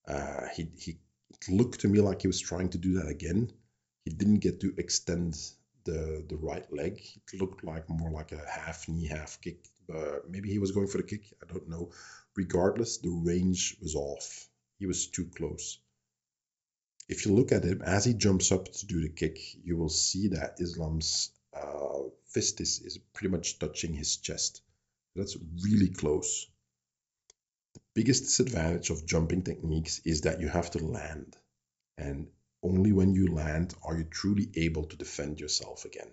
Uh, 0.07 0.47
he 0.55 0.71
he 0.79 0.97
looked 1.49 1.81
to 1.81 1.87
me 1.87 2.01
like 2.01 2.21
he 2.21 2.27
was 2.27 2.39
trying 2.39 2.69
to 2.69 2.77
do 2.77 2.93
that 2.95 3.07
again. 3.07 3.51
He 4.05 4.11
didn't 4.11 4.39
get 4.39 4.61
to 4.61 4.73
extend 4.77 5.35
the 5.85 6.25
the 6.27 6.37
right 6.37 6.71
leg. 6.71 7.01
It 7.33 7.39
looked 7.39 7.63
like 7.63 7.89
more 7.89 8.11
like 8.11 8.31
a 8.31 8.41
half 8.49 8.87
knee, 8.87 9.07
half 9.07 9.39
kick. 9.41 9.65
But 9.87 10.29
maybe 10.29 10.49
he 10.49 10.59
was 10.59 10.71
going 10.71 10.87
for 10.87 10.97
the 10.97 11.03
kick. 11.03 11.33
I 11.41 11.51
don't 11.51 11.69
know. 11.69 11.91
Regardless, 12.35 12.97
the 12.97 13.09
range 13.09 13.77
was 13.81 13.95
off. 13.95 14.47
He 14.77 14.85
was 14.85 15.07
too 15.07 15.25
close. 15.25 15.79
If 17.07 17.25
you 17.25 17.33
look 17.33 17.51
at 17.51 17.63
him 17.63 17.81
as 17.81 18.05
he 18.05 18.13
jumps 18.13 18.51
up 18.51 18.71
to 18.71 18.85
do 18.85 19.01
the 19.01 19.09
kick, 19.09 19.39
you 19.63 19.75
will 19.77 19.89
see 19.89 20.27
that 20.29 20.59
Islam's 20.59 21.31
uh, 21.53 22.03
fist 22.27 22.61
is, 22.61 22.79
is 22.81 22.99
pretty 23.13 23.31
much 23.31 23.57
touching 23.57 23.93
his 23.93 24.17
chest. 24.17 24.61
That's 25.15 25.35
really 25.63 25.89
close. 25.89 26.45
The 27.75 27.81
biggest 27.93 28.23
disadvantage 28.23 28.89
of 28.89 29.05
jumping 29.05 29.43
techniques 29.43 30.01
is 30.03 30.21
that 30.21 30.41
you 30.41 30.47
have 30.47 30.71
to 30.71 30.83
land. 30.83 31.37
And 31.99 32.31
only 32.63 32.91
when 32.91 33.13
you 33.13 33.27
land 33.27 33.75
are 33.83 33.95
you 33.95 34.05
truly 34.05 34.49
able 34.55 34.85
to 34.85 34.97
defend 34.97 35.39
yourself 35.39 35.85
again. 35.85 36.09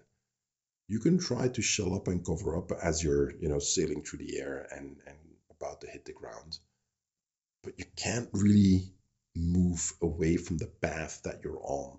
You 0.86 0.98
can 0.98 1.18
try 1.18 1.48
to 1.48 1.62
shell 1.62 1.94
up 1.94 2.08
and 2.08 2.22
cover 2.22 2.58
up 2.58 2.72
as 2.72 3.02
you're, 3.02 3.34
you 3.36 3.48
know, 3.48 3.58
sailing 3.58 4.02
through 4.02 4.18
the 4.18 4.38
air 4.38 4.68
and, 4.70 5.00
and 5.06 5.16
about 5.50 5.80
to 5.80 5.86
hit 5.86 6.04
the 6.04 6.12
ground. 6.12 6.58
But 7.62 7.78
you 7.78 7.86
can't 7.96 8.28
really 8.34 8.92
move 9.34 9.94
away 10.02 10.36
from 10.36 10.58
the 10.58 10.66
path 10.66 11.22
that 11.22 11.42
you're 11.42 11.62
on. 11.62 11.98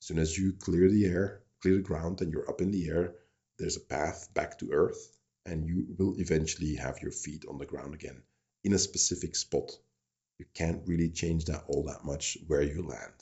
As 0.00 0.06
soon 0.06 0.18
as 0.18 0.36
you 0.36 0.52
clear 0.54 0.90
the 0.90 1.06
air, 1.06 1.44
clear 1.62 1.76
the 1.76 1.82
ground, 1.82 2.22
and 2.22 2.32
you're 2.32 2.50
up 2.50 2.60
in 2.60 2.72
the 2.72 2.88
air, 2.88 3.14
there's 3.56 3.76
a 3.76 3.80
path 3.80 4.34
back 4.34 4.58
to 4.58 4.72
earth, 4.72 5.16
and 5.46 5.64
you 5.64 5.94
will 5.96 6.18
eventually 6.18 6.74
have 6.74 7.00
your 7.00 7.12
feet 7.12 7.44
on 7.48 7.58
the 7.58 7.66
ground 7.66 7.94
again 7.94 8.22
in 8.64 8.72
a 8.72 8.78
specific 8.78 9.36
spot. 9.36 9.70
You 10.38 10.46
can't 10.54 10.86
really 10.86 11.10
change 11.10 11.46
that 11.46 11.64
all 11.68 11.84
that 11.84 12.04
much 12.04 12.38
where 12.46 12.62
you 12.62 12.82
land. 12.82 13.12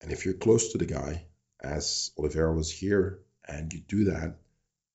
And 0.00 0.12
if 0.12 0.24
you're 0.24 0.34
close 0.34 0.72
to 0.72 0.78
the 0.78 0.86
guy, 0.86 1.26
as 1.60 2.12
Oliveira 2.18 2.54
was 2.54 2.70
here, 2.70 3.20
and 3.46 3.72
you 3.72 3.80
do 3.80 4.04
that, 4.04 4.36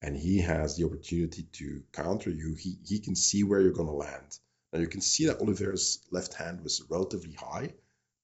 and 0.01 0.15
he 0.15 0.39
has 0.41 0.77
the 0.77 0.85
opportunity 0.85 1.43
to 1.53 1.83
counter 1.91 2.29
you, 2.29 2.55
he, 2.55 2.77
he 2.85 2.99
can 2.99 3.15
see 3.15 3.43
where 3.43 3.61
you're 3.61 3.71
going 3.73 3.87
to 3.87 3.93
land. 3.93 4.39
Now 4.73 4.79
you 4.79 4.87
can 4.87 5.01
see 5.01 5.25
that 5.25 5.41
Oliveira's 5.41 5.99
left 6.11 6.33
hand 6.33 6.63
was 6.63 6.83
relatively 6.89 7.33
high, 7.33 7.73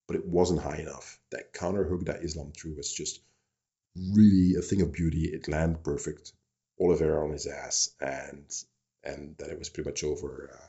but 0.07 0.15
it 0.15 0.25
wasn't 0.25 0.61
high 0.61 0.77
enough. 0.77 1.19
That 1.31 1.53
counter 1.53 1.83
hook 1.83 2.05
that 2.05 2.23
Islam 2.23 2.51
threw 2.51 2.75
was 2.75 2.91
just 2.91 3.19
really 4.13 4.55
a 4.55 4.61
thing 4.61 4.81
of 4.81 4.93
beauty. 4.93 5.25
It 5.25 5.47
landed 5.47 5.83
perfect. 5.83 6.31
Oliveira 6.79 7.23
on 7.23 7.31
his 7.31 7.47
ass, 7.47 7.89
and 7.99 8.45
and 9.03 9.35
then 9.37 9.49
it 9.49 9.59
was 9.59 9.69
pretty 9.69 9.89
much 9.89 10.03
over 10.03 10.51
uh, 10.53 10.67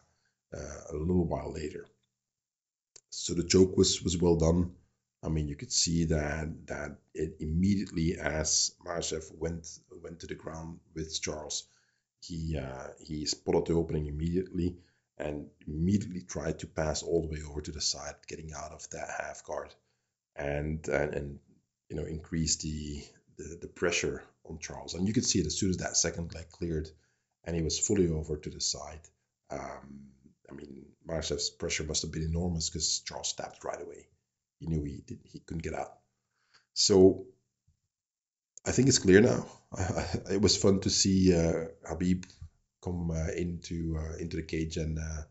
uh, 0.54 0.80
a 0.90 0.96
little 0.96 1.26
while 1.26 1.52
later. 1.52 1.86
So 3.10 3.34
the 3.34 3.44
joke 3.44 3.76
was 3.76 4.02
was 4.02 4.16
well 4.16 4.36
done. 4.36 4.74
I 5.22 5.28
mean, 5.28 5.48
you 5.48 5.56
could 5.56 5.72
see 5.72 6.04
that 6.04 6.66
that 6.66 6.98
it 7.14 7.36
immediately 7.40 8.16
as 8.18 8.72
Makhachev 8.84 9.36
went 9.36 9.66
went 10.02 10.20
to 10.20 10.26
the 10.26 10.34
ground 10.34 10.80
with 10.94 11.20
Charles, 11.20 11.66
he 12.20 12.56
uh, 12.58 12.88
he 13.00 13.26
spotted 13.26 13.66
the 13.66 13.74
opening 13.74 14.06
immediately 14.06 14.76
and 15.18 15.48
immediately 15.66 16.22
tried 16.22 16.60
to 16.60 16.66
pass 16.66 17.02
all 17.02 17.22
the 17.22 17.28
way 17.28 17.42
over 17.48 17.60
to 17.60 17.72
the 17.72 17.80
side, 17.80 18.14
getting 18.28 18.52
out 18.52 18.72
of 18.72 18.88
that 18.90 19.08
half 19.18 19.42
guard, 19.44 19.74
and 20.36 20.86
and, 20.88 21.14
and 21.14 21.38
you 21.88 21.96
know 21.96 22.04
increase 22.04 22.56
the, 22.56 23.02
the 23.36 23.58
the 23.62 23.68
pressure 23.68 24.22
on 24.44 24.58
Charles. 24.58 24.94
And 24.94 25.06
you 25.06 25.14
could 25.14 25.26
see 25.26 25.40
it 25.40 25.46
as 25.46 25.58
soon 25.58 25.70
as 25.70 25.78
that 25.78 25.96
second 25.96 26.34
leg 26.34 26.48
cleared, 26.50 26.88
and 27.44 27.56
he 27.56 27.62
was 27.62 27.78
fully 27.78 28.08
over 28.08 28.36
to 28.36 28.50
the 28.50 28.60
side. 28.60 29.00
Um, 29.50 30.10
I 30.50 30.54
mean, 30.54 30.86
Makhachev's 31.06 31.50
pressure 31.50 31.84
must 31.84 32.02
have 32.02 32.12
been 32.12 32.22
enormous 32.22 32.70
because 32.70 33.00
Charles 33.00 33.28
stabbed 33.28 33.64
right 33.64 33.80
away 33.80 34.08
he 34.58 34.66
knew 34.66 34.82
he 34.82 35.02
did, 35.06 35.20
he 35.24 35.40
couldn't 35.40 35.62
get 35.62 35.74
out. 35.74 35.92
So 36.74 37.26
I 38.66 38.72
think 38.72 38.88
it's 38.88 38.98
clear 38.98 39.20
now. 39.20 39.46
it 40.30 40.40
was 40.40 40.56
fun 40.56 40.80
to 40.80 40.90
see 40.90 41.34
uh, 41.34 41.66
Khabib 41.84 42.24
come 42.82 43.10
uh, 43.10 43.32
into 43.36 43.98
uh, 43.98 44.16
into 44.16 44.36
the 44.36 44.42
cage 44.42 44.76
and 44.76 44.98
uh, 44.98 45.22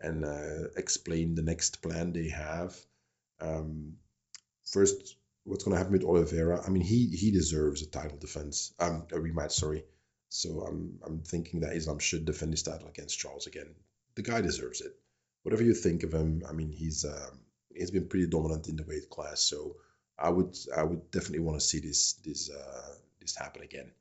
and 0.00 0.24
uh, 0.24 0.68
explain 0.76 1.34
the 1.34 1.42
next 1.42 1.82
plan 1.82 2.12
they 2.12 2.28
have. 2.28 2.76
Um, 3.40 3.94
first, 4.64 5.16
what's 5.44 5.64
going 5.64 5.72
to 5.74 5.78
happen 5.78 5.92
with 5.92 6.04
Oliveira? 6.04 6.62
I 6.64 6.70
mean, 6.70 6.82
he 6.82 7.08
he 7.08 7.30
deserves 7.30 7.82
a 7.82 7.90
title 7.90 8.18
defense, 8.18 8.72
um, 8.78 9.06
a 9.12 9.16
rematch. 9.16 9.52
Sorry. 9.52 9.84
So 10.30 10.60
I'm 10.60 10.98
I'm 11.04 11.20
thinking 11.22 11.60
that 11.60 11.74
Islam 11.74 11.98
should 11.98 12.26
defend 12.26 12.52
his 12.52 12.62
title 12.62 12.88
against 12.88 13.18
Charles 13.18 13.46
again. 13.46 13.74
The 14.18 14.24
guy 14.24 14.40
deserves 14.40 14.80
it. 14.80 14.96
Whatever 15.44 15.62
you 15.62 15.74
think 15.74 16.02
of 16.02 16.12
him, 16.12 16.42
I 16.48 16.52
mean, 16.52 16.72
he's 16.72 17.04
um, 17.04 17.38
he's 17.72 17.92
been 17.92 18.08
pretty 18.08 18.26
dominant 18.26 18.66
in 18.66 18.74
the 18.74 18.82
weight 18.82 19.08
class. 19.08 19.40
So 19.40 19.76
I 20.18 20.28
would 20.28 20.58
I 20.76 20.82
would 20.82 21.12
definitely 21.12 21.46
want 21.46 21.60
to 21.60 21.64
see 21.64 21.78
this 21.78 22.14
this 22.24 22.50
uh, 22.50 22.94
this 23.20 23.36
happen 23.36 23.62
again. 23.62 23.92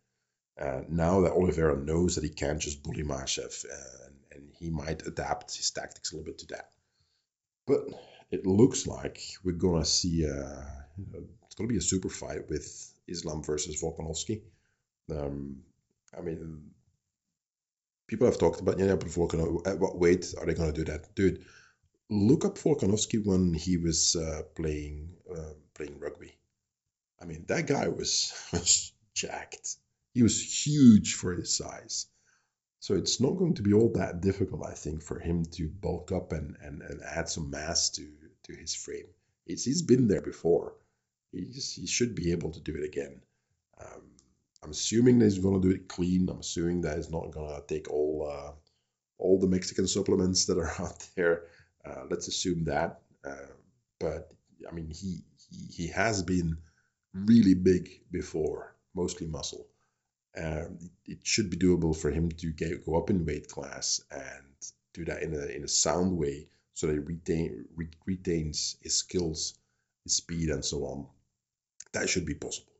Uh, 0.60 0.82
now 0.90 1.22
that 1.22 1.34
Oliveira 1.34 1.78
knows 1.78 2.16
that 2.16 2.24
he 2.24 2.32
can't 2.32 2.60
just 2.60 2.82
bully 2.82 3.04
Makhachev, 3.04 3.64
uh, 3.66 4.06
and, 4.08 4.16
and 4.32 4.54
he 4.60 4.72
might 4.72 5.06
adapt 5.06 5.56
his 5.56 5.70
tactics 5.70 6.12
a 6.12 6.16
little 6.16 6.26
bit 6.26 6.40
to 6.40 6.48
that. 6.48 6.72
But 7.68 7.82
it 8.32 8.48
looks 8.48 8.88
like 8.88 9.22
we're 9.44 9.52
gonna 9.52 9.86
see 9.86 10.24
a, 10.24 10.34
uh, 10.34 11.20
it's 11.46 11.54
gonna 11.54 11.68
be 11.68 11.78
a 11.78 11.92
super 11.92 12.10
fight 12.10 12.50
with 12.50 12.66
Islam 13.08 13.44
versus 13.44 13.80
Volkanovski. 13.80 14.42
Um, 15.12 15.62
I 16.18 16.22
mean, 16.22 16.72
people 18.08 18.28
have 18.28 18.40
talked 18.40 18.62
about 18.62 18.80
yeah, 18.80 18.96
but 18.96 19.08
at 19.68 19.80
what 19.80 19.98
weight 19.98 20.34
are 20.38 20.46
they 20.46 20.54
gonna 20.54 20.72
do 20.72 20.86
that, 20.86 21.14
dude? 21.16 21.46
look 22.10 22.46
up 22.46 22.58
Volkanovski 22.58 23.24
when 23.26 23.54
he 23.54 23.78
was 23.78 24.16
uh, 24.16 24.44
playing 24.56 25.10
uh, 25.30 25.54
playing 25.74 26.00
rugby. 26.00 26.38
I 27.22 27.26
mean, 27.26 27.46
that 27.48 27.68
guy 27.68 27.88
was, 27.88 28.34
was 28.54 28.92
jacked. 29.14 29.76
He 30.14 30.24
was 30.24 30.66
huge 30.66 31.16
for 31.16 31.34
his 31.34 31.56
size. 31.56 32.08
So 32.80 32.96
it's 32.96 33.20
not 33.20 33.38
going 33.38 33.56
to 33.56 33.64
be 33.64 33.74
all 33.74 33.92
that 33.94 34.22
difficult, 34.22 34.66
I 34.66 34.74
think, 34.74 35.02
for 35.02 35.20
him 35.20 35.46
to 35.54 35.68
bulk 35.68 36.12
up 36.12 36.32
and, 36.32 36.56
and, 36.62 36.82
and 36.82 37.02
add 37.04 37.28
some 37.28 37.50
mass 37.50 37.90
to, 37.92 38.08
to 38.44 38.54
his 38.54 38.76
frame. 38.76 39.08
It's, 39.46 39.66
he's 39.66 39.82
been 39.82 40.08
there 40.08 40.22
before. 40.22 40.74
He's, 41.32 41.74
he 41.74 41.88
should 41.88 42.16
be 42.16 42.32
able 42.32 42.52
to 42.52 42.60
do 42.60 42.76
it 42.76 42.86
again. 42.86 43.22
Um, 43.82 44.12
I'm 44.64 44.72
assuming 44.72 45.20
that 45.20 45.26
he's 45.26 45.40
going 45.40 45.62
to 45.62 45.68
do 45.68 45.74
it 45.74 45.88
clean. 45.88 46.30
I'm 46.30 46.40
assuming 46.40 46.82
that 46.82 46.98
he's 46.98 47.12
not 47.12 47.32
going 47.32 47.50
to 47.56 47.68
take 47.68 47.90
all 47.90 48.30
uh, 48.32 48.52
all 49.18 49.40
the 49.40 49.48
Mexican 49.48 49.88
supplements 49.88 50.46
that 50.46 50.58
are 50.58 50.72
out 50.80 51.08
there. 51.16 51.44
Uh, 51.86 52.04
let's 52.10 52.28
assume 52.28 52.66
that. 52.66 53.02
Uh, 53.26 53.54
but 54.00 54.32
I 54.70 54.74
mean, 54.74 54.90
he, 54.92 55.24
he 55.38 55.84
he 55.84 55.88
has 55.88 56.24
been 56.24 56.58
really 57.14 57.54
big 57.54 57.90
before, 58.12 58.76
mostly 58.96 59.28
muscle. 59.28 59.68
Um, 60.38 60.78
it 61.06 61.20
should 61.24 61.50
be 61.50 61.58
doable 61.58 61.96
for 61.96 62.12
him 62.12 62.30
to 62.30 62.52
get, 62.52 62.86
go 62.86 62.96
up 62.98 63.10
in 63.10 63.26
weight 63.26 63.50
class 63.50 64.02
and 64.12 64.46
do 64.94 65.06
that 65.06 65.24
in 65.24 65.34
a 65.34 65.46
in 65.46 65.64
a 65.64 65.68
sound 65.68 66.18
way, 66.18 66.48
so 66.74 66.88
that 66.88 66.94
he 66.94 67.00
retain 67.00 67.66
re, 67.76 67.88
retains 68.06 68.78
his 68.82 68.96
skills, 68.98 69.58
his 70.04 70.16
speed, 70.16 70.50
and 70.50 70.64
so 70.64 70.86
on. 70.86 71.08
That 71.94 72.10
should 72.10 72.26
be 72.26 72.36
possible. 72.36 72.77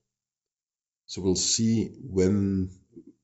So 1.08 1.22
we'll 1.22 1.36
see 1.36 1.88
when, 2.04 2.70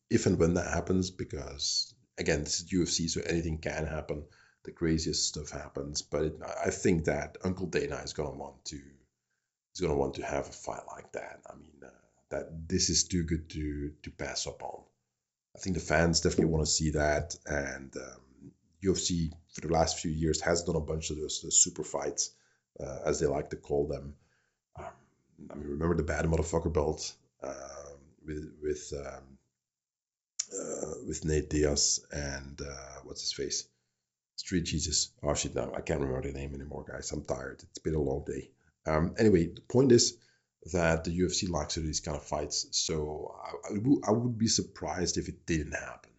if 0.10 0.26
and 0.26 0.40
when 0.40 0.56
that 0.56 0.74
happens, 0.74 1.12
because 1.12 1.94
again, 2.18 2.44
this 2.44 2.62
is 2.62 2.72
UFC, 2.72 3.10
so 3.10 3.22
anything 3.22 3.58
can 3.58 3.86
happen. 3.86 4.24
The 4.64 4.72
craziest 4.72 5.28
stuff 5.28 5.50
happens, 5.50 6.02
but 6.02 6.24
it, 6.24 6.40
I 6.66 6.70
think 6.70 7.06
that 7.06 7.38
Uncle 7.44 7.68
Dana 7.68 7.98
is 7.98 8.14
gonna 8.14 8.32
want 8.32 8.64
to, 8.66 8.78
is 8.78 9.82
gonna 9.82 9.98
want 9.98 10.16
to 10.16 10.26
have 10.26 10.48
a 10.48 10.52
fight 10.54 10.84
like 10.88 11.12
that. 11.12 11.42
I 11.46 11.56
mean, 11.56 11.82
uh, 11.86 11.90
that 12.30 12.70
this 12.70 12.90
is 12.90 13.04
too 13.04 13.24
good 13.24 13.50
to 13.50 13.92
to 14.04 14.12
pass 14.12 14.48
up 14.48 14.64
on. 14.64 14.82
I 15.54 15.60
think 15.60 15.76
the 15.76 15.82
fans 15.82 16.22
definitely 16.22 16.54
want 16.54 16.66
to 16.66 16.72
see 16.72 16.92
that, 16.92 17.36
and 17.46 17.94
um, 17.98 18.52
UFC 18.82 19.32
for 19.54 19.62
the 19.62 19.74
last 19.74 20.00
few 20.00 20.12
years 20.12 20.40
has 20.40 20.64
done 20.64 20.78
a 20.78 20.80
bunch 20.80 21.10
of 21.10 21.18
those, 21.18 21.42
those 21.42 21.62
super 21.62 21.84
fights, 21.84 22.32
uh, 22.80 23.00
as 23.06 23.20
they 23.20 23.28
like 23.28 23.50
to 23.50 23.58
call 23.58 23.88
them. 23.88 24.16
Um, 24.80 24.86
I 25.52 25.56
mean, 25.56 25.68
remember 25.68 25.96
the 25.96 26.04
bad 26.04 26.26
motherfucker 26.26 26.74
belt 26.74 27.14
um, 27.44 28.00
with 28.26 28.54
with 28.62 28.94
um, 28.98 29.38
uh, 30.54 30.94
with 31.08 31.26
Nate 31.26 31.50
Diaz 31.50 32.00
and 32.12 32.60
uh, 32.62 33.00
what's 33.04 33.22
his 33.22 33.34
face, 33.34 33.68
Street 34.36 34.66
Jesus. 34.66 35.12
Oh 35.22 35.34
shit, 35.34 35.56
no, 35.56 35.74
I 35.76 35.82
can't 35.82 36.02
remember 36.02 36.28
the 36.28 36.38
name 36.38 36.54
anymore, 36.54 36.86
guys. 36.88 37.12
I'm 37.12 37.24
tired. 37.24 37.62
It's 37.64 37.80
been 37.80 37.96
a 37.96 38.02
long 38.02 38.24
day. 38.26 38.52
Um, 38.86 39.16
anyway, 39.18 39.48
the 39.48 39.62
point 39.62 39.92
is 39.92 40.18
that 40.72 41.04
the 41.04 41.18
UFC 41.18 41.50
likes 41.50 41.76
to 41.76 41.82
do 41.82 41.88
these 41.88 42.00
kind 42.00 42.18
of 42.18 42.24
fights, 42.24 42.68
so 42.72 43.36
I, 43.44 43.72
I, 43.72 43.76
w- 43.76 44.02
I 44.08 44.12
would 44.12 44.38
be 44.38 44.48
surprised 44.48 45.18
if 45.18 45.28
it 45.28 45.46
didn't 45.46 45.74
happen. 45.74 46.12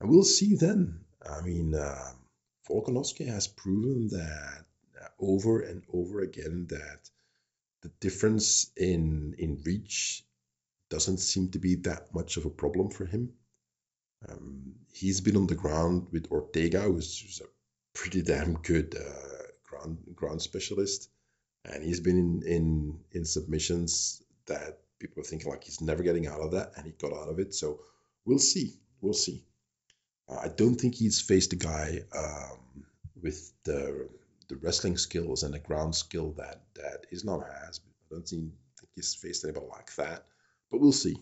And 0.00 0.10
we'll 0.10 0.24
see 0.24 0.56
then. 0.56 1.00
I 1.24 1.40
mean, 1.40 1.74
uh, 1.74 2.12
Volkanovski 2.68 3.26
has 3.26 3.46
proven 3.46 4.08
that 4.08 4.64
uh, 5.00 5.08
over 5.18 5.60
and 5.60 5.82
over 5.92 6.20
again 6.20 6.66
that 6.70 7.10
the 7.82 7.90
difference 8.00 8.70
in 8.76 9.34
in 9.38 9.62
reach 9.64 10.24
doesn't 10.90 11.18
seem 11.18 11.50
to 11.50 11.58
be 11.58 11.76
that 11.76 12.14
much 12.14 12.36
of 12.36 12.44
a 12.44 12.50
problem 12.50 12.90
for 12.90 13.04
him. 13.04 13.32
Um, 14.28 14.74
he's 14.92 15.20
been 15.20 15.36
on 15.36 15.46
the 15.46 15.54
ground 15.54 16.08
with 16.12 16.30
Ortega, 16.30 16.80
who's, 16.82 17.20
who's 17.20 17.40
a 17.40 17.98
pretty 17.98 18.22
damn 18.22 18.54
good 18.54 18.96
uh, 18.96 19.42
ground 19.62 19.98
ground 20.14 20.42
specialist, 20.42 21.10
and 21.64 21.82
he's 21.82 22.00
been 22.00 22.18
in, 22.18 22.42
in 22.46 23.00
in 23.12 23.24
submissions 23.24 24.22
that 24.46 24.80
people 24.98 25.20
are 25.20 25.24
thinking 25.24 25.50
like 25.50 25.64
he's 25.64 25.80
never 25.80 26.02
getting 26.02 26.26
out 26.26 26.40
of 26.40 26.52
that, 26.52 26.72
and 26.76 26.86
he 26.86 26.92
got 26.92 27.12
out 27.12 27.28
of 27.28 27.38
it. 27.38 27.54
So 27.54 27.80
we'll 28.24 28.38
see, 28.38 28.74
we'll 29.00 29.12
see. 29.14 29.44
Uh, 30.28 30.38
I 30.42 30.48
don't 30.48 30.76
think 30.76 30.94
he's 30.94 31.20
faced 31.20 31.52
a 31.52 31.56
guy 31.56 32.00
um, 32.16 32.84
with 33.20 33.52
the 33.64 34.08
the 34.48 34.56
wrestling 34.56 34.96
skills 34.96 35.42
and 35.42 35.54
the 35.54 35.58
ground 35.58 35.94
skill 35.94 36.32
that 36.32 36.62
that 36.74 37.06
Islam 37.10 37.42
has. 37.42 37.80
I 37.86 38.14
don't 38.14 38.26
think 38.26 38.52
he's 38.94 39.14
faced 39.14 39.44
anybody 39.44 39.66
like 39.70 39.94
that, 39.96 40.26
but 40.74 40.80
we'll 40.80 40.90
see. 40.90 41.16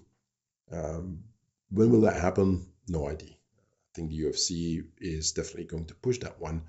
Um, 0.71 1.25
when 1.69 1.91
will 1.91 2.01
that 2.03 2.19
happen? 2.19 2.67
No 2.89 3.07
idea. 3.07 3.33
I 3.33 3.91
think 3.95 4.09
the 4.09 4.21
UFC 4.21 4.83
is 4.99 5.33
definitely 5.33 5.65
going 5.65 5.85
to 5.87 5.95
push 5.95 6.19
that 6.21 6.41
one, 6.41 6.63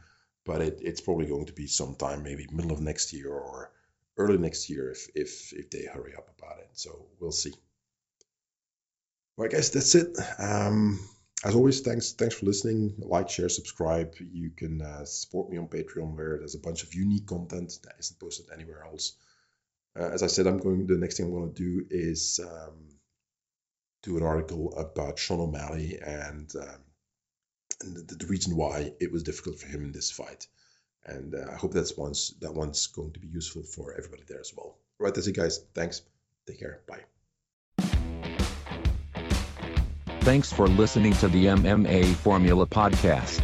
but 0.43 0.61
it, 0.61 0.79
it's 0.81 0.99
probably 0.99 1.27
going 1.27 1.45
to 1.45 1.53
be 1.53 1.65
sometime, 1.65 2.23
maybe 2.23 2.45
middle 2.51 2.73
of 2.73 2.81
next 2.81 3.13
year 3.13 3.29
or 3.29 3.71
early 4.17 4.37
next 4.37 4.69
year 4.69 4.91
if 4.91 5.07
if 5.15 5.53
if 5.53 5.69
they 5.69 5.85
hurry 5.85 6.13
up 6.13 6.27
about 6.37 6.59
it. 6.59 6.71
So 6.73 7.05
we'll 7.21 7.31
see. 7.31 7.53
Well, 9.37 9.47
I 9.47 9.49
guess 9.49 9.69
that's 9.69 9.95
it. 9.95 10.17
Um, 10.37 10.99
as 11.45 11.55
always, 11.55 11.79
thanks 11.79 12.11
thanks 12.11 12.35
for 12.35 12.47
listening. 12.47 12.95
Like, 12.97 13.29
share, 13.29 13.47
subscribe. 13.47 14.13
You 14.19 14.49
can 14.49 14.81
uh, 14.81 15.05
support 15.05 15.49
me 15.49 15.57
on 15.57 15.69
Patreon, 15.69 16.17
where 16.17 16.37
there's 16.37 16.55
a 16.55 16.67
bunch 16.67 16.83
of 16.83 16.93
unique 16.93 17.27
content 17.27 17.79
that 17.83 17.95
isn't 17.97 18.19
posted 18.19 18.47
anywhere 18.53 18.83
else. 18.83 19.13
Uh, 19.99 20.05
as 20.05 20.23
I 20.23 20.27
said, 20.27 20.47
I'm 20.47 20.59
going. 20.59 20.87
The 20.87 20.97
next 20.97 21.17
thing 21.17 21.27
I'm 21.27 21.33
going 21.33 21.53
to 21.53 21.63
do 21.63 21.85
is 21.89 22.39
um, 22.43 22.89
do 24.01 24.17
an 24.17 24.23
article 24.23 24.73
about 24.75 25.19
Sean 25.19 25.39
O'Malley 25.39 25.99
and, 26.05 26.51
um, 26.55 26.81
and 27.81 27.95
the, 27.95 28.15
the, 28.15 28.27
reason 28.27 28.55
why 28.55 28.93
it 28.99 29.11
was 29.11 29.23
difficult 29.23 29.59
for 29.59 29.67
him 29.67 29.83
in 29.83 29.91
this 29.91 30.11
fight. 30.11 30.47
And 31.05 31.35
uh, 31.35 31.51
I 31.51 31.55
hope 31.55 31.73
that's 31.73 31.97
once 31.97 32.33
that 32.41 32.53
one's 32.53 32.87
going 32.87 33.11
to 33.13 33.19
be 33.19 33.27
useful 33.27 33.63
for 33.63 33.93
everybody 33.93 34.23
there 34.27 34.39
as 34.39 34.53
well. 34.55 34.77
Right, 34.99 35.13
that's 35.13 35.27
it, 35.27 35.35
guys. 35.35 35.59
Thanks. 35.73 36.01
Take 36.47 36.59
care. 36.59 36.81
Bye. 36.87 37.01
Thanks 40.21 40.53
for 40.53 40.67
listening 40.67 41.13
to 41.13 41.27
the 41.27 41.45
MMA 41.45 42.13
Formula 42.15 42.65
Podcast. 42.65 43.43